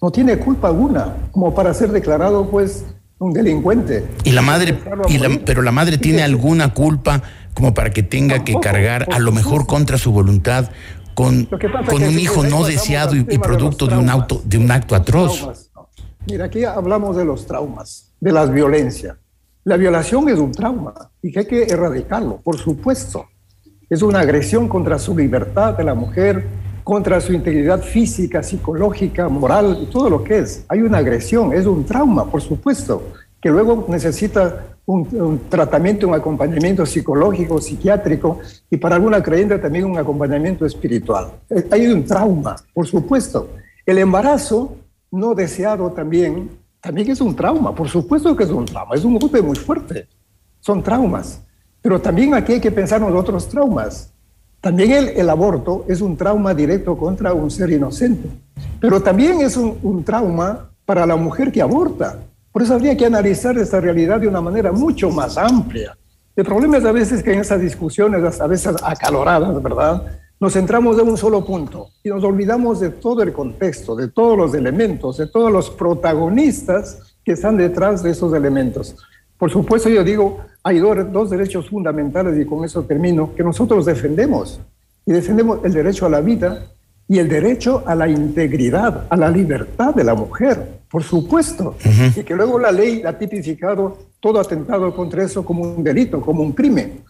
no 0.00 0.10
tiene 0.10 0.38
culpa 0.38 0.68
alguna, 0.68 1.16
como 1.32 1.54
para 1.54 1.74
ser 1.74 1.90
declarado, 1.90 2.48
pues, 2.50 2.84
un 3.18 3.32
delincuente. 3.32 4.06
Y 4.24 4.30
la 4.32 4.42
madre, 4.42 4.78
pero 5.44 5.62
la 5.62 5.72
madre 5.72 5.98
tiene 5.98 6.22
alguna 6.22 6.72
culpa 6.72 7.22
como 7.54 7.74
para 7.74 7.90
que 7.90 8.04
tenga 8.04 8.44
que 8.44 8.58
cargar, 8.60 9.08
a 9.12 9.18
lo 9.18 9.32
mejor 9.32 9.66
contra 9.66 9.98
su 9.98 10.12
voluntad, 10.12 10.70
con, 11.14 11.46
con 11.46 12.04
un 12.04 12.18
hijo 12.18 12.44
no 12.44 12.64
deseado 12.64 13.16
y, 13.16 13.24
producto 13.38 13.88
de, 13.88 13.96
un 13.96 14.08
auto, 14.08 14.40
de 14.44 14.56
un 14.56 14.70
acto 14.70 14.94
atroz. 14.94 15.68
Mira, 16.28 16.44
aquí 16.44 16.64
hablamos 16.64 17.16
de 17.16 17.24
los 17.24 17.46
traumas, 17.46 18.12
de 18.20 18.30
las 18.30 18.52
violencias. 18.52 19.16
La 19.64 19.76
violación 19.76 20.28
es 20.28 20.38
un 20.38 20.52
trauma 20.52 20.94
y 21.20 21.32
que 21.32 21.40
hay 21.40 21.46
que 21.46 21.62
erradicarlo, 21.64 22.40
por 22.40 22.56
supuesto. 22.56 23.26
Es 23.90 24.02
una 24.02 24.20
agresión 24.20 24.68
contra 24.68 24.98
su 24.98 25.16
libertad 25.16 25.74
de 25.74 25.82
la 25.82 25.94
mujer, 25.94 26.46
contra 26.88 27.20
su 27.20 27.34
integridad 27.34 27.82
física, 27.82 28.42
psicológica, 28.42 29.28
moral 29.28 29.78
y 29.82 29.86
todo 29.92 30.08
lo 30.08 30.24
que 30.24 30.38
es. 30.38 30.64
Hay 30.68 30.80
una 30.80 30.96
agresión, 30.96 31.52
es 31.52 31.66
un 31.66 31.84
trauma, 31.84 32.24
por 32.30 32.40
supuesto, 32.40 33.10
que 33.42 33.50
luego 33.50 33.84
necesita 33.90 34.78
un, 34.86 35.38
tratamiento, 35.50 36.08
un 36.08 36.14
acompañamiento 36.14 36.86
psicológico, 36.86 37.60
psiquiátrico 37.60 38.38
y 38.70 38.78
para 38.78 38.96
alguna 38.96 39.22
creyente 39.22 39.58
también 39.58 39.84
un 39.84 39.98
acompañamiento 39.98 40.64
espiritual. 40.64 41.32
Eh, 41.50 41.68
hay 41.70 41.88
un 41.88 42.06
trauma, 42.06 42.56
por 42.72 42.86
supuesto. 42.86 43.50
El 43.84 43.98
embarazo 43.98 44.74
no 45.10 45.34
deseado 45.34 45.92
también, 45.92 46.48
también 46.80 47.10
es 47.10 47.20
un 47.20 47.36
trauma, 47.36 47.74
por 47.74 47.90
supuesto 47.90 48.34
que 48.34 48.44
es 48.44 48.50
un 48.50 48.64
trauma, 48.64 48.94
es 48.94 49.04
un 49.04 49.18
golpe 49.18 49.42
muy 49.42 49.56
fuerte. 49.56 50.08
Son 50.60 50.82
traumas. 50.82 51.42
Pero 51.82 52.00
también 52.00 52.32
aquí 52.32 52.54
hay 52.54 52.60
que 52.60 52.72
pensar 52.72 53.02
en 53.02 53.12
los 53.12 53.20
otros 53.20 53.46
traumas. 53.46 54.10
También 54.60 55.12
el, 55.16 55.30
aborto 55.30 55.84
es 55.86 56.00
un 56.00 56.16
trauma 56.16 56.52
directo 56.52 56.96
contra 56.96 57.32
un 57.32 57.50
ser 57.50 57.70
inocente, 57.70 58.28
pero 58.80 59.00
también 59.00 59.40
es 59.40 59.56
un, 59.56 60.02
trauma 60.04 60.70
para 60.84 61.06
la 61.06 61.14
mujer 61.14 61.52
que 61.52 61.62
aborta. 61.62 62.18
Por 62.50 62.62
eso 62.62 62.74
habría 62.74 62.96
que 62.96 63.06
analizar 63.06 63.56
esta 63.56 63.80
realidad 63.80 64.20
de 64.20 64.26
una 64.26 64.40
manera 64.40 64.72
mucho 64.72 65.10
más 65.10 65.38
amplia. 65.38 65.96
El 66.34 66.44
problema 66.44 66.78
es 66.78 66.84
a 66.84 66.92
veces 66.92 67.22
que 67.22 67.32
en 67.32 67.40
esas 67.40 67.60
discusiones, 67.60 68.40
a 68.40 68.46
veces 68.48 68.74
acaloradas, 68.82 69.62
¿verdad? 69.62 70.02
Nos 70.40 70.52
centramos 70.52 70.98
en 70.98 71.08
un 71.08 71.16
solo 71.16 71.44
punto 71.44 71.90
y 72.02 72.08
nos 72.08 72.24
olvidamos 72.24 72.80
de 72.80 72.90
todo 72.90 73.22
el 73.22 73.32
contexto, 73.32 73.94
de 73.94 74.08
todos 74.08 74.36
los 74.36 74.54
elementos, 74.54 75.18
de 75.18 75.26
todos 75.26 75.52
los 75.52 75.70
protagonistas 75.70 76.98
que 77.24 77.32
están 77.32 77.56
detrás 77.56 78.02
de 78.02 78.10
esos 78.10 78.32
elementos. 78.34 78.96
Por 79.36 79.52
supuesto, 79.52 79.88
yo 79.88 80.02
digo, 80.02 80.38
hay 80.68 80.80
dos, 80.80 81.30
derechos 81.30 81.70
fundamentales, 81.70 82.38
y 82.38 82.44
con 82.44 82.62
eso 82.62 82.82
termino, 82.82 83.34
que 83.34 83.42
nosotros 83.42 83.86
defendemos. 83.86 84.60
Y 85.06 85.12
defendemos 85.12 85.60
el 85.64 85.72
derecho 85.72 86.04
a 86.04 86.10
la 86.10 86.20
vida 86.20 86.66
y 87.08 87.18
el 87.18 87.26
derecho 87.26 87.82
a 87.86 87.94
la 87.94 88.06
integridad, 88.06 89.06
a 89.08 89.16
la 89.16 89.30
libertad 89.30 89.94
de 89.94 90.04
la 90.04 90.14
mujer, 90.14 90.80
por 90.90 91.02
supuesto. 91.02 91.74
Y 92.14 92.22
que 92.22 92.34
luego 92.34 92.58
la 92.58 92.70
ley 92.70 93.02
ha 93.06 93.16
tipificado 93.16 93.96
todo 94.20 94.38
atentado 94.38 94.94
contra 94.94 95.22
eso 95.22 95.42
como 95.42 95.62
un 95.62 95.82
delito, 95.82 96.20
como 96.20 96.42
un 96.42 96.52
crimen. 96.52 97.00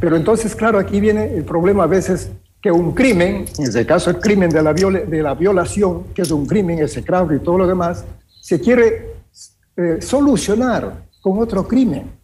Pero 0.00 0.16
entonces, 0.16 0.56
claro, 0.56 0.78
aquí 0.78 0.98
viene 0.98 1.34
el 1.34 1.44
problema 1.44 1.84
a 1.84 1.88
veces 1.88 2.30
que 2.62 2.72
un 2.72 2.92
crimen, 2.92 3.44
en 3.58 3.64
este 3.64 3.84
caso 3.84 4.08
el 4.08 4.20
crimen 4.20 4.48
de 4.48 4.62
la, 4.62 4.72
de 4.72 5.22
la 5.22 5.34
violación, 5.34 6.04
que 6.14 6.22
es 6.22 6.30
un 6.30 6.46
crimen 6.46 6.78
execrable 6.78 7.36
y 7.36 7.40
todo 7.40 7.58
lo 7.58 7.66
demás, 7.66 8.06
se 8.40 8.58
quiere 8.58 9.16
eh, 9.76 9.98
solucionar 10.00 11.04
con 11.20 11.38
otro 11.38 11.68
crimen, 11.68 12.21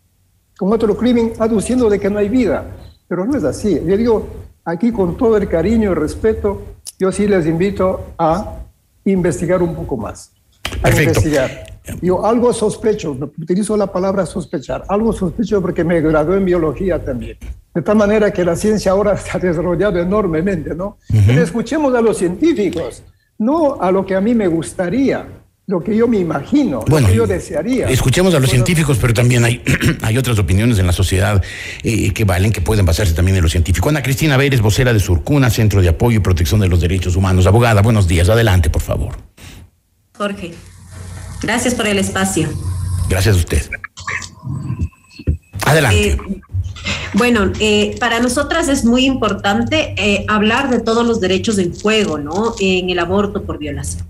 con 0.59 0.72
otro 0.72 0.96
crimen 0.96 1.32
aduciendo 1.38 1.88
de 1.88 2.00
que 2.00 2.11
no 2.11 2.18
hay 2.18 2.28
vida. 2.28 2.66
Pero 3.06 3.24
no 3.24 3.38
es 3.38 3.44
así. 3.44 3.80
Yo 3.86 3.96
digo, 3.96 4.26
aquí 4.64 4.90
con 4.90 5.16
todo 5.16 5.36
el 5.36 5.48
cariño 5.48 5.92
y 5.92 5.94
respeto, 5.94 6.62
yo 6.98 7.12
sí 7.12 7.28
les 7.28 7.46
invito 7.46 8.12
a 8.18 8.56
investigar 9.04 9.62
un 9.62 9.74
poco 9.74 9.96
más. 9.96 10.32
A 10.82 10.90
investigar. 10.90 11.78
Yo 12.02 12.26
algo 12.26 12.52
sospecho, 12.52 13.12
utilizo 13.40 13.76
la 13.76 13.86
palabra 13.86 14.26
sospechar, 14.26 14.84
algo 14.88 15.12
sospecho 15.12 15.62
porque 15.62 15.84
me 15.84 16.00
gradué 16.00 16.36
en 16.36 16.44
biología 16.44 17.02
también. 17.02 17.38
De 17.72 17.80
tal 17.80 17.96
manera 17.96 18.32
que 18.32 18.44
la 18.44 18.56
ciencia 18.56 18.92
ahora 18.92 19.16
se 19.16 19.36
ha 19.36 19.40
desarrollado 19.40 20.00
enormemente, 20.00 20.74
¿no? 20.74 20.98
Pero 21.09 21.40
escuchemos 21.40 21.94
a 21.94 22.00
los 22.00 22.18
científicos, 22.18 23.04
no 23.38 23.80
a 23.80 23.92
lo 23.92 24.04
que 24.04 24.16
a 24.16 24.20
mí 24.20 24.34
me 24.34 24.48
gustaría, 24.48 25.24
lo 25.68 25.84
que 25.84 25.94
yo 25.94 26.08
me 26.08 26.18
imagino, 26.18 26.82
lo 26.88 26.96
que 26.96 27.14
yo 27.14 27.26
desearía. 27.26 27.90
Escuchemos 27.90 28.34
a 28.34 28.40
los 28.40 28.48
científicos, 28.48 28.96
pero 28.98 29.12
también 29.12 29.44
hay, 29.44 29.62
hay 30.02 30.16
otras 30.16 30.38
opiniones 30.38 30.78
en 30.78 30.86
la 30.86 30.94
sociedad 30.94 31.42
eh, 31.82 32.10
que 32.14 32.24
valen, 32.24 32.52
que 32.52 32.62
pueden 32.62 32.86
basarse 32.86 33.12
también 33.12 33.36
en 33.36 33.42
lo 33.42 33.50
científico. 33.50 33.90
Ana 33.90 34.02
Cristina 34.02 34.38
Vélez, 34.38 34.62
vocera 34.62 34.94
de 34.94 34.98
Surcuna, 34.98 35.50
Centro 35.50 35.82
de 35.82 35.90
Apoyo 35.90 36.16
y 36.16 36.20
Protección 36.20 36.60
de 36.60 36.68
los 36.68 36.80
Derechos 36.80 37.16
Humanos. 37.16 37.46
Abogada, 37.46 37.82
buenos 37.82 38.08
días. 38.08 38.30
Adelante, 38.30 38.70
por 38.70 38.80
favor. 38.80 39.16
Jorge, 40.16 40.54
gracias 41.42 41.74
por 41.74 41.86
el 41.86 41.98
espacio. 41.98 42.48
Gracias 43.10 43.36
a 43.36 43.38
usted. 43.38 43.62
Adelante. 45.66 46.12
Eh, 46.12 46.18
bueno, 47.12 47.52
eh, 47.60 47.94
para 48.00 48.20
nosotras 48.20 48.68
es 48.68 48.86
muy 48.86 49.04
importante 49.04 50.24
hablar 50.28 50.70
de 50.70 50.80
todos 50.80 51.06
los 51.06 51.20
derechos 51.20 51.58
en 51.58 51.78
juego, 51.78 52.16
¿no? 52.16 52.54
En 52.58 52.88
el 52.88 52.98
aborto 52.98 53.42
por 53.42 53.58
violación. 53.58 54.06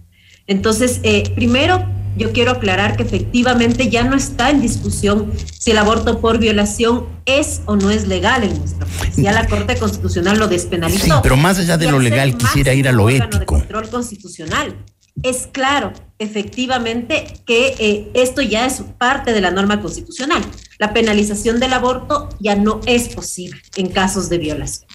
Entonces, 0.49 1.01
eh, 1.05 1.31
primero, 1.35 1.87
yo 2.17 2.33
quiero 2.33 2.51
aclarar 2.51 2.97
que 2.97 3.05
efectivamente 3.05 3.91
ya 3.91 4.03
no 4.03 4.17
está 4.17 4.51
en 4.51 4.61
discusión 4.61 5.31
si 5.57 5.71
el 5.71 5.79
aborto 5.79 6.21
por 6.21 6.39
violación 6.39 7.07
es 7.27 7.61
o 7.67 7.77
no 7.77 7.91
es 7.91 8.09
legal 8.09 8.43
en 8.43 8.59
nuestro 8.59 8.87
país. 8.99 9.15
Ya 9.17 9.33
la 9.33 9.47
Corte 9.47 9.77
Constitucional 9.77 10.39
lo 10.39 10.49
despenalizó. 10.49 11.05
Sí, 11.05 11.13
pero 11.23 11.37
más 11.37 11.59
allá 11.59 11.77
de 11.77 11.91
lo 11.91 12.01
legal, 12.01 12.37
quisiera 12.37 12.75
ir 12.75 12.89
a 12.89 12.93
lo 12.93 13.09
ético. 13.09 13.39
De 13.39 13.47
control 13.47 13.89
constitucional. 13.89 14.75
Es 15.23 15.49
claro, 15.51 15.93
efectivamente, 16.19 17.41
que 17.45 17.75
eh, 17.79 18.11
esto 18.15 18.41
ya 18.41 18.67
es 18.67 18.83
parte 18.99 19.33
de 19.33 19.41
la 19.41 19.51
norma 19.51 19.81
constitucional. 19.81 20.43
La 20.79 20.93
penalización 20.93 21.61
del 21.61 21.73
aborto 21.73 22.29
ya 22.41 22.57
no 22.57 22.81
es 22.87 23.09
posible 23.09 23.61
en 23.77 23.91
casos 23.91 24.29
de 24.29 24.39
violación 24.39 24.89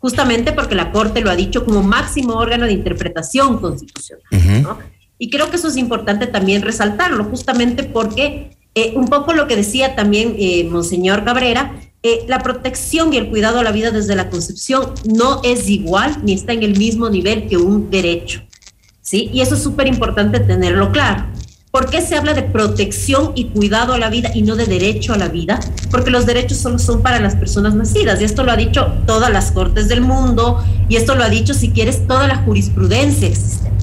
justamente 0.00 0.52
porque 0.52 0.74
la 0.74 0.90
Corte 0.92 1.20
lo 1.20 1.30
ha 1.30 1.36
dicho 1.36 1.64
como 1.64 1.82
máximo 1.82 2.34
órgano 2.34 2.64
de 2.64 2.72
interpretación 2.72 3.58
constitucional. 3.58 4.24
¿no? 4.62 4.78
Y 5.20 5.28
creo 5.28 5.50
que 5.50 5.56
eso 5.56 5.68
es 5.68 5.76
importante 5.76 6.26
también 6.26 6.62
resaltarlo, 6.62 7.24
justamente 7.24 7.84
porque 7.84 8.56
eh, 8.74 8.94
un 8.96 9.06
poco 9.08 9.34
lo 9.34 9.46
que 9.46 9.54
decía 9.54 9.94
también 9.94 10.34
eh, 10.38 10.64
Monseñor 10.64 11.24
Cabrera, 11.24 11.78
eh, 12.02 12.24
la 12.26 12.42
protección 12.42 13.12
y 13.12 13.18
el 13.18 13.28
cuidado 13.28 13.58
a 13.58 13.62
la 13.62 13.70
vida 13.70 13.90
desde 13.90 14.16
la 14.16 14.30
concepción 14.30 14.94
no 15.04 15.42
es 15.44 15.68
igual 15.68 16.16
ni 16.22 16.32
está 16.32 16.54
en 16.54 16.62
el 16.62 16.78
mismo 16.78 17.10
nivel 17.10 17.48
que 17.48 17.58
un 17.58 17.90
derecho. 17.90 18.40
¿sí? 19.02 19.28
Y 19.30 19.42
eso 19.42 19.56
es 19.56 19.62
súper 19.62 19.88
importante 19.88 20.40
tenerlo 20.40 20.90
claro. 20.90 21.26
¿Por 21.70 21.90
qué 21.90 22.00
se 22.00 22.16
habla 22.16 22.32
de 22.32 22.42
protección 22.42 23.32
y 23.34 23.50
cuidado 23.50 23.92
a 23.92 23.98
la 23.98 24.08
vida 24.08 24.30
y 24.34 24.40
no 24.40 24.56
de 24.56 24.64
derecho 24.64 25.12
a 25.12 25.18
la 25.18 25.28
vida? 25.28 25.60
Porque 25.90 26.10
los 26.10 26.24
derechos 26.24 26.56
solo 26.56 26.78
son 26.78 27.02
para 27.02 27.20
las 27.20 27.36
personas 27.36 27.74
nacidas. 27.74 28.22
Y 28.22 28.24
esto 28.24 28.42
lo 28.42 28.52
ha 28.52 28.56
dicho 28.56 28.94
todas 29.06 29.30
las 29.30 29.52
cortes 29.52 29.86
del 29.88 30.00
mundo 30.00 30.64
y 30.88 30.96
esto 30.96 31.14
lo 31.14 31.24
ha 31.24 31.28
dicho, 31.28 31.52
si 31.52 31.70
quieres, 31.70 32.06
toda 32.06 32.26
la 32.26 32.38
jurisprudencia 32.38 33.28
existente. 33.28 33.79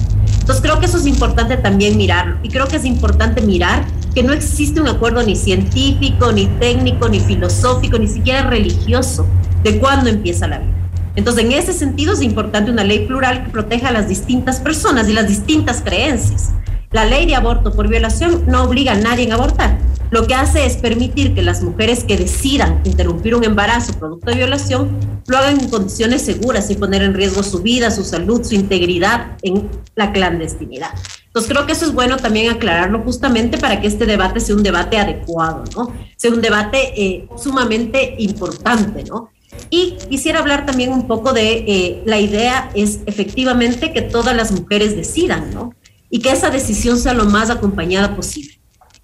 Entonces 0.47 0.63
creo 0.63 0.79
que 0.79 0.85
eso 0.85 0.97
es 0.97 1.05
importante 1.05 1.57
también 1.57 1.97
mirarlo 1.97 2.37
y 2.41 2.47
creo 2.47 2.69
que 2.69 2.77
es 2.77 2.85
importante 2.85 3.41
mirar 3.41 3.85
que 4.15 4.23
no 4.23 4.31
existe 4.31 4.79
un 4.79 4.87
acuerdo 4.87 5.21
ni 5.21 5.35
científico, 5.35 6.31
ni 6.31 6.45
técnico, 6.45 7.09
ni 7.09 7.19
filosófico, 7.19 7.99
ni 7.99 8.07
siquiera 8.07 8.43
religioso 8.43 9.27
de 9.61 9.77
cuándo 9.77 10.09
empieza 10.09 10.47
la 10.47 10.59
vida. 10.59 10.71
Entonces, 11.17 11.43
en 11.43 11.51
ese 11.51 11.73
sentido 11.73 12.13
es 12.13 12.21
importante 12.21 12.71
una 12.71 12.85
ley 12.85 13.05
plural 13.05 13.43
que 13.43 13.49
proteja 13.49 13.89
a 13.89 13.91
las 13.91 14.07
distintas 14.07 14.61
personas 14.61 15.09
y 15.09 15.13
las 15.13 15.27
distintas 15.27 15.81
creencias. 15.81 16.53
La 16.91 17.03
ley 17.03 17.25
de 17.25 17.35
aborto 17.35 17.73
por 17.73 17.89
violación 17.89 18.45
no 18.47 18.63
obliga 18.63 18.93
a 18.93 18.97
nadie 18.97 19.29
a 19.29 19.35
abortar. 19.35 19.77
Lo 20.09 20.25
que 20.25 20.35
hace 20.35 20.65
es 20.65 20.77
permitir 20.77 21.35
que 21.35 21.41
las 21.41 21.61
mujeres 21.61 22.05
que 22.05 22.15
decidan 22.15 22.81
interrumpir 22.85 23.35
un 23.35 23.43
embarazo 23.43 23.93
producto 23.93 24.31
de 24.31 24.37
violación 24.37 24.97
lo 25.27 25.37
hagan 25.37 25.59
en 25.59 25.69
condiciones 25.69 26.21
seguras 26.21 26.67
sin 26.67 26.79
poner 26.79 27.03
en 27.03 27.13
riesgo 27.13 27.43
su 27.43 27.61
vida, 27.61 27.91
su 27.91 28.05
salud, 28.05 28.41
su 28.43 28.55
integridad 28.55 29.37
en 29.41 29.69
la 29.95 30.13
clandestinidad. 30.13 30.91
Entonces 31.25 31.51
creo 31.51 31.65
que 31.65 31.73
eso 31.73 31.85
es 31.85 31.93
bueno 31.93 32.15
también 32.15 32.49
aclararlo 32.49 32.99
justamente 32.99 33.57
para 33.57 33.81
que 33.81 33.87
este 33.87 34.05
debate 34.05 34.39
sea 34.39 34.55
un 34.55 34.63
debate 34.63 34.97
adecuado, 34.97 35.65
¿no? 35.75 35.93
Sea 36.15 36.31
un 36.31 36.41
debate 36.41 36.93
eh, 36.95 37.27
sumamente 37.37 38.15
importante, 38.19 39.03
¿no? 39.03 39.29
Y 39.69 39.97
quisiera 40.09 40.39
hablar 40.39 40.65
también 40.65 40.93
un 40.93 41.07
poco 41.07 41.33
de 41.33 41.65
eh, 41.67 42.03
la 42.05 42.19
idea 42.19 42.71
es 42.73 43.01
efectivamente 43.05 43.91
que 43.91 44.01
todas 44.01 44.35
las 44.35 44.51
mujeres 44.53 44.95
decidan, 44.95 45.53
¿no? 45.53 45.73
Y 46.09 46.19
que 46.19 46.31
esa 46.31 46.49
decisión 46.49 46.97
sea 46.97 47.13
lo 47.13 47.25
más 47.25 47.49
acompañada 47.49 48.15
posible. 48.15 48.56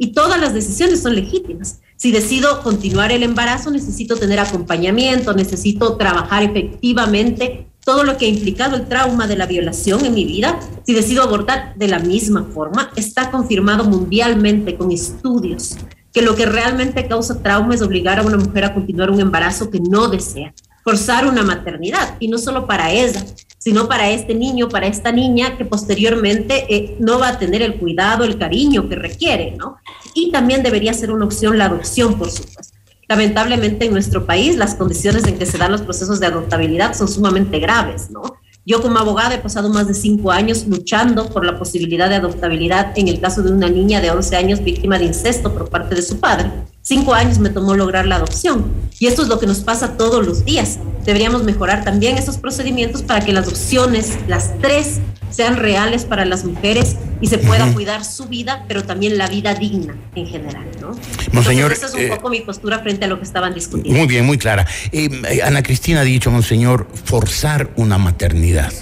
Y 0.03 0.07
todas 0.07 0.37
las 0.37 0.53
decisiones 0.53 1.01
son 1.01 1.15
legítimas. 1.15 1.79
Si 1.95 2.11
decido 2.11 2.61
continuar 2.61 3.13
el 3.13 3.23
embarazo, 3.23 3.71
necesito 3.71 4.17
tener 4.17 4.37
acompañamiento, 4.37 5.33
necesito 5.33 5.95
trabajar 5.95 6.43
efectivamente 6.43 7.67
todo 7.85 8.03
lo 8.03 8.17
que 8.17 8.25
ha 8.25 8.27
implicado 8.27 8.75
el 8.75 8.89
trauma 8.89 9.27
de 9.27 9.37
la 9.37 9.45
violación 9.45 10.03
en 10.03 10.13
mi 10.13 10.25
vida. 10.25 10.59
Si 10.85 10.93
decido 10.93 11.23
abortar 11.23 11.73
de 11.77 11.87
la 11.87 11.99
misma 11.99 12.49
forma, 12.53 12.91
está 12.97 13.31
confirmado 13.31 13.85
mundialmente 13.85 14.75
con 14.75 14.91
estudios 14.91 15.77
que 16.11 16.21
lo 16.21 16.35
que 16.35 16.47
realmente 16.47 17.07
causa 17.07 17.41
trauma 17.41 17.73
es 17.73 17.81
obligar 17.81 18.19
a 18.19 18.23
una 18.23 18.35
mujer 18.35 18.65
a 18.65 18.73
continuar 18.73 19.09
un 19.09 19.21
embarazo 19.21 19.69
que 19.69 19.79
no 19.79 20.09
desea, 20.09 20.53
forzar 20.83 21.25
una 21.25 21.43
maternidad, 21.43 22.17
y 22.19 22.27
no 22.27 22.37
solo 22.37 22.67
para 22.67 22.91
ella, 22.91 23.23
sino 23.63 23.87
para 23.87 24.09
este 24.09 24.35
niño, 24.35 24.67
para 24.67 24.87
esta 24.87 25.13
niña 25.13 25.57
que 25.57 25.63
posteriormente 25.63 26.65
eh, 26.67 26.97
no 26.99 27.17
va 27.17 27.29
a 27.29 27.39
tener 27.39 27.61
el 27.61 27.75
cuidado, 27.75 28.25
el 28.25 28.37
cariño 28.37 28.89
que 28.89 28.95
requiere, 28.97 29.55
¿no? 29.57 29.77
Y 30.13 30.33
también 30.33 30.63
debería 30.63 30.93
ser 30.93 31.11
una 31.11 31.23
opción 31.23 31.57
la 31.57 31.65
adopción, 31.65 32.17
por 32.17 32.29
supuesto. 32.29 32.77
Lamentablemente 33.07 33.85
en 33.85 33.93
nuestro 33.93 34.25
país 34.25 34.57
las 34.57 34.75
condiciones 34.75 35.25
en 35.27 35.37
que 35.37 35.45
se 35.45 35.57
dan 35.57 35.71
los 35.71 35.81
procesos 35.81 36.19
de 36.19 36.25
adoptabilidad 36.27 36.93
son 36.93 37.07
sumamente 37.07 37.59
graves, 37.59 38.11
¿no? 38.11 38.21
Yo 38.65 38.81
como 38.81 38.99
abogada 38.99 39.35
he 39.35 39.39
pasado 39.39 39.69
más 39.69 39.87
de 39.87 39.93
cinco 39.93 40.31
años 40.31 40.67
luchando 40.67 41.29
por 41.29 41.45
la 41.45 41.57
posibilidad 41.57 42.09
de 42.09 42.15
adoptabilidad 42.15 42.91
en 42.97 43.07
el 43.07 43.21
caso 43.21 43.43
de 43.43 43.51
una 43.51 43.69
niña 43.69 44.01
de 44.01 44.11
11 44.11 44.35
años 44.35 44.61
víctima 44.61 44.99
de 44.99 45.05
incesto 45.05 45.53
por 45.53 45.69
parte 45.69 45.95
de 45.95 46.01
su 46.01 46.19
padre. 46.19 46.51
Cinco 46.85 47.13
años 47.13 47.39
me 47.39 47.49
tomó 47.49 47.75
lograr 47.75 48.05
la 48.05 48.17
adopción 48.17 48.65
y 48.99 49.07
esto 49.07 49.21
es 49.21 49.29
lo 49.29 49.39
que 49.39 49.47
nos 49.47 49.61
pasa 49.61 49.95
todos 49.95 50.25
los 50.25 50.43
días. 50.43 50.79
Deberíamos 51.05 51.45
mejorar 51.45 51.85
también 51.85 52.17
esos 52.17 52.35
procedimientos 52.35 53.03
para 53.03 53.23
que 53.23 53.31
las 53.31 53.47
opciones, 53.47 54.17
las 54.27 54.59
tres, 54.59 54.99
sean 55.29 55.55
reales 55.55 56.03
para 56.03 56.25
las 56.25 56.43
mujeres 56.43 56.97
y 57.21 57.27
se 57.27 57.37
pueda 57.37 57.73
cuidar 57.73 58.03
su 58.03 58.25
vida, 58.25 58.65
pero 58.67 58.83
también 58.83 59.17
la 59.17 59.27
vida 59.27 59.55
digna 59.55 59.95
en 60.13 60.27
general, 60.27 60.65
¿no? 60.81 60.91
Monseñor, 61.31 61.71
Entonces, 61.71 61.77
esa 61.77 61.87
es 61.87 61.93
un 61.93 62.01
eh, 62.01 62.15
poco 62.17 62.29
mi 62.29 62.41
postura 62.41 62.79
frente 62.79 63.05
a 63.05 63.07
lo 63.07 63.17
que 63.17 63.23
estaban 63.23 63.53
discutiendo. 63.53 63.97
Muy 63.97 64.07
bien, 64.07 64.25
muy 64.25 64.37
clara. 64.37 64.67
Eh, 64.91 65.39
Ana 65.41 65.63
Cristina 65.63 66.01
ha 66.01 66.03
dicho, 66.03 66.31
Monseñor, 66.31 66.87
forzar 67.05 67.71
una 67.77 67.97
maternidad. 67.97 68.73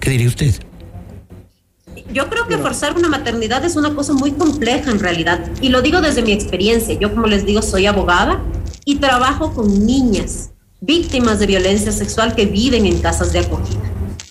¿Qué 0.00 0.10
diría 0.10 0.26
usted? 0.26 0.54
Yo 2.12 2.28
creo 2.28 2.46
que 2.46 2.58
forzar 2.58 2.96
una 2.96 3.08
maternidad 3.08 3.64
es 3.64 3.76
una 3.76 3.94
cosa 3.94 4.12
muy 4.12 4.32
compleja 4.32 4.90
en 4.90 5.00
realidad. 5.00 5.40
Y 5.60 5.70
lo 5.70 5.82
digo 5.82 6.00
desde 6.00 6.22
mi 6.22 6.32
experiencia. 6.32 6.94
Yo, 6.94 7.12
como 7.14 7.26
les 7.26 7.46
digo, 7.46 7.62
soy 7.62 7.86
abogada 7.86 8.40
y 8.84 8.96
trabajo 8.96 9.54
con 9.54 9.86
niñas 9.86 10.50
víctimas 10.80 11.38
de 11.38 11.46
violencia 11.46 11.92
sexual 11.92 12.34
que 12.34 12.44
viven 12.46 12.84
en 12.84 13.00
casas 13.00 13.32
de 13.32 13.38
acogida. 13.40 13.80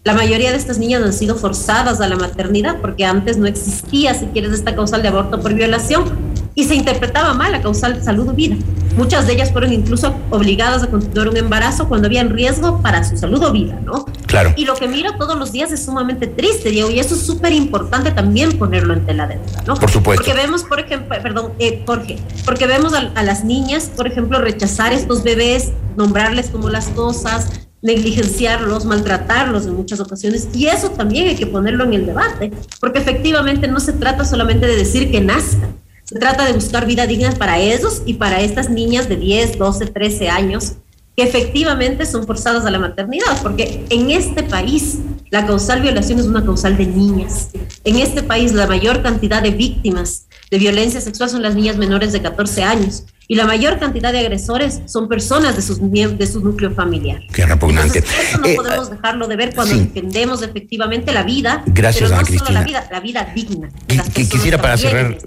La 0.04 0.14
mayoría 0.14 0.52
de 0.52 0.58
estas 0.58 0.78
niñas 0.78 1.02
han 1.02 1.14
sido 1.14 1.36
forzadas 1.36 2.00
a 2.02 2.08
la 2.08 2.16
maternidad 2.16 2.80
porque 2.82 3.06
antes 3.06 3.38
no 3.38 3.48
existía, 3.48 4.14
si 4.14 4.28
quieres, 4.28 4.52
esta 4.52 4.76
causal 4.76 5.02
de 5.02 5.08
aborto 5.08 5.40
por 5.40 5.54
violación 5.54 6.33
y 6.56 6.66
se 6.66 6.76
interpretaba 6.76 7.34
mal 7.34 7.52
la 7.52 7.62
causal 7.62 8.04
salud 8.04 8.30
o 8.30 8.34
vida. 8.34 8.56
Muchas 8.96 9.26
de 9.26 9.34
ellas 9.34 9.52
fueron 9.52 9.74
incluso 9.74 10.16
obligadas 10.30 10.84
a 10.84 10.88
continuar 10.88 11.30
un 11.30 11.38
embarazo 11.38 11.88
cuando 11.90 12.08
había 12.08 12.24
riesgo 12.24 12.80
para 12.82 13.04
su 13.04 13.18
salud 13.18 13.44
o 13.44 13.52
vida, 13.52 13.80
¿no? 13.84 14.06
Claro. 14.28 14.54
Y 14.56 14.66
lo 14.66 14.76
que 14.76 14.88
miro 14.88 15.18
todos 15.18 15.38
los 15.38 15.52
días 15.52 15.72
es 15.72 15.84
sumamente 15.84 16.28
triste, 16.28 16.70
Diego, 16.70 16.92
y 16.92 17.00
eso 17.00 17.16
es 17.16 17.22
súper 17.22 17.54
importante 17.54 18.12
también 18.12 18.58
ponerlo 18.60 18.94
en 18.94 19.06
tela 19.06 19.26
de 19.26 19.38
duda, 19.38 19.64
¿no? 19.66 19.76
Por 19.76 19.90
supuesto. 19.90 20.24
Porque 20.24 20.40
vemos, 20.40 20.64
por 20.64 20.80
ejemplo, 20.80 21.16
perdón, 21.24 21.54
eh, 21.58 21.84
Jorge, 21.88 22.20
porque 22.46 22.68
vemos 22.68 22.94
a, 22.94 23.12
a 23.16 23.24
las 23.24 23.44
niñas, 23.44 23.90
por 23.96 24.06
ejemplo, 24.06 24.40
rechazar 24.40 24.94
estos 24.94 25.24
bebés, 25.24 25.72
nombrarles 25.98 26.50
como 26.50 26.70
las 26.70 26.88
cosas, 26.90 27.48
negligenciarlos, 27.84 28.86
maltratarlos 28.86 29.66
en 29.66 29.76
muchas 29.76 30.00
ocasiones. 30.00 30.50
Y 30.54 30.68
eso 30.68 30.90
también 30.92 31.28
hay 31.28 31.36
que 31.36 31.48
ponerlo 31.48 31.84
en 31.84 31.94
el 31.94 32.06
debate, 32.06 32.52
porque 32.80 33.00
efectivamente 33.00 33.68
no 33.68 33.80
se 33.80 33.94
trata 33.94 34.24
solamente 34.24 34.66
de 34.66 34.76
decir 34.76 35.12
que 35.12 35.20
nazcan, 35.20 35.83
se 36.04 36.20
trata 36.20 36.46
de 36.46 36.54
buscar 36.54 36.86
vida 36.86 37.08
digna 37.08 37.32
para 37.32 37.60
ellos 37.60 38.02
y 38.06 38.16
para 38.16 38.42
estas 38.42 38.70
niñas 38.70 39.08
de 39.10 39.16
10, 39.16 39.58
12, 39.58 39.86
13 39.88 40.30
años 40.30 40.74
que 41.16 41.24
efectivamente 41.24 42.06
son 42.06 42.26
forzadas 42.26 42.66
a 42.66 42.72
la 42.72 42.80
maternidad, 42.80 43.42
porque 43.44 43.86
en 43.90 44.10
este 44.10 44.42
país 44.44 44.98
la 45.30 45.46
causal 45.46 45.82
violación 45.82 46.20
es 46.20 46.26
una 46.26 46.44
causal 46.44 46.76
de 46.76 46.88
niñas. 46.88 47.50
En 47.84 47.98
este 47.98 48.24
país 48.24 48.54
la 48.54 48.66
mayor 48.66 49.04
cantidad 49.04 49.42
de 49.42 49.52
víctimas 49.52 50.28
de 50.50 50.58
violencia 50.58 51.02
sexual 51.02 51.30
son 51.30 51.44
las 51.44 51.56
niñas 51.56 51.78
menores 51.78 52.14
de 52.14 52.22
14 52.22 52.64
años 52.64 53.04
y 53.28 53.36
la 53.36 53.46
mayor 53.46 53.80
cantidad 53.80 54.12
de 54.12 54.20
agresores 54.20 54.82
son 54.86 55.08
personas 55.08 55.56
de, 55.56 55.62
sus, 55.62 55.80
de 55.82 56.28
su 56.28 56.42
núcleo 56.42 56.72
familiar. 56.72 57.22
Qué 57.34 57.46
repugnante. 57.46 58.00
Eso 58.00 58.38
no 58.40 58.46
Eh, 58.48 58.56
podemos 58.56 58.90
dejarlo 58.90 59.28
de 59.28 59.36
ver 59.36 59.56
cuando 59.56 59.74
sí. 59.74 59.80
defendemos 59.82 60.42
efectivamente 60.44 61.12
la 61.14 61.24
vida, 61.24 61.64
Gracias, 61.68 62.10
pero 62.10 62.10
no 62.10 62.16
Ana 62.16 62.26
solo 62.26 62.38
Cristina. 62.40 62.60
la 62.60 62.66
vida, 62.66 62.88
la 62.92 63.00
vida 63.00 63.32
digna. 63.34 63.70
Que- 63.88 64.02
que 64.12 64.28
quisiera 64.30 64.62
para 64.62 64.78
cerrar, 64.78 65.18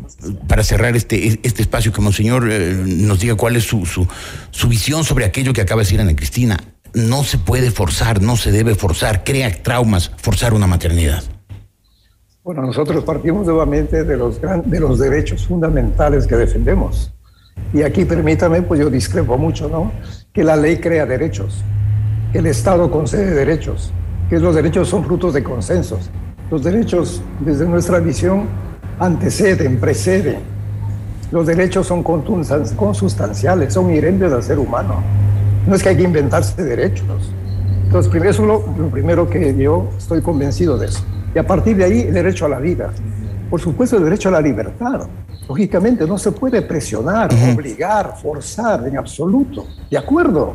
para 0.47 0.63
cerrar 0.63 0.95
este, 0.97 1.39
este 1.43 1.63
espacio 1.63 1.93
que 1.93 2.01
Monseñor 2.01 2.49
eh, 2.51 2.75
nos 2.87 3.21
diga 3.21 3.35
cuál 3.35 3.57
es 3.57 3.65
su, 3.65 3.87
su, 3.87 4.07
su 4.51 4.69
visión 4.69 5.05
sobre 5.05 5.25
aquello 5.25 5.53
que 5.53 5.61
acaba 5.63 5.81
de 5.81 5.85
decir 5.87 6.01
Ana 6.01 6.15
Cristina. 6.15 6.59
No 6.95 7.25
se 7.25 7.37
puede 7.39 7.71
forzar, 7.71 8.23
no 8.23 8.37
se 8.37 8.53
debe 8.53 8.75
forzar, 8.75 9.23
crea 9.25 9.63
traumas, 9.63 10.13
forzar 10.17 10.55
una 10.55 10.67
maternidad. 10.67 11.23
Bueno, 12.43 12.63
nosotros 12.63 13.03
partimos 13.05 13.45
nuevamente 13.47 14.05
de 14.05 14.17
los, 14.17 14.41
gran- 14.41 14.63
de 14.71 14.79
los 14.81 14.99
derechos 14.99 15.47
fundamentales 15.47 16.27
que 16.27 16.37
defendemos. 16.37 17.13
Y 17.73 17.83
aquí 17.83 18.05
permítame, 18.05 18.63
pues 18.63 18.81
yo 18.81 18.89
discrepo 18.91 19.37
mucho, 19.37 19.69
¿no? 19.69 19.93
Que 20.33 20.45
la 20.45 20.57
ley 20.57 20.79
crea 20.79 21.05
derechos, 21.05 21.63
que 22.33 22.39
el 22.39 22.47
Estado 22.47 22.91
concede 22.91 23.35
derechos, 23.35 23.93
que 24.31 24.39
los 24.39 24.55
derechos 24.55 24.89
son 24.89 25.05
frutos 25.05 25.35
de 25.35 25.43
consensos. 25.43 26.11
Los 26.51 26.63
derechos, 26.63 27.23
desde 27.41 27.67
nuestra 27.67 27.99
visión, 27.99 28.45
anteceden, 28.99 29.79
preceden. 29.79 30.39
Los 31.33 31.47
derechos 31.47 31.87
son 31.89 32.03
consustanciales, 32.03 33.75
son 33.75 33.91
inherentes 33.91 34.33
al 34.33 34.43
ser 34.43 34.59
humano. 34.59 35.03
No 35.67 35.75
es 35.75 35.83
que 35.83 35.89
hay 35.89 35.97
que 35.97 36.05
inventarse 36.05 36.63
derechos. 36.63 37.33
Entonces, 37.85 38.11
primero, 38.11 38.31
eso 38.31 38.43
es 38.43 38.49
lo, 38.49 38.65
lo 38.79 38.89
primero 38.91 39.29
que 39.29 39.55
yo 39.57 39.91
estoy 39.99 40.23
convencido 40.23 40.79
de 40.79 40.87
eso. 40.87 41.05
Y 41.35 41.39
a 41.39 41.47
partir 41.47 41.77
de 41.77 41.85
ahí, 41.85 42.01
el 42.03 42.15
derecho 42.15 42.47
a 42.47 42.49
la 42.49 42.61
vida. 42.61 42.91
Por 43.51 43.61
supuesto, 43.61 43.97
el 43.97 44.05
derecho 44.05 44.29
a 44.29 44.33
la 44.33 44.41
libertad. 44.41 45.09
Lógicamente, 45.49 46.07
no 46.07 46.19
se 46.19 46.33
puede 46.33 46.63
presionar, 46.63 47.31
obligar, 47.33 48.17
forzar 48.21 48.87
en 48.87 48.99
absoluto. 48.99 49.67
¿De 49.91 49.97
acuerdo? 49.97 50.55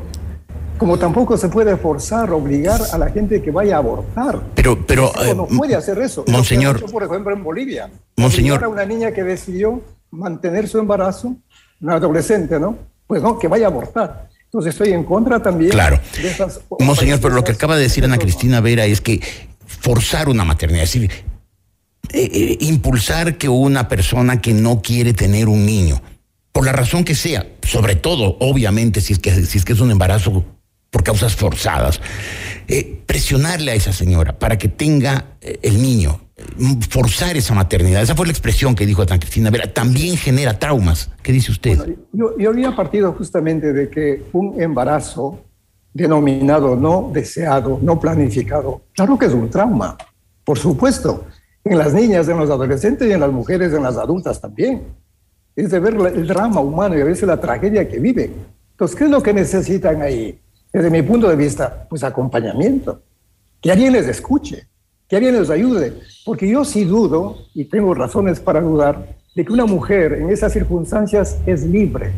Como 0.78 0.98
tampoco 0.98 1.38
se 1.38 1.48
puede 1.48 1.78
forzar, 1.78 2.32
obligar 2.32 2.82
a 2.92 2.98
la 2.98 3.10
gente 3.10 3.42
que 3.42 3.52
vaya 3.52 3.76
a 3.76 3.80
abortar. 3.80 4.42
Pero, 4.56 4.86
pero, 4.86 5.12
No, 5.16 5.34
no 5.36 5.44
eh, 5.46 5.58
puede 5.58 5.76
hacer 5.76 6.00
eso. 6.00 6.26
Monseñor. 6.28 6.78
hecho, 6.78 6.88
por 6.88 7.04
ejemplo, 7.04 7.34
en 7.34 7.44
Bolivia. 7.44 7.90
Monseñor. 8.18 8.66
Una 8.68 8.84
niña 8.86 9.12
que 9.12 9.24
decidió 9.24 9.82
mantener 10.10 10.68
su 10.68 10.80
embarazo, 10.80 11.36
una 11.80 11.96
adolescente, 11.96 12.60
¿no? 12.60 12.78
Pues 13.08 13.22
no, 13.22 13.38
que 13.38 13.48
vaya 13.48 13.68
a 13.68 13.70
abortar. 13.70 14.30
Entonces 14.46 14.74
estoy 14.74 14.92
en 14.92 15.06
contra 15.06 15.42
también 15.42 15.72
Claro. 15.72 16.00
de 16.22 16.28
esas... 16.30 16.60
Monseñor, 16.80 17.22
pero 17.22 17.34
lo 17.34 17.44
que 17.44 17.54
acaba 17.54 17.78
de 17.78 17.84
decir 17.84 18.04
Ana 18.04 18.18
Cristina 18.18 18.60
Vera 18.60 18.86
es 18.86 19.00
que 19.00 19.22
forzar 19.66 20.28
una 20.28 20.44
maternidad, 20.44 20.84
es 20.84 20.94
decir, 20.94 21.10
eh, 22.14 22.30
eh, 22.34 22.58
impulsar 22.62 23.38
que 23.38 23.50
una 23.50 23.88
persona 23.88 24.42
que 24.42 24.54
no 24.54 24.82
quiere 24.82 25.14
tener 25.14 25.48
un 25.48 25.66
niño, 25.66 26.02
por 26.52 26.66
la 26.66 26.74
razón 26.74 27.04
que 27.04 27.16
sea, 27.16 27.48
sobre 27.64 27.96
todo, 27.96 28.38
obviamente, 28.40 29.00
si 29.02 29.14
es 29.14 29.20
que, 29.20 29.46
si 29.46 29.58
es, 29.58 29.66
que 29.66 29.74
es 29.74 29.80
un 29.80 29.92
embarazo 29.92 30.44
por 30.90 31.04
causas 31.04 31.36
forzadas, 31.36 32.02
eh, 32.68 33.02
presionarle 33.06 33.72
a 33.72 33.76
esa 33.76 33.94
señora 33.94 34.38
para 34.38 34.58
que 34.58 34.68
tenga 34.68 35.38
el 35.42 35.82
niño, 35.82 36.20
forzar 36.90 37.38
esa 37.38 37.54
maternidad, 37.54 38.02
esa 38.02 38.16
fue 38.16 38.26
la 38.26 38.34
expresión 38.34 38.76
que 38.76 38.86
dijo 38.86 39.02
Ana 39.02 39.18
Cristina 39.18 39.50
Vera, 39.50 39.72
también 39.74 40.18
genera 40.18 40.60
traumas. 40.60 41.10
¿Qué 41.24 41.32
dice 41.32 41.52
usted? 41.52 41.96
Yo 42.12 42.50
había 42.50 42.76
partido 42.76 43.14
justamente 43.14 43.72
de 43.72 43.90
que 43.90 44.24
un 44.34 44.62
embarazo 44.62 45.46
denominado 45.94 46.76
no 46.76 47.10
deseado, 47.14 47.80
no 47.82 48.00
planificado, 48.00 48.82
claro 48.94 49.18
que 49.18 49.26
es 49.28 49.34
un 49.34 49.50
trauma, 49.50 49.98
por 50.44 50.58
supuesto, 50.58 51.26
en 51.64 51.78
las 51.78 51.94
niñas, 51.94 52.28
en 52.28 52.38
los 52.38 52.50
adolescentes 52.50 53.08
y 53.08 53.12
en 53.12 53.20
las 53.20 53.32
mujeres, 53.32 53.74
en 53.74 53.84
las 53.84 53.98
adultas 53.98 54.42
también. 54.42 54.84
Es 55.56 55.70
de 55.70 55.80
ver 55.80 55.94
el 55.94 56.28
drama 56.28 56.62
humano 56.62 56.98
y 56.98 57.02
a 57.02 57.06
veces 57.06 57.28
la 57.28 57.40
tragedia 57.40 57.88
que 57.88 58.00
viven. 58.00 58.34
Entonces, 58.72 58.98
¿qué 58.98 59.04
es 59.06 59.10
lo 59.10 59.22
que 59.22 59.34
necesitan 59.34 60.02
ahí? 60.02 60.40
Desde 60.74 60.90
mi 60.90 61.02
punto 61.02 61.30
de 61.30 61.36
vista, 61.36 61.86
pues 61.90 62.04
acompañamiento, 62.04 63.02
que 63.60 63.72
alguien 63.72 63.94
les 63.94 64.08
escuche, 64.08 64.68
que 65.08 65.18
alguien 65.18 65.38
les 65.38 65.50
ayude, 65.50 65.94
porque 66.26 66.48
yo 66.48 66.64
sí 66.64 66.86
dudo, 66.86 67.38
y 67.54 67.66
tengo 67.66 67.94
razones 67.94 68.40
para 68.40 68.62
dudar, 68.62 69.18
de 69.36 69.46
que 69.46 69.52
una 69.52 69.66
mujer 69.66 70.14
en 70.14 70.30
esas 70.30 70.54
circunstancias 70.54 71.38
es 71.46 71.64
libre. 71.64 72.12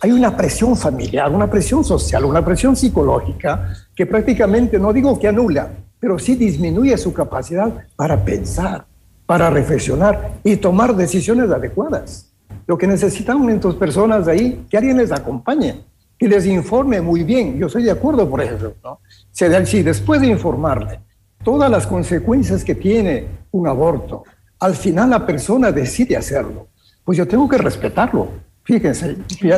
Hay 0.00 0.12
una 0.12 0.36
presión 0.36 0.76
familiar, 0.76 1.30
una 1.30 1.50
presión 1.50 1.84
social, 1.84 2.24
una 2.24 2.44
presión 2.44 2.76
psicológica 2.76 3.74
que 3.94 4.06
prácticamente, 4.06 4.78
no 4.78 4.92
digo 4.92 5.18
que 5.18 5.28
anula, 5.28 5.70
pero 6.00 6.18
sí 6.18 6.34
disminuye 6.34 6.96
su 6.96 7.12
capacidad 7.12 7.84
para 7.94 8.24
pensar, 8.24 8.86
para 9.26 9.50
reflexionar 9.50 10.40
y 10.42 10.56
tomar 10.56 10.96
decisiones 10.96 11.50
adecuadas. 11.50 12.32
Lo 12.66 12.76
que 12.78 12.86
necesitan 12.86 13.48
estas 13.50 13.74
personas 13.74 14.26
de 14.26 14.32
ahí, 14.32 14.66
que 14.68 14.76
alguien 14.76 14.96
les 14.96 15.12
acompañe, 15.12 15.84
que 16.18 16.26
les 16.26 16.46
informe 16.46 17.00
muy 17.00 17.22
bien. 17.22 17.58
Yo 17.58 17.66
estoy 17.66 17.84
de 17.84 17.90
acuerdo, 17.90 18.28
por 18.28 18.40
ejemplo, 18.40 18.74
¿no? 18.82 19.00
Si 19.32 19.82
después 19.82 20.20
de 20.20 20.28
informarle 20.28 21.00
todas 21.44 21.70
las 21.70 21.86
consecuencias 21.86 22.64
que 22.64 22.74
tiene 22.74 23.26
un 23.52 23.68
aborto, 23.68 24.24
al 24.58 24.74
final 24.74 25.10
la 25.10 25.26
persona 25.26 25.72
decide 25.72 26.16
hacerlo, 26.16 26.68
pues 27.04 27.16
yo 27.18 27.26
tengo 27.26 27.48
que 27.48 27.58
respetarlo. 27.58 28.28
Fíjense, 28.62 29.16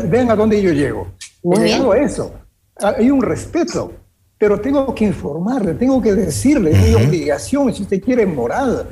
vean 0.08 0.30
a 0.30 0.36
dónde 0.36 0.62
yo 0.62 0.72
llego. 0.72 1.08
No 1.42 1.58
digo 1.58 1.92
eso, 1.94 2.32
hay 2.76 3.10
un 3.10 3.20
respeto, 3.20 3.92
pero 4.42 4.60
tengo 4.60 4.92
que 4.92 5.04
informarle, 5.04 5.74
tengo 5.74 6.02
que 6.02 6.16
decirle, 6.16 6.72
es 6.72 6.82
mi 6.82 6.94
obligación, 6.94 7.72
si 7.72 7.82
usted 7.82 8.02
quiere, 8.02 8.26
moral, 8.26 8.88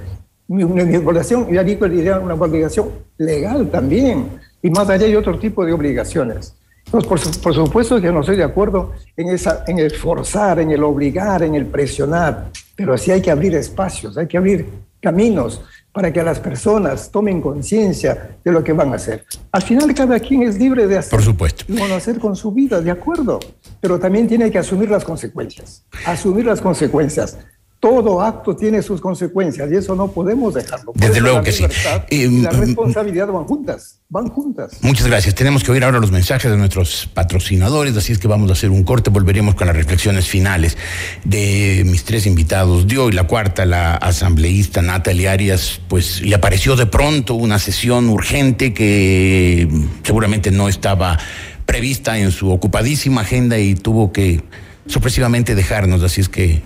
mi, 0.46 0.64
mi 0.64 0.96
obligación, 0.96 1.52
ya 1.52 1.64
digo, 1.64 1.86
una 2.22 2.34
obligación 2.34 2.90
legal 3.18 3.68
también, 3.68 4.28
y 4.62 4.70
más 4.70 4.88
allá 4.88 5.06
hay 5.06 5.16
otro 5.16 5.36
tipo 5.40 5.66
de 5.66 5.72
obligaciones. 5.72 6.54
Entonces, 6.86 7.08
por, 7.08 7.42
por, 7.42 7.52
supuesto 7.52 8.00
que 8.00 8.12
no 8.12 8.20
estoy 8.20 8.36
de 8.36 8.44
acuerdo 8.44 8.92
en, 9.16 9.30
esa, 9.30 9.64
en 9.66 9.80
el 9.80 9.90
forzar, 9.90 10.60
en 10.60 10.70
el 10.70 10.84
obligar, 10.84 11.42
en 11.42 11.56
el 11.56 11.66
presionar, 11.66 12.50
pero 12.76 12.96
sí 12.96 13.10
hay 13.10 13.20
que 13.20 13.32
abrir 13.32 13.52
espacios, 13.56 14.16
hay 14.16 14.28
que 14.28 14.38
abrir 14.38 14.68
caminos 15.02 15.62
para 15.92 16.12
que 16.12 16.22
las 16.22 16.38
personas 16.38 17.10
tomen 17.10 17.40
conciencia 17.40 18.36
de 18.44 18.52
lo 18.52 18.62
que 18.62 18.72
van 18.72 18.92
a 18.92 18.96
hacer. 18.96 19.24
Al 19.52 19.62
final 19.62 19.92
cada 19.94 20.20
quien 20.20 20.42
es 20.42 20.58
libre 20.58 20.86
de 20.86 20.98
hacer, 20.98 21.10
Por 21.10 21.22
supuesto. 21.22 21.64
Lo 21.68 21.94
hacer 21.94 22.18
con 22.18 22.36
su 22.36 22.52
vida, 22.52 22.80
de 22.80 22.90
acuerdo, 22.90 23.40
pero 23.80 23.98
también 23.98 24.28
tiene 24.28 24.50
que 24.50 24.58
asumir 24.58 24.90
las 24.90 25.04
consecuencias, 25.04 25.84
asumir 26.06 26.44
las 26.44 26.60
consecuencias. 26.60 27.38
Todo 27.80 28.20
acto 28.20 28.54
tiene 28.54 28.82
sus 28.82 29.00
consecuencias 29.00 29.72
y 29.72 29.76
eso 29.76 29.94
no 29.96 30.08
podemos 30.12 30.52
dejarlo. 30.52 30.92
Desde 30.94 31.14
eso 31.14 31.22
luego 31.22 31.42
que 31.42 31.50
sí. 31.50 31.64
Eh, 32.10 32.28
la 32.42 32.52
mm, 32.52 32.60
responsabilidad 32.60 33.28
van 33.28 33.44
juntas, 33.44 34.00
van 34.10 34.28
juntas. 34.28 34.72
Muchas 34.82 35.06
gracias. 35.06 35.34
Tenemos 35.34 35.64
que 35.64 35.72
oír 35.72 35.82
ahora 35.82 35.98
los 35.98 36.10
mensajes 36.10 36.50
de 36.50 36.58
nuestros 36.58 37.08
patrocinadores, 37.14 37.96
así 37.96 38.12
es 38.12 38.18
que 38.18 38.28
vamos 38.28 38.50
a 38.50 38.52
hacer 38.52 38.68
un 38.68 38.84
corte. 38.84 39.08
Volveremos 39.08 39.54
con 39.54 39.66
las 39.66 39.74
reflexiones 39.74 40.28
finales 40.28 40.76
de 41.24 41.82
mis 41.86 42.04
tres 42.04 42.26
invitados 42.26 42.86
de 42.86 42.98
hoy. 42.98 43.12
La 43.12 43.26
cuarta, 43.26 43.64
la 43.64 43.94
asambleísta 43.94 44.82
Natalia 44.82 45.32
Arias, 45.32 45.80
pues 45.88 46.20
le 46.20 46.34
apareció 46.34 46.76
de 46.76 46.84
pronto 46.84 47.32
una 47.32 47.58
sesión 47.58 48.10
urgente 48.10 48.74
que 48.74 49.66
seguramente 50.02 50.50
no 50.50 50.68
estaba 50.68 51.18
prevista 51.64 52.18
en 52.18 52.30
su 52.30 52.50
ocupadísima 52.50 53.22
agenda 53.22 53.58
y 53.58 53.74
tuvo 53.74 54.12
que 54.12 54.42
sorpresivamente 54.86 55.54
dejarnos. 55.54 56.02
Así 56.02 56.20
es 56.20 56.28
que 56.28 56.62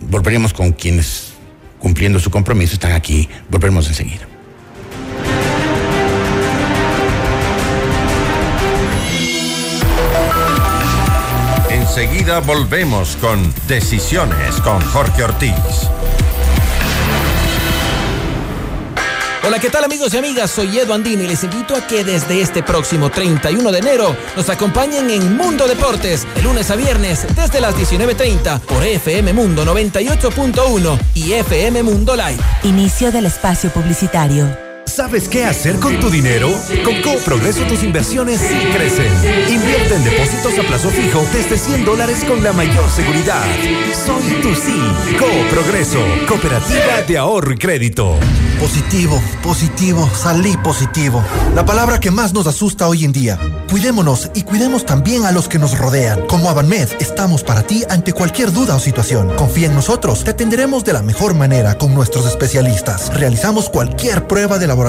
volveremos 0.00 0.52
con 0.52 0.72
quienes 0.72 1.32
cumpliendo 1.78 2.18
su 2.18 2.30
compromiso 2.30 2.74
están 2.74 2.92
aquí. 2.92 3.28
Volveremos 3.48 3.88
enseguida. 3.88 4.26
Enseguida 11.70 12.40
volvemos 12.40 13.16
con 13.16 13.52
Decisiones 13.66 14.60
con 14.62 14.80
Jorge 14.80 15.24
Ortiz. 15.24 15.89
Hola, 19.42 19.58
¿qué 19.58 19.70
tal 19.70 19.84
amigos 19.84 20.12
y 20.12 20.18
amigas? 20.18 20.50
Soy 20.50 20.78
Edu 20.78 20.92
Andini 20.92 21.24
y 21.24 21.26
les 21.26 21.42
invito 21.44 21.74
a 21.74 21.86
que 21.86 22.04
desde 22.04 22.42
este 22.42 22.62
próximo 22.62 23.10
31 23.10 23.72
de 23.72 23.78
enero 23.78 24.14
nos 24.36 24.50
acompañen 24.50 25.08
en 25.08 25.34
Mundo 25.34 25.66
Deportes, 25.66 26.26
de 26.34 26.42
lunes 26.42 26.70
a 26.70 26.76
viernes 26.76 27.26
desde 27.34 27.58
las 27.58 27.74
19.30 27.74 28.60
por 28.60 28.84
FM 28.84 29.32
Mundo 29.32 29.64
98.1 29.64 30.98
y 31.14 31.32
FM 31.32 31.82
Mundo 31.82 32.16
Live. 32.16 32.38
Inicio 32.64 33.10
del 33.10 33.26
espacio 33.26 33.70
publicitario. 33.70 34.69
¿Sabes 34.90 35.28
qué 35.28 35.44
hacer 35.44 35.76
con 35.76 36.00
tu 36.00 36.10
dinero? 36.10 36.50
Con 36.84 37.00
Coprogreso 37.00 37.62
tus 37.68 37.84
inversiones 37.84 38.40
sí 38.40 38.58
crecen. 38.74 39.06
Invierte 39.48 39.94
en 39.94 40.02
depósitos 40.02 40.58
a 40.58 40.62
plazo 40.66 40.90
fijo 40.90 41.24
desde 41.32 41.56
100 41.56 41.84
dólares 41.84 42.24
con 42.24 42.42
la 42.42 42.52
mayor 42.52 42.90
seguridad. 42.90 43.44
Soy 44.04 44.42
tu 44.42 44.52
sí. 44.52 44.76
Coprogreso, 45.16 46.00
Cooperativa 46.26 47.02
de 47.06 47.18
Ahorro 47.18 47.52
y 47.52 47.56
Crédito. 47.56 48.16
Positivo, 48.58 49.22
positivo, 49.42 50.10
salí 50.14 50.56
positivo. 50.56 51.24
La 51.54 51.64
palabra 51.64 52.00
que 52.00 52.10
más 52.10 52.34
nos 52.34 52.46
asusta 52.46 52.88
hoy 52.88 53.04
en 53.04 53.12
día. 53.12 53.38
Cuidémonos 53.70 54.30
y 54.34 54.42
cuidemos 54.42 54.84
también 54.84 55.24
a 55.24 55.32
los 55.32 55.48
que 55.48 55.58
nos 55.58 55.78
rodean. 55.78 56.26
Como 56.26 56.50
Avanmed, 56.50 56.88
estamos 56.98 57.42
para 57.42 57.62
ti 57.62 57.84
ante 57.88 58.12
cualquier 58.12 58.52
duda 58.52 58.74
o 58.74 58.80
situación. 58.80 59.34
Confía 59.36 59.68
en 59.68 59.74
nosotros, 59.74 60.24
te 60.24 60.32
atenderemos 60.32 60.84
de 60.84 60.92
la 60.92 61.02
mejor 61.02 61.34
manera 61.34 61.78
con 61.78 61.94
nuestros 61.94 62.26
especialistas. 62.26 63.14
Realizamos 63.14 63.70
cualquier 63.70 64.26
prueba 64.26 64.58
de 64.58 64.66
laboratorio 64.66 64.79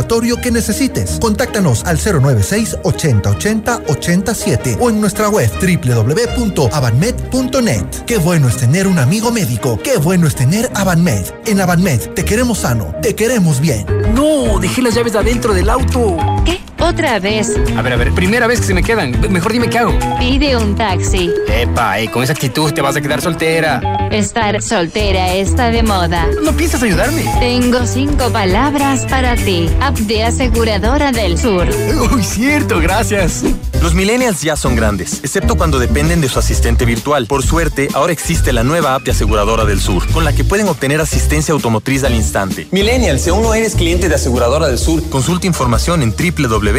que 0.42 0.52
necesites. 0.52 1.18
Contáctanos 1.20 1.84
al 1.86 1.98
096 1.98 2.78
80 2.84 3.30
80 3.30 3.82
87 3.88 4.78
o 4.80 4.90
en 4.90 5.02
nuestra 5.02 5.30
web 5.30 5.50
www.avanmed.net. 5.60 7.86
Qué 8.06 8.18
bueno 8.18 8.48
es 8.48 8.58
tener 8.58 8.88
un 8.88 9.00
amigo 9.00 9.32
médico. 9.32 9.80
Qué 9.84 9.98
bueno 9.98 10.28
es 10.28 10.36
tener 10.36 10.70
Avanmed. 10.76 11.26
En 11.46 11.60
Avanmed 11.60 12.12
te 12.14 12.24
queremos 12.26 12.60
sano, 12.60 12.94
te 13.02 13.16
queremos 13.16 13.60
bien. 13.60 13.86
No, 14.16 14.60
dejé 14.60 14.82
las 14.82 14.96
llaves 14.96 15.16
adentro 15.16 15.54
del 15.54 15.70
auto. 15.70 16.18
¿Qué? 16.46 16.60
¿Otra 16.92 17.20
vez? 17.20 17.56
A 17.78 17.82
ver, 17.82 17.94
a 17.94 17.96
ver, 17.96 18.12
primera 18.12 18.48
vez 18.48 18.60
que 18.60 18.68
se 18.68 18.74
me 18.74 18.84
quedan. 18.84 19.16
Mejor 19.32 19.54
dime 19.54 19.70
qué 19.70 19.80
hago. 19.80 19.98
Pide 20.20 20.58
un 20.58 20.76
taxi. 20.76 21.32
Epa, 21.48 22.02
eh, 22.02 22.12
con 22.12 22.22
esa 22.22 22.34
actitud 22.34 22.74
te 22.74 22.82
vas 22.82 22.98
a 22.98 23.02
quedar 23.02 23.22
soltera. 23.22 24.10
Estar 24.12 24.62
soltera 24.62 25.34
está 25.36 25.72
de 25.72 25.84
moda. 25.84 26.28
¿No 26.44 26.52
piensas 26.52 26.84
ayudarme? 26.84 27.24
Tengo 27.40 27.88
cinco 27.88 28.30
palabras 28.34 29.06
para 29.06 29.38
ti. 29.38 29.70
App 29.80 29.98
de 30.00 30.26
Aseguradora 30.26 31.14
del 31.14 31.38
Sur. 31.38 31.70
Uy, 32.14 32.24
cierto, 32.24 32.82
gracias. 32.82 33.46
Los 33.82 33.96
millennials 33.96 34.42
ya 34.42 34.56
son 34.56 34.76
grandes, 34.76 35.22
excepto 35.24 35.56
cuando 35.56 35.80
dependen 35.80 36.22
de 36.22 36.30
su 36.30 36.38
asistente 36.38 36.86
virtual. 36.86 37.26
Por 37.26 37.42
suerte, 37.42 37.88
ahora 37.96 38.14
existe 38.14 38.54
la 38.54 38.64
nueva 38.64 38.94
app 38.94 39.04
de 39.04 39.12
Aseguradora 39.12 39.66
del 39.66 39.80
Sur, 39.80 40.08
con 40.12 40.24
la 40.24 40.34
que 40.34 40.44
pueden 40.44 40.68
obtener 40.68 41.02
asistencia 41.02 41.54
automotriz 41.54 42.04
al 42.04 42.14
instante. 42.14 42.68
Millennials, 42.70 43.24
si 43.24 43.32
aún 43.32 43.42
no 43.42 43.56
eres 43.56 43.74
cliente 43.74 44.08
de 44.08 44.14
Aseguradora 44.14 44.68
del 44.68 44.78
Sur, 44.78 45.02
consulta 45.10 45.48
información 45.48 46.04
en 46.04 46.14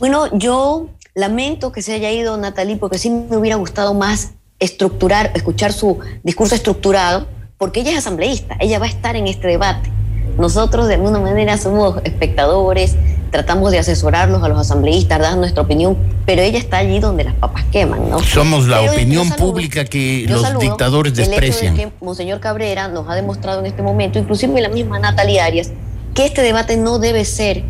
Bueno, 0.00 0.36
yo 0.36 0.90
lamento 1.14 1.70
que 1.70 1.80
se 1.80 1.92
haya 1.92 2.10
ido 2.10 2.36
Natalie 2.38 2.76
porque 2.76 2.98
sí 2.98 3.08
me 3.10 3.36
hubiera 3.36 3.54
gustado 3.54 3.94
más 3.94 4.32
estructurar, 4.58 5.30
escuchar 5.36 5.72
su 5.72 6.00
discurso 6.24 6.56
estructurado, 6.56 7.28
porque 7.56 7.82
ella 7.82 7.92
es 7.92 7.98
asambleísta, 7.98 8.56
ella 8.58 8.80
va 8.80 8.86
a 8.86 8.88
estar 8.88 9.14
en 9.14 9.28
este 9.28 9.46
debate. 9.46 9.92
Nosotros 10.38 10.88
de 10.88 10.94
alguna 10.94 11.20
manera 11.20 11.56
somos 11.56 12.00
espectadores, 12.02 12.96
tratamos 13.30 13.70
de 13.72 13.78
asesorarlos 13.78 14.42
a 14.42 14.48
los 14.48 14.58
asambleístas, 14.58 15.18
dar 15.20 15.36
nuestra 15.36 15.62
opinión, 15.62 15.96
pero 16.24 16.42
ella 16.42 16.58
está 16.58 16.78
allí 16.78 16.98
donde 17.00 17.24
las 17.24 17.34
papas 17.34 17.64
queman, 17.72 18.08
¿no? 18.08 18.20
Somos 18.20 18.66
la 18.68 18.80
Pero 18.80 18.92
opinión 18.92 19.28
saludo- 19.28 19.46
pública 19.52 19.84
que 19.84 20.26
los 20.28 20.58
dictadores 20.58 21.14
desprecian. 21.14 21.74
El 21.74 21.80
hecho 21.80 21.88
de 21.88 21.94
que 21.98 22.04
Monseñor 22.04 22.40
Cabrera 22.40 22.88
nos 22.88 23.08
ha 23.08 23.14
demostrado 23.14 23.60
en 23.60 23.66
este 23.66 23.82
momento, 23.82 24.18
inclusive 24.18 24.60
la 24.60 24.68
misma 24.68 24.98
Natalia 24.98 25.44
Arias, 25.44 25.70
que 26.14 26.24
este 26.24 26.42
debate 26.42 26.76
no 26.76 26.98
debe 26.98 27.24
ser 27.24 27.64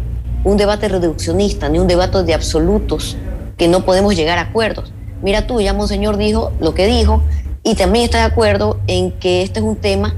un 0.45 0.57
debate 0.57 0.89
reduccionista, 0.89 1.69
ni 1.69 1.79
un 1.79 1.89
debate 1.89 2.23
de 2.23 2.35
absolutos, 2.35 3.17
que 3.57 3.67
no 3.69 3.85
podemos 3.85 4.15
llegar 4.15 4.39
a 4.39 4.43
acuerdos. 4.43 4.93
Mira 5.23 5.47
tú, 5.47 5.61
ya 5.61 5.73
Monseñor 5.73 6.17
dijo 6.19 6.53
lo 6.61 6.75
que 6.75 6.87
dijo, 6.87 7.23
y 7.65 7.75
también 7.75 8.05
está 8.05 8.19
de 8.19 8.25
acuerdo 8.25 8.79
en 8.87 9.11
que 9.13 9.43
este 9.43 9.59
es 9.59 9.65
un 9.65 9.77
tema 9.77 10.15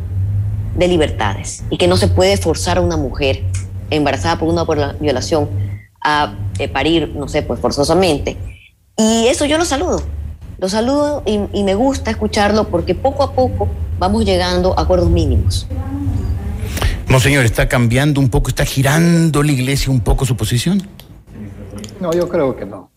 de 0.76 0.86
libertades 0.88 1.64
y 1.70 1.78
que 1.78 1.86
no 1.88 1.96
se 1.96 2.08
puede 2.08 2.36
forzar 2.36 2.76
a 2.78 2.80
una 2.82 2.96
mujer 2.98 3.42
embarazada 3.90 4.38
por 4.38 4.48
una 4.48 4.64
por- 4.64 4.98
violación 4.98 5.48
a 6.02 6.34
eh, 6.58 6.68
parir, 6.68 7.12
no 7.16 7.28
sé, 7.28 7.42
pues 7.42 7.60
forzosamente. 7.60 8.36
Y 8.96 9.26
eso 9.28 9.44
yo 9.46 9.58
lo 9.58 9.64
saludo. 9.64 10.02
Lo 10.58 10.68
saludo 10.68 11.22
y, 11.24 11.40
y 11.52 11.62
me 11.62 11.74
gusta 11.74 12.10
escucharlo 12.10 12.68
porque 12.68 12.94
poco 12.94 13.22
a 13.22 13.32
poco 13.32 13.68
vamos 13.98 14.24
llegando 14.24 14.76
a 14.78 14.82
acuerdos 14.82 15.08
mínimos. 15.10 15.66
Monseñor, 17.08 17.44
¿está 17.44 17.68
cambiando 17.68 18.20
un 18.20 18.28
poco, 18.28 18.48
está 18.48 18.64
girando 18.64 19.42
la 19.42 19.52
iglesia 19.52 19.90
un 19.90 20.00
poco 20.00 20.24
su 20.26 20.36
posición? 20.36 20.82
No, 22.00 22.12
yo 22.12 22.28
creo 22.28 22.54
que 22.56 22.66
no. 22.66 22.90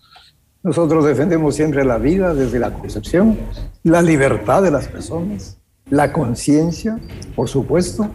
Nosotros 0.64 1.06
defendemos 1.06 1.56
siempre 1.56 1.86
la 1.86 1.98
vida 1.98 2.34
desde 2.34 2.60
la 2.60 2.72
concepción, 2.72 3.38
la 3.84 4.02
libertad 4.02 4.62
de 4.62 4.70
las 4.70 4.88
personas, 4.88 5.58
la 5.90 6.12
conciencia, 6.12 7.00
por 7.36 7.48
supuesto, 7.50 8.10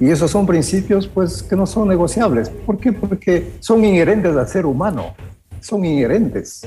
y 0.00 0.10
esos 0.10 0.30
son 0.30 0.46
principios 0.46 1.06
pues 1.06 1.42
que 1.42 1.56
no 1.56 1.66
son 1.66 1.88
negociables. 1.88 2.50
¿Por 2.50 2.78
qué? 2.78 2.92
Porque 2.92 3.52
son 3.60 3.84
inherentes 3.84 4.36
al 4.36 4.48
ser 4.48 4.66
humano, 4.66 5.14
son 5.60 5.84
inherentes. 5.84 6.66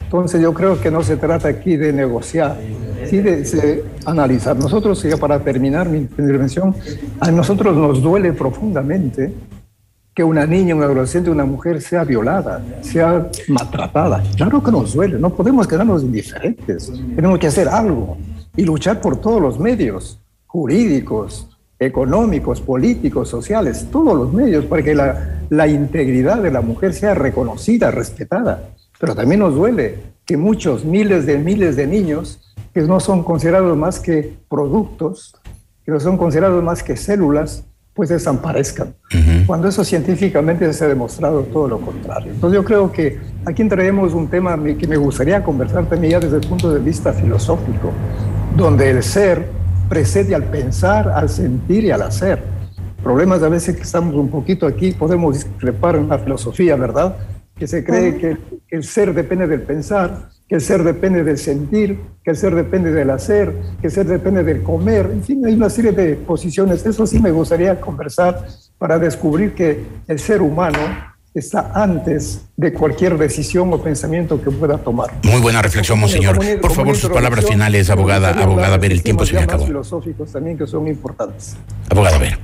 Entonces 0.00 0.42
yo 0.42 0.52
creo 0.52 0.80
que 0.80 0.90
no 0.90 1.02
se 1.02 1.16
trata 1.16 1.48
aquí 1.48 1.76
de 1.76 1.92
negociar, 1.92 2.58
sí 3.06 3.18
de, 3.18 3.42
de 3.42 3.84
analizar. 4.04 4.56
Nosotros, 4.56 5.02
ya 5.02 5.16
para 5.16 5.38
terminar 5.38 5.88
mi 5.88 5.98
intervención, 5.98 6.74
a 7.20 7.30
nosotros 7.30 7.74
nos 7.76 8.02
duele 8.02 8.32
profundamente 8.32 9.32
que 10.14 10.22
una 10.22 10.46
niña, 10.46 10.74
un 10.74 10.82
adolescente, 10.82 11.30
una 11.30 11.46
mujer 11.46 11.80
sea 11.80 12.04
violada, 12.04 12.62
sea 12.82 13.30
maltratada. 13.48 14.22
Claro 14.36 14.62
que 14.62 14.70
nos 14.70 14.92
duele, 14.92 15.18
no 15.18 15.30
podemos 15.30 15.66
quedarnos 15.66 16.02
indiferentes. 16.02 16.92
Tenemos 17.14 17.38
que 17.38 17.46
hacer 17.46 17.68
algo 17.68 18.18
y 18.54 18.64
luchar 18.64 19.00
por 19.00 19.16
todos 19.16 19.40
los 19.40 19.58
medios 19.58 20.18
jurídicos, 20.46 21.51
económicos, 21.78 22.60
políticos, 22.60 23.28
sociales, 23.28 23.88
todos 23.90 24.16
los 24.16 24.32
medios 24.32 24.64
para 24.66 24.82
que 24.82 24.94
la, 24.94 25.40
la 25.50 25.66
integridad 25.66 26.40
de 26.40 26.50
la 26.50 26.60
mujer 26.60 26.94
sea 26.94 27.14
reconocida, 27.14 27.90
respetada. 27.90 28.70
Pero 28.98 29.14
también 29.14 29.40
nos 29.40 29.54
duele 29.54 29.98
que 30.24 30.36
muchos, 30.36 30.84
miles 30.84 31.26
de 31.26 31.38
miles 31.38 31.76
de 31.76 31.86
niños 31.86 32.54
que 32.72 32.82
no 32.82 33.00
son 33.00 33.22
considerados 33.22 33.76
más 33.76 34.00
que 34.00 34.36
productos, 34.48 35.34
que 35.84 35.92
no 35.92 36.00
son 36.00 36.16
considerados 36.16 36.62
más 36.62 36.82
que 36.82 36.96
células, 36.96 37.64
pues 37.94 38.08
desaparezcan. 38.08 38.94
Cuando 39.46 39.68
eso 39.68 39.84
científicamente 39.84 40.72
se 40.72 40.84
ha 40.84 40.88
demostrado 40.88 41.42
todo 41.42 41.68
lo 41.68 41.78
contrario. 41.80 42.32
Entonces 42.32 42.56
yo 42.56 42.64
creo 42.64 42.90
que 42.90 43.18
aquí 43.44 43.68
traemos 43.68 44.14
un 44.14 44.28
tema 44.28 44.58
que 44.78 44.86
me 44.86 44.96
gustaría 44.96 45.44
conversar 45.44 45.86
también 45.86 46.12
ya 46.12 46.20
desde 46.20 46.36
el 46.36 46.48
punto 46.48 46.72
de 46.72 46.80
vista 46.80 47.12
filosófico, 47.12 47.92
donde 48.56 48.90
el 48.90 49.02
ser 49.02 49.46
precede 49.88 50.34
al 50.34 50.44
pensar, 50.44 51.08
al 51.08 51.28
sentir 51.28 51.84
y 51.84 51.90
al 51.90 52.02
hacer. 52.02 52.42
Problemas 53.02 53.42
a 53.42 53.48
veces 53.48 53.76
que 53.76 53.82
estamos 53.82 54.14
un 54.14 54.28
poquito 54.28 54.66
aquí, 54.66 54.92
podemos 54.92 55.34
discrepar 55.34 55.96
en 55.96 56.08
la 56.08 56.18
filosofía, 56.18 56.76
¿verdad? 56.76 57.16
Que 57.56 57.66
se 57.66 57.84
cree 57.84 58.16
que 58.16 58.36
el 58.68 58.84
ser 58.84 59.12
depende 59.12 59.46
del 59.46 59.62
pensar, 59.62 60.30
que 60.48 60.54
el 60.54 60.60
ser 60.60 60.82
depende 60.84 61.24
del 61.24 61.38
sentir, 61.38 61.98
que 62.22 62.30
el 62.30 62.36
ser 62.36 62.54
depende 62.54 62.92
del 62.92 63.10
hacer, 63.10 63.54
que 63.80 63.88
el 63.88 63.92
ser 63.92 64.06
depende 64.06 64.44
del 64.44 64.62
comer. 64.62 65.10
En 65.12 65.22
fin, 65.22 65.44
hay 65.44 65.54
una 65.54 65.68
serie 65.68 65.92
de 65.92 66.14
posiciones. 66.14 66.84
Eso 66.86 67.06
sí 67.06 67.18
me 67.18 67.30
gustaría 67.30 67.80
conversar 67.80 68.46
para 68.78 68.98
descubrir 68.98 69.54
que 69.54 69.84
el 70.08 70.18
ser 70.18 70.42
humano 70.42 70.78
está 71.34 71.72
antes 71.74 72.42
de 72.56 72.72
cualquier 72.72 73.16
decisión 73.16 73.72
o 73.72 73.82
pensamiento 73.82 74.40
que 74.40 74.50
pueda 74.50 74.78
tomar. 74.78 75.10
Muy 75.22 75.40
buena 75.40 75.62
reflexión, 75.62 75.98
monseñor. 75.98 76.38
Por 76.60 76.72
favor, 76.72 76.96
sus 76.96 77.10
palabras 77.10 77.46
finales, 77.46 77.88
abogada, 77.90 78.30
abogada, 78.30 78.76
ver 78.76 78.92
el 78.92 79.02
tiempo 79.02 79.24
se 79.24 79.34
me 79.34 79.40
acabó. 79.40 79.66
filosóficos 79.66 80.32
también 80.32 80.58
que 80.58 80.66
son 80.66 80.86
importantes. 80.88 81.56
Abogada, 81.88 82.18
ver. 82.18 82.38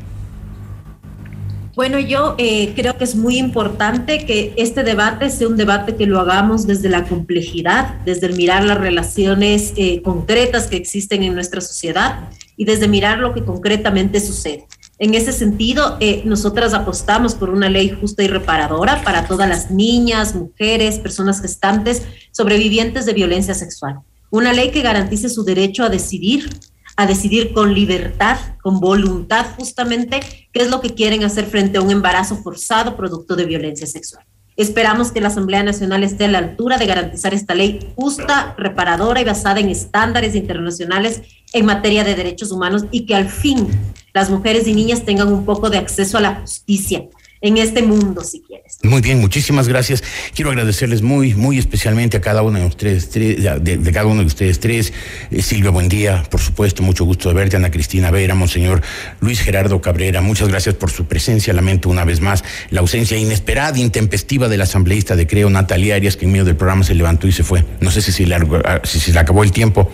Bueno, 1.78 2.00
yo 2.00 2.34
eh, 2.38 2.72
creo 2.74 2.98
que 2.98 3.04
es 3.04 3.14
muy 3.14 3.38
importante 3.38 4.26
que 4.26 4.52
este 4.56 4.82
debate 4.82 5.30
sea 5.30 5.46
un 5.46 5.56
debate 5.56 5.94
que 5.94 6.06
lo 6.06 6.18
hagamos 6.18 6.66
desde 6.66 6.88
la 6.88 7.04
complejidad, 7.04 8.00
desde 8.04 8.26
el 8.26 8.34
mirar 8.34 8.64
las 8.64 8.78
relaciones 8.78 9.74
eh, 9.76 10.02
concretas 10.02 10.66
que 10.66 10.76
existen 10.76 11.22
en 11.22 11.34
nuestra 11.34 11.60
sociedad 11.60 12.30
y 12.56 12.64
desde 12.64 12.88
mirar 12.88 13.18
lo 13.18 13.32
que 13.32 13.44
concretamente 13.44 14.18
sucede. 14.18 14.66
En 15.00 15.14
ese 15.14 15.32
sentido, 15.32 15.96
eh, 16.00 16.22
nosotras 16.24 16.74
apostamos 16.74 17.36
por 17.36 17.50
una 17.50 17.68
ley 17.68 17.90
justa 17.90 18.24
y 18.24 18.26
reparadora 18.26 19.02
para 19.04 19.28
todas 19.28 19.48
las 19.48 19.70
niñas, 19.70 20.34
mujeres, 20.34 20.98
personas 20.98 21.40
gestantes, 21.40 22.02
sobrevivientes 22.32 23.06
de 23.06 23.12
violencia 23.12 23.54
sexual. 23.54 24.00
Una 24.30 24.52
ley 24.52 24.72
que 24.72 24.82
garantice 24.82 25.28
su 25.28 25.44
derecho 25.44 25.84
a 25.84 25.88
decidir, 25.88 26.50
a 26.96 27.06
decidir 27.06 27.52
con 27.52 27.74
libertad, 27.74 28.38
con 28.60 28.80
voluntad 28.80 29.46
justamente, 29.56 30.18
qué 30.52 30.62
es 30.62 30.68
lo 30.68 30.80
que 30.80 30.94
quieren 30.94 31.22
hacer 31.22 31.46
frente 31.46 31.78
a 31.78 31.80
un 31.80 31.92
embarazo 31.92 32.36
forzado 32.42 32.96
producto 32.96 33.36
de 33.36 33.44
violencia 33.46 33.86
sexual. 33.86 34.24
Esperamos 34.56 35.12
que 35.12 35.20
la 35.20 35.28
Asamblea 35.28 35.62
Nacional 35.62 36.02
esté 36.02 36.24
a 36.24 36.28
la 36.28 36.38
altura 36.38 36.78
de 36.78 36.86
garantizar 36.86 37.32
esta 37.32 37.54
ley 37.54 37.78
justa, 37.94 38.56
reparadora 38.58 39.20
y 39.20 39.24
basada 39.24 39.60
en 39.60 39.68
estándares 39.68 40.34
internacionales 40.34 41.22
en 41.52 41.66
materia 41.66 42.04
de 42.04 42.14
derechos 42.14 42.50
humanos 42.50 42.84
y 42.90 43.06
que 43.06 43.14
al 43.14 43.28
fin 43.28 43.68
las 44.14 44.30
mujeres 44.30 44.66
y 44.66 44.74
niñas 44.74 45.04
tengan 45.04 45.28
un 45.28 45.44
poco 45.44 45.70
de 45.70 45.78
acceso 45.78 46.18
a 46.18 46.20
la 46.20 46.40
justicia 46.40 47.04
en 47.40 47.56
este 47.56 47.82
mundo, 47.82 48.24
si 48.24 48.40
quieres. 48.40 48.78
Muy 48.82 49.00
bien, 49.00 49.20
muchísimas 49.20 49.68
gracias. 49.68 50.02
Quiero 50.34 50.50
agradecerles 50.50 51.02
muy, 51.02 51.34
muy 51.34 51.58
especialmente 51.58 52.16
a 52.16 52.20
cada 52.20 52.42
uno 52.42 52.58
de 52.58 52.66
ustedes 52.66 53.10
tres, 53.10 53.42
de, 53.42 53.76
de 53.76 53.92
cada 53.92 54.06
uno 54.06 54.22
de 54.22 54.26
ustedes 54.26 54.58
tres. 54.58 54.92
Eh, 55.30 55.42
Silvia, 55.42 55.70
buen 55.70 55.88
día, 55.88 56.24
por 56.30 56.40
supuesto, 56.40 56.82
mucho 56.82 57.04
gusto 57.04 57.28
de 57.28 57.34
verte. 57.36 57.56
Ana 57.56 57.70
Cristina 57.70 58.10
Vera, 58.10 58.34
Monseñor 58.34 58.82
Luis 59.20 59.40
Gerardo 59.40 59.80
Cabrera, 59.80 60.20
muchas 60.20 60.48
gracias 60.48 60.74
por 60.74 60.90
su 60.90 61.06
presencia. 61.06 61.52
Lamento 61.52 61.88
una 61.88 62.04
vez 62.04 62.20
más 62.20 62.42
la 62.70 62.80
ausencia 62.80 63.16
inesperada, 63.16 63.78
intempestiva 63.78 64.48
del 64.48 64.62
asambleísta 64.62 65.14
de 65.14 65.26
Creo, 65.26 65.48
Natalia 65.48 65.94
Arias, 65.94 66.16
que 66.16 66.24
en 66.24 66.32
medio 66.32 66.44
del 66.44 66.56
programa 66.56 66.82
se 66.82 66.94
levantó 66.94 67.28
y 67.28 67.32
se 67.32 67.44
fue. 67.44 67.64
No 67.80 67.90
sé 67.90 68.02
si 68.02 68.10
se 68.10 68.26
le, 68.26 68.34
ah, 68.34 68.80
si 68.82 68.98
se 68.98 69.12
le 69.12 69.18
acabó 69.18 69.44
el 69.44 69.52
tiempo 69.52 69.90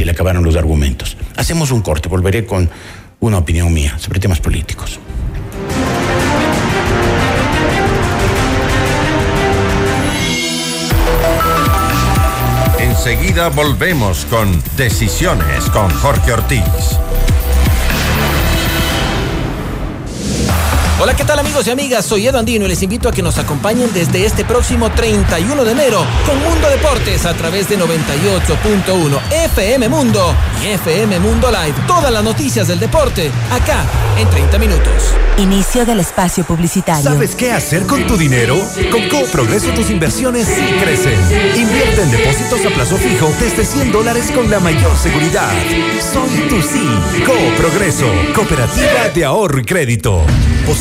o 0.00 0.04
le 0.04 0.12
acabaron 0.12 0.44
los 0.44 0.56
argumentos. 0.56 1.16
Hacemos 1.36 1.70
un 1.70 1.82
corte, 1.82 2.08
volveré 2.08 2.46
con 2.46 2.70
una 3.20 3.38
opinión 3.38 3.72
mía 3.72 3.98
sobre 3.98 4.20
temas 4.20 4.40
políticos. 4.40 4.98
Enseguida 12.78 13.48
volvemos 13.48 14.24
con 14.26 14.62
Decisiones 14.76 15.64
con 15.70 15.90
Jorge 15.90 16.32
Ortiz. 16.32 16.62
Hola, 21.00 21.16
¿qué 21.16 21.24
tal 21.24 21.38
amigos 21.38 21.66
y 21.66 21.70
amigas? 21.70 22.06
Soy 22.06 22.26
Edo 22.26 22.38
Andino 22.38 22.66
y 22.66 22.68
les 22.68 22.82
invito 22.82 23.08
a 23.08 23.12
que 23.12 23.22
nos 23.22 23.38
acompañen 23.38 23.90
desde 23.92 24.24
este 24.24 24.44
próximo 24.44 24.90
31 24.92 25.64
de 25.64 25.72
enero 25.72 26.04
con 26.26 26.38
Mundo 26.42 26.68
Deportes 26.68 27.26
a 27.26 27.34
través 27.34 27.68
de 27.68 27.78
98.1 27.78 29.20
FM 29.46 29.88
Mundo 29.88 30.34
y 30.62 30.68
FM 30.68 31.18
Mundo 31.18 31.50
Live. 31.50 31.74
Todas 31.88 32.12
las 32.12 32.22
noticias 32.22 32.68
del 32.68 32.78
deporte 32.78 33.32
acá 33.50 33.84
en 34.18 34.28
30 34.30 34.58
minutos. 34.58 35.14
Inicio 35.38 35.84
del 35.84 36.00
espacio 36.00 36.44
publicitario. 36.44 37.02
¿Sabes 37.02 37.34
qué 37.34 37.50
hacer 37.50 37.86
con 37.86 38.06
tu 38.06 38.16
dinero? 38.16 38.56
Con 38.90 39.02
Progreso 39.32 39.70
tus 39.70 39.90
inversiones 39.90 40.46
sí 40.46 40.66
crecen. 40.82 41.18
Invierte 41.56 42.02
en 42.02 42.10
depósitos 42.12 42.64
a 42.66 42.70
plazo 42.74 42.96
fijo 42.98 43.32
desde 43.40 43.64
100 43.64 43.92
dólares 43.92 44.30
con 44.30 44.48
la 44.50 44.60
mayor 44.60 44.96
seguridad. 44.98 45.50
Soy 46.12 46.48
tu 46.48 46.60
sí. 46.62 46.86
Progreso, 47.56 48.06
Cooperativa 48.34 49.08
de 49.14 49.24
Ahorro 49.24 49.60
y 49.60 49.64
Crédito. 49.64 50.24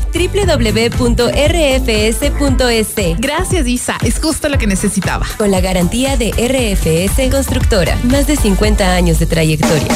www.rfs.es. 2.30 3.20
Gracias, 3.20 3.66
Isa. 3.66 3.98
Es 4.04 4.20
justo 4.20 4.48
lo 4.48 4.58
que 4.58 4.66
necesitaba. 4.66 5.26
Con 5.36 5.50
la 5.50 5.60
garantía 5.60 6.16
de 6.16 6.30
RFS 6.30 7.30
Constructora. 7.30 7.98
Más 8.04 8.26
de 8.26 8.36
50 8.36 8.94
años 8.94 9.18
de 9.18 9.26
trayectoria. 9.26 9.88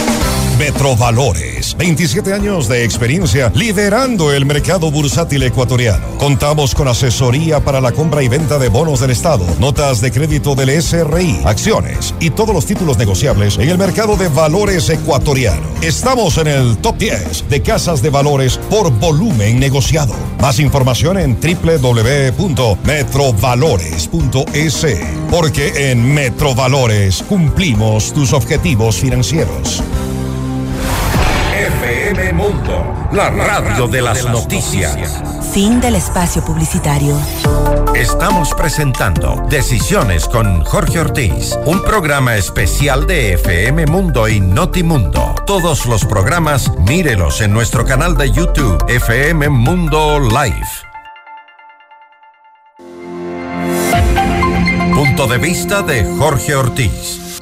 Metrovalores, 0.58 1.74
27 1.76 2.32
años 2.32 2.68
de 2.68 2.84
experiencia 2.84 3.50
liderando 3.54 4.32
el 4.32 4.44
mercado 4.44 4.90
bursátil 4.90 5.42
ecuatoriano. 5.42 6.06
Contamos 6.18 6.74
con 6.74 6.88
asesoría 6.88 7.60
para 7.60 7.80
la 7.80 7.90
compra 7.92 8.22
y 8.22 8.28
venta 8.28 8.58
de 8.58 8.68
bonos 8.68 9.00
del 9.00 9.10
Estado, 9.10 9.44
notas 9.58 10.00
de 10.00 10.12
crédito 10.12 10.54
del 10.54 10.80
SRI, 10.80 11.40
acciones 11.44 12.14
y 12.20 12.30
todos 12.30 12.54
los 12.54 12.66
títulos 12.66 12.98
negociables 12.98 13.58
en 13.58 13.70
el 13.70 13.78
mercado 13.78 14.16
de 14.16 14.28
valores 14.28 14.88
ecuatoriano. 14.90 15.66
Estamos 15.80 16.36
en 16.38 16.46
el 16.46 16.76
top 16.78 16.98
10 16.98 17.48
de 17.48 17.62
casas 17.62 18.02
de 18.02 18.10
valores 18.10 18.58
por 18.58 18.92
volumen 18.92 19.58
negociado. 19.58 20.14
Más 20.40 20.60
información 20.60 21.18
en 21.18 21.36
www.metrovalores.es, 22.12 24.86
porque 25.30 25.90
en 25.90 26.12
Metrovalores 26.12 27.22
cumplimos 27.22 28.12
tus 28.12 28.34
objetivos 28.34 28.96
financieros. 28.96 29.82
FM 31.56 32.34
Mundo, 32.34 33.08
la 33.12 33.30
radio 33.30 33.88
de 33.88 34.02
las 34.02 34.26
noticias. 34.26 35.22
Fin 35.52 35.80
del 35.80 35.94
espacio 35.94 36.44
publicitario. 36.44 37.16
Estamos 37.94 38.52
presentando 38.54 39.46
Decisiones 39.48 40.26
con 40.26 40.64
Jorge 40.64 41.00
Ortiz, 41.00 41.56
un 41.66 41.82
programa 41.82 42.36
especial 42.36 43.06
de 43.06 43.34
FM 43.34 43.86
Mundo 43.86 44.26
y 44.28 44.40
Notimundo. 44.40 45.34
Todos 45.46 45.86
los 45.86 46.04
programas, 46.04 46.76
mírelos 46.78 47.40
en 47.40 47.52
nuestro 47.52 47.86
canal 47.86 48.16
de 48.16 48.30
YouTube, 48.30 48.84
FM 48.88 49.48
Mundo 49.50 50.18
Live. 50.20 50.91
Punto 55.14 55.26
de 55.26 55.36
vista 55.36 55.82
de 55.82 56.04
Jorge 56.04 56.54
Ortiz. 56.54 57.40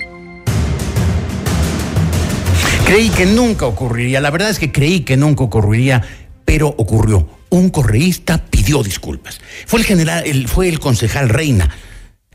Creí 2.85 3.11
que 3.11 3.27
nunca 3.27 3.66
ocurriría, 3.66 4.21
la 4.21 4.31
verdad 4.31 4.51
es 4.51 4.59
que 4.59 4.73
creí 4.73 5.03
que 5.03 5.16
nunca 5.16 5.45
ocurriría, 5.45 6.03
pero 6.45 6.66
ocurrió. 6.66 7.29
Un 7.49 7.71
correísta 7.71 8.39
pidió 8.39 8.83
disculpas. 8.83 9.41
Fue 9.66 9.79
el 9.79 9.87
general, 9.87 10.49
fue 10.49 10.68
el 10.68 10.81
concejal 10.81 11.29
Reina 11.29 11.71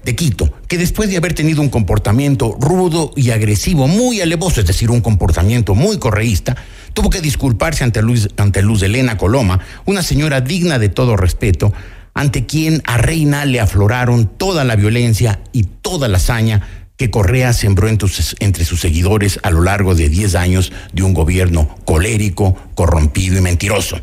de 0.05 0.15
Quito, 0.15 0.53
que 0.69 0.77
después 0.77 1.09
de 1.09 1.17
haber 1.17 1.33
tenido 1.33 1.61
un 1.61 1.69
comportamiento 1.69 2.55
rudo 2.57 3.11
y 3.17 3.31
agresivo, 3.31 3.89
muy 3.89 4.21
alevoso, 4.21 4.61
es 4.61 4.67
decir, 4.67 4.89
un 4.89 5.01
comportamiento 5.01 5.75
muy 5.75 5.99
correísta, 5.99 6.55
tuvo 6.93 7.09
que 7.09 7.19
disculparse 7.19 7.83
ante 7.83 8.01
Luz, 8.01 8.29
ante 8.37 8.61
Luz 8.61 8.83
Elena 8.83 9.17
Coloma, 9.17 9.59
una 9.83 10.01
señora 10.01 10.39
digna 10.39 10.79
de 10.79 10.87
todo 10.87 11.17
respeto, 11.17 11.73
ante 12.15 12.45
quien 12.45 12.81
a 12.85 12.97
Reina 12.97 13.45
le 13.45 13.59
afloraron 13.59 14.25
toda 14.25 14.63
la 14.63 14.75
violencia 14.75 15.41
y 15.51 15.63
toda 15.63 16.07
la 16.07 16.17
hazaña 16.17 16.85
que 16.97 17.11
Correa 17.11 17.51
sembró 17.51 17.89
entre 17.89 18.65
sus 18.65 18.79
seguidores 18.79 19.37
a 19.43 19.51
lo 19.51 19.61
largo 19.61 19.95
de 19.95 20.07
10 20.07 20.35
años 20.35 20.71
de 20.93 21.03
un 21.03 21.13
gobierno 21.13 21.75
colérico, 21.83 22.55
corrompido 22.73 23.37
y 23.37 23.41
mentiroso. 23.41 23.99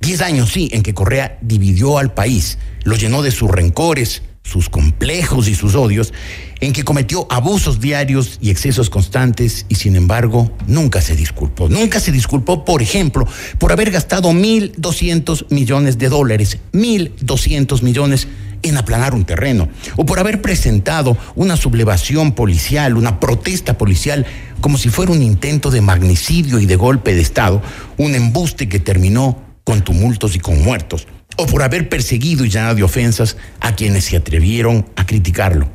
10 0.00 0.20
años, 0.22 0.52
sí, 0.52 0.70
en 0.72 0.84
que 0.84 0.94
Correa 0.94 1.36
dividió 1.42 1.98
al 1.98 2.14
país, 2.14 2.58
lo 2.84 2.94
llenó 2.94 3.22
de 3.22 3.32
sus 3.32 3.50
rencores, 3.50 4.22
sus 4.48 4.68
complejos 4.68 5.48
y 5.48 5.54
sus 5.54 5.74
odios, 5.74 6.12
en 6.60 6.72
que 6.72 6.84
cometió 6.84 7.26
abusos 7.30 7.80
diarios 7.80 8.38
y 8.40 8.50
excesos 8.50 8.90
constantes 8.90 9.66
y 9.68 9.76
sin 9.76 9.94
embargo 9.94 10.50
nunca 10.66 11.00
se 11.00 11.14
disculpó. 11.14 11.68
Nunca 11.68 12.00
se 12.00 12.12
disculpó, 12.12 12.64
por 12.64 12.82
ejemplo, 12.82 13.26
por 13.58 13.72
haber 13.72 13.90
gastado 13.90 14.32
1.200 14.32 15.46
millones 15.50 15.98
de 15.98 16.08
dólares, 16.08 16.58
1.200 16.72 17.82
millones 17.82 18.28
en 18.62 18.76
aplanar 18.76 19.14
un 19.14 19.24
terreno, 19.24 19.68
o 19.96 20.04
por 20.04 20.18
haber 20.18 20.42
presentado 20.42 21.16
una 21.36 21.56
sublevación 21.56 22.32
policial, 22.32 22.96
una 22.96 23.20
protesta 23.20 23.78
policial, 23.78 24.26
como 24.60 24.78
si 24.78 24.88
fuera 24.88 25.12
un 25.12 25.22
intento 25.22 25.70
de 25.70 25.80
magnicidio 25.80 26.58
y 26.58 26.66
de 26.66 26.74
golpe 26.74 27.14
de 27.14 27.20
Estado, 27.20 27.62
un 27.98 28.16
embuste 28.16 28.68
que 28.68 28.80
terminó 28.80 29.38
con 29.62 29.82
tumultos 29.82 30.34
y 30.34 30.40
con 30.40 30.60
muertos, 30.62 31.06
o 31.38 31.46
por 31.46 31.62
haber 31.62 31.88
perseguido 31.88 32.44
y 32.44 32.50
llenado 32.50 32.74
de 32.74 32.82
ofensas 32.82 33.36
a 33.60 33.74
quienes 33.74 34.04
se 34.04 34.16
atrevieron 34.16 34.86
a 34.96 35.06
criticarlo, 35.06 35.68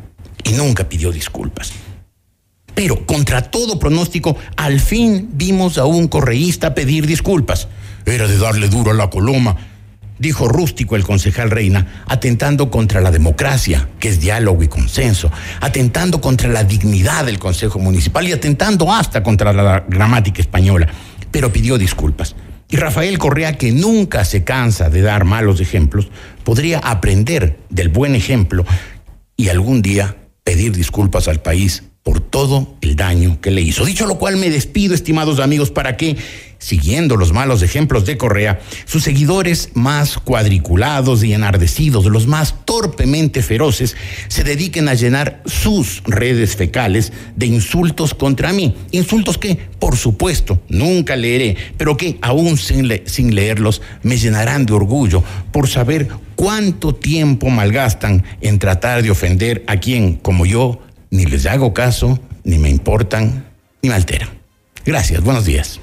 y 0.44 0.52
nunca 0.52 0.88
pidió 0.88 1.12
disculpas. 1.12 1.72
Pero 2.76 3.06
contra 3.06 3.42
todo 3.50 3.80
pronóstico, 3.80 4.36
al 4.58 4.80
fin 4.80 5.30
vimos 5.34 5.78
a 5.78 5.86
un 5.86 6.08
correísta 6.08 6.76
pedir 6.76 7.08
disculpas. 7.08 7.70
Era 8.06 8.28
de 8.28 8.38
darle 8.38 8.68
duro 8.68 8.92
a 8.92 8.94
la 8.94 9.10
coloma, 9.10 9.56
dijo 10.20 10.50
rústico 10.50 10.98
el 10.98 11.04
concejal 11.04 11.50
Reina, 11.50 12.04
atentando 12.08 12.70
contra 12.70 13.00
la 13.00 13.12
democracia, 13.12 13.88
que 14.00 14.10
es 14.10 14.20
diálogo 14.20 14.64
y 14.64 14.68
consenso, 14.68 15.32
atentando 15.62 16.20
contra 16.20 16.50
la 16.50 16.66
dignidad 16.66 17.26
del 17.26 17.40
Consejo 17.40 17.80
Municipal 17.80 18.28
y 18.28 18.34
atentando 18.34 18.92
hasta 18.92 19.24
contra 19.24 19.54
la 19.54 19.86
gramática 19.88 20.42
española, 20.42 20.88
pero 21.32 21.54
pidió 21.54 21.78
disculpas. 21.78 22.36
Y 22.74 22.76
Rafael 22.76 23.20
Correa, 23.20 23.56
que 23.56 23.72
nunca 23.72 24.26
se 24.26 24.44
cansa 24.44 24.90
de 24.90 25.04
dar 25.04 25.26
malos 25.26 25.62
ejemplos, 25.62 26.08
podría 26.44 26.80
aprender 26.80 27.60
del 27.70 27.90
buen 27.90 28.16
ejemplo 28.16 28.66
y 29.38 29.50
algún 29.50 29.84
día 29.84 30.18
pedir 30.44 30.76
disculpas 30.76 31.28
al 31.28 31.40
país 31.40 31.84
por 32.02 32.20
todo 32.20 32.76
el 32.82 32.96
daño 32.96 33.40
que 33.42 33.52
le 33.52 33.62
hizo. 33.62 33.86
Dicho 33.86 34.08
lo 34.08 34.18
cual, 34.18 34.38
me 34.38 34.50
despido, 34.50 34.96
estimados 34.96 35.40
amigos, 35.40 35.70
para 35.70 35.98
que, 35.98 36.18
siguiendo 36.64 37.18
los 37.18 37.34
malos 37.34 37.62
ejemplos 37.62 38.06
de 38.06 38.18
Correa, 38.18 38.62
sus 38.86 39.04
seguidores 39.04 39.72
más 39.74 40.18
cuadriculados 40.18 41.22
y 41.24 41.34
enardecidos, 41.34 42.06
los 42.06 42.26
más 42.26 42.56
torpemente 42.64 43.44
feroces, 43.44 43.98
se 44.30 44.46
dediquen 44.46 44.88
a 44.88 44.94
llenar 44.94 45.44
sus 45.46 46.02
redes 46.06 46.56
fecales 46.56 47.12
de 47.36 47.48
insultos 47.48 48.14
contra 48.14 48.54
mí. 48.54 48.76
Insultos 48.92 49.38
que, 49.38 49.58
por 49.78 49.98
supuesto, 49.98 50.62
nunca 50.70 51.18
leeré, 51.18 51.58
pero 51.76 51.98
que, 51.98 52.18
aún 52.22 52.58
sin, 52.58 52.90
sin 53.06 53.36
leerlos, 53.36 53.82
me 54.02 54.18
llenarán 54.18 54.66
de 54.66 54.74
orgullo 54.74 55.22
por 55.52 55.68
saber 55.68 56.08
cuánto 56.36 56.96
tiempo 56.96 57.50
malgastan 57.50 58.24
en 58.40 58.58
tratar 58.58 59.04
de 59.04 59.12
ofender 59.12 59.66
a 59.68 59.78
quien, 59.78 60.16
como 60.16 60.46
yo, 60.46 60.80
ni 61.10 61.26
les 61.26 61.46
hago 61.46 61.74
caso, 61.74 62.20
ni 62.46 62.58
me 62.58 62.70
importan, 62.70 63.48
ni 63.82 63.90
me 63.90 63.96
alteran. 63.96 64.30
Gracias, 64.86 65.22
buenos 65.22 65.44
días. 65.44 65.83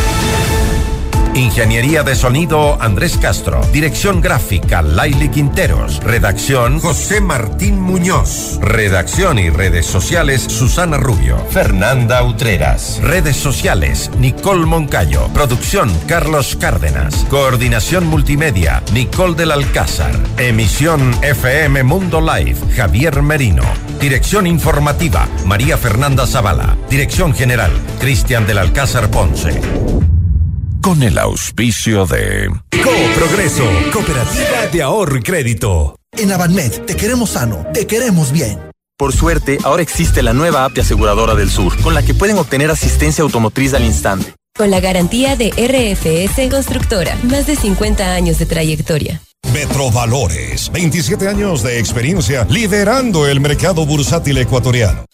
Ingeniería 1.33 2.03
de 2.03 2.13
sonido 2.15 2.77
Andrés 2.81 3.17
Castro. 3.17 3.61
Dirección 3.71 4.19
gráfica 4.19 4.81
Laili 4.81 5.29
Quinteros. 5.29 6.03
Redacción 6.03 6.81
José 6.81 7.21
Martín 7.21 7.79
Muñoz. 7.79 8.59
Redacción 8.61 9.39
y 9.39 9.49
redes 9.49 9.85
sociales 9.85 10.41
Susana 10.41 10.97
Rubio. 10.97 11.37
Fernanda 11.49 12.21
Utreras. 12.23 12.99
Redes 13.01 13.37
sociales 13.37 14.11
Nicole 14.17 14.65
Moncayo. 14.65 15.29
Producción 15.33 15.89
Carlos 16.05 16.57
Cárdenas. 16.59 17.25
Coordinación 17.29 18.07
multimedia 18.07 18.83
Nicole 18.93 19.35
del 19.35 19.51
Alcázar. 19.51 20.11
Emisión 20.37 21.15
FM 21.21 21.83
Mundo 21.83 22.19
Live 22.19 22.59
Javier 22.75 23.21
Merino. 23.21 23.63
Dirección 24.01 24.47
informativa 24.47 25.29
María 25.45 25.77
Fernanda 25.77 26.27
Zavala. 26.27 26.75
Dirección 26.89 27.33
general 27.33 27.71
Cristian 28.01 28.45
del 28.45 28.57
Alcázar 28.57 29.09
Ponce. 29.09 29.61
Con 30.81 31.03
el 31.03 31.19
auspicio 31.19 32.07
de 32.07 32.49
Progreso, 33.15 33.63
Cooperativa 33.93 34.65
de 34.71 34.81
Ahorro 34.81 35.17
y 35.17 35.21
Crédito. 35.21 35.95
En 36.11 36.31
Avanmed 36.31 36.71
te 36.87 36.95
queremos 36.95 37.31
sano, 37.31 37.67
te 37.71 37.85
queremos 37.85 38.31
bien. 38.31 38.57
Por 38.97 39.13
suerte, 39.13 39.59
ahora 39.63 39.83
existe 39.83 40.23
la 40.23 40.33
nueva 40.33 40.65
app 40.65 40.73
de 40.73 40.81
Aseguradora 40.81 41.35
del 41.35 41.51
Sur, 41.51 41.79
con 41.81 41.93
la 41.93 42.01
que 42.01 42.15
pueden 42.15 42.39
obtener 42.39 42.71
asistencia 42.71 43.23
automotriz 43.23 43.75
al 43.75 43.85
instante. 43.85 44.33
Con 44.57 44.71
la 44.71 44.79
garantía 44.79 45.35
de 45.35 45.51
RFS 45.51 46.49
Constructora, 46.49 47.15
más 47.23 47.45
de 47.45 47.55
50 47.55 48.13
años 48.15 48.39
de 48.39 48.47
trayectoria. 48.47 49.21
Metrovalores, 49.53 50.71
27 50.71 51.27
años 51.27 51.61
de 51.61 51.77
experiencia 51.77 52.47
liderando 52.49 53.27
el 53.27 53.39
mercado 53.39 53.85
bursátil 53.85 54.39
ecuatoriano. 54.39 55.05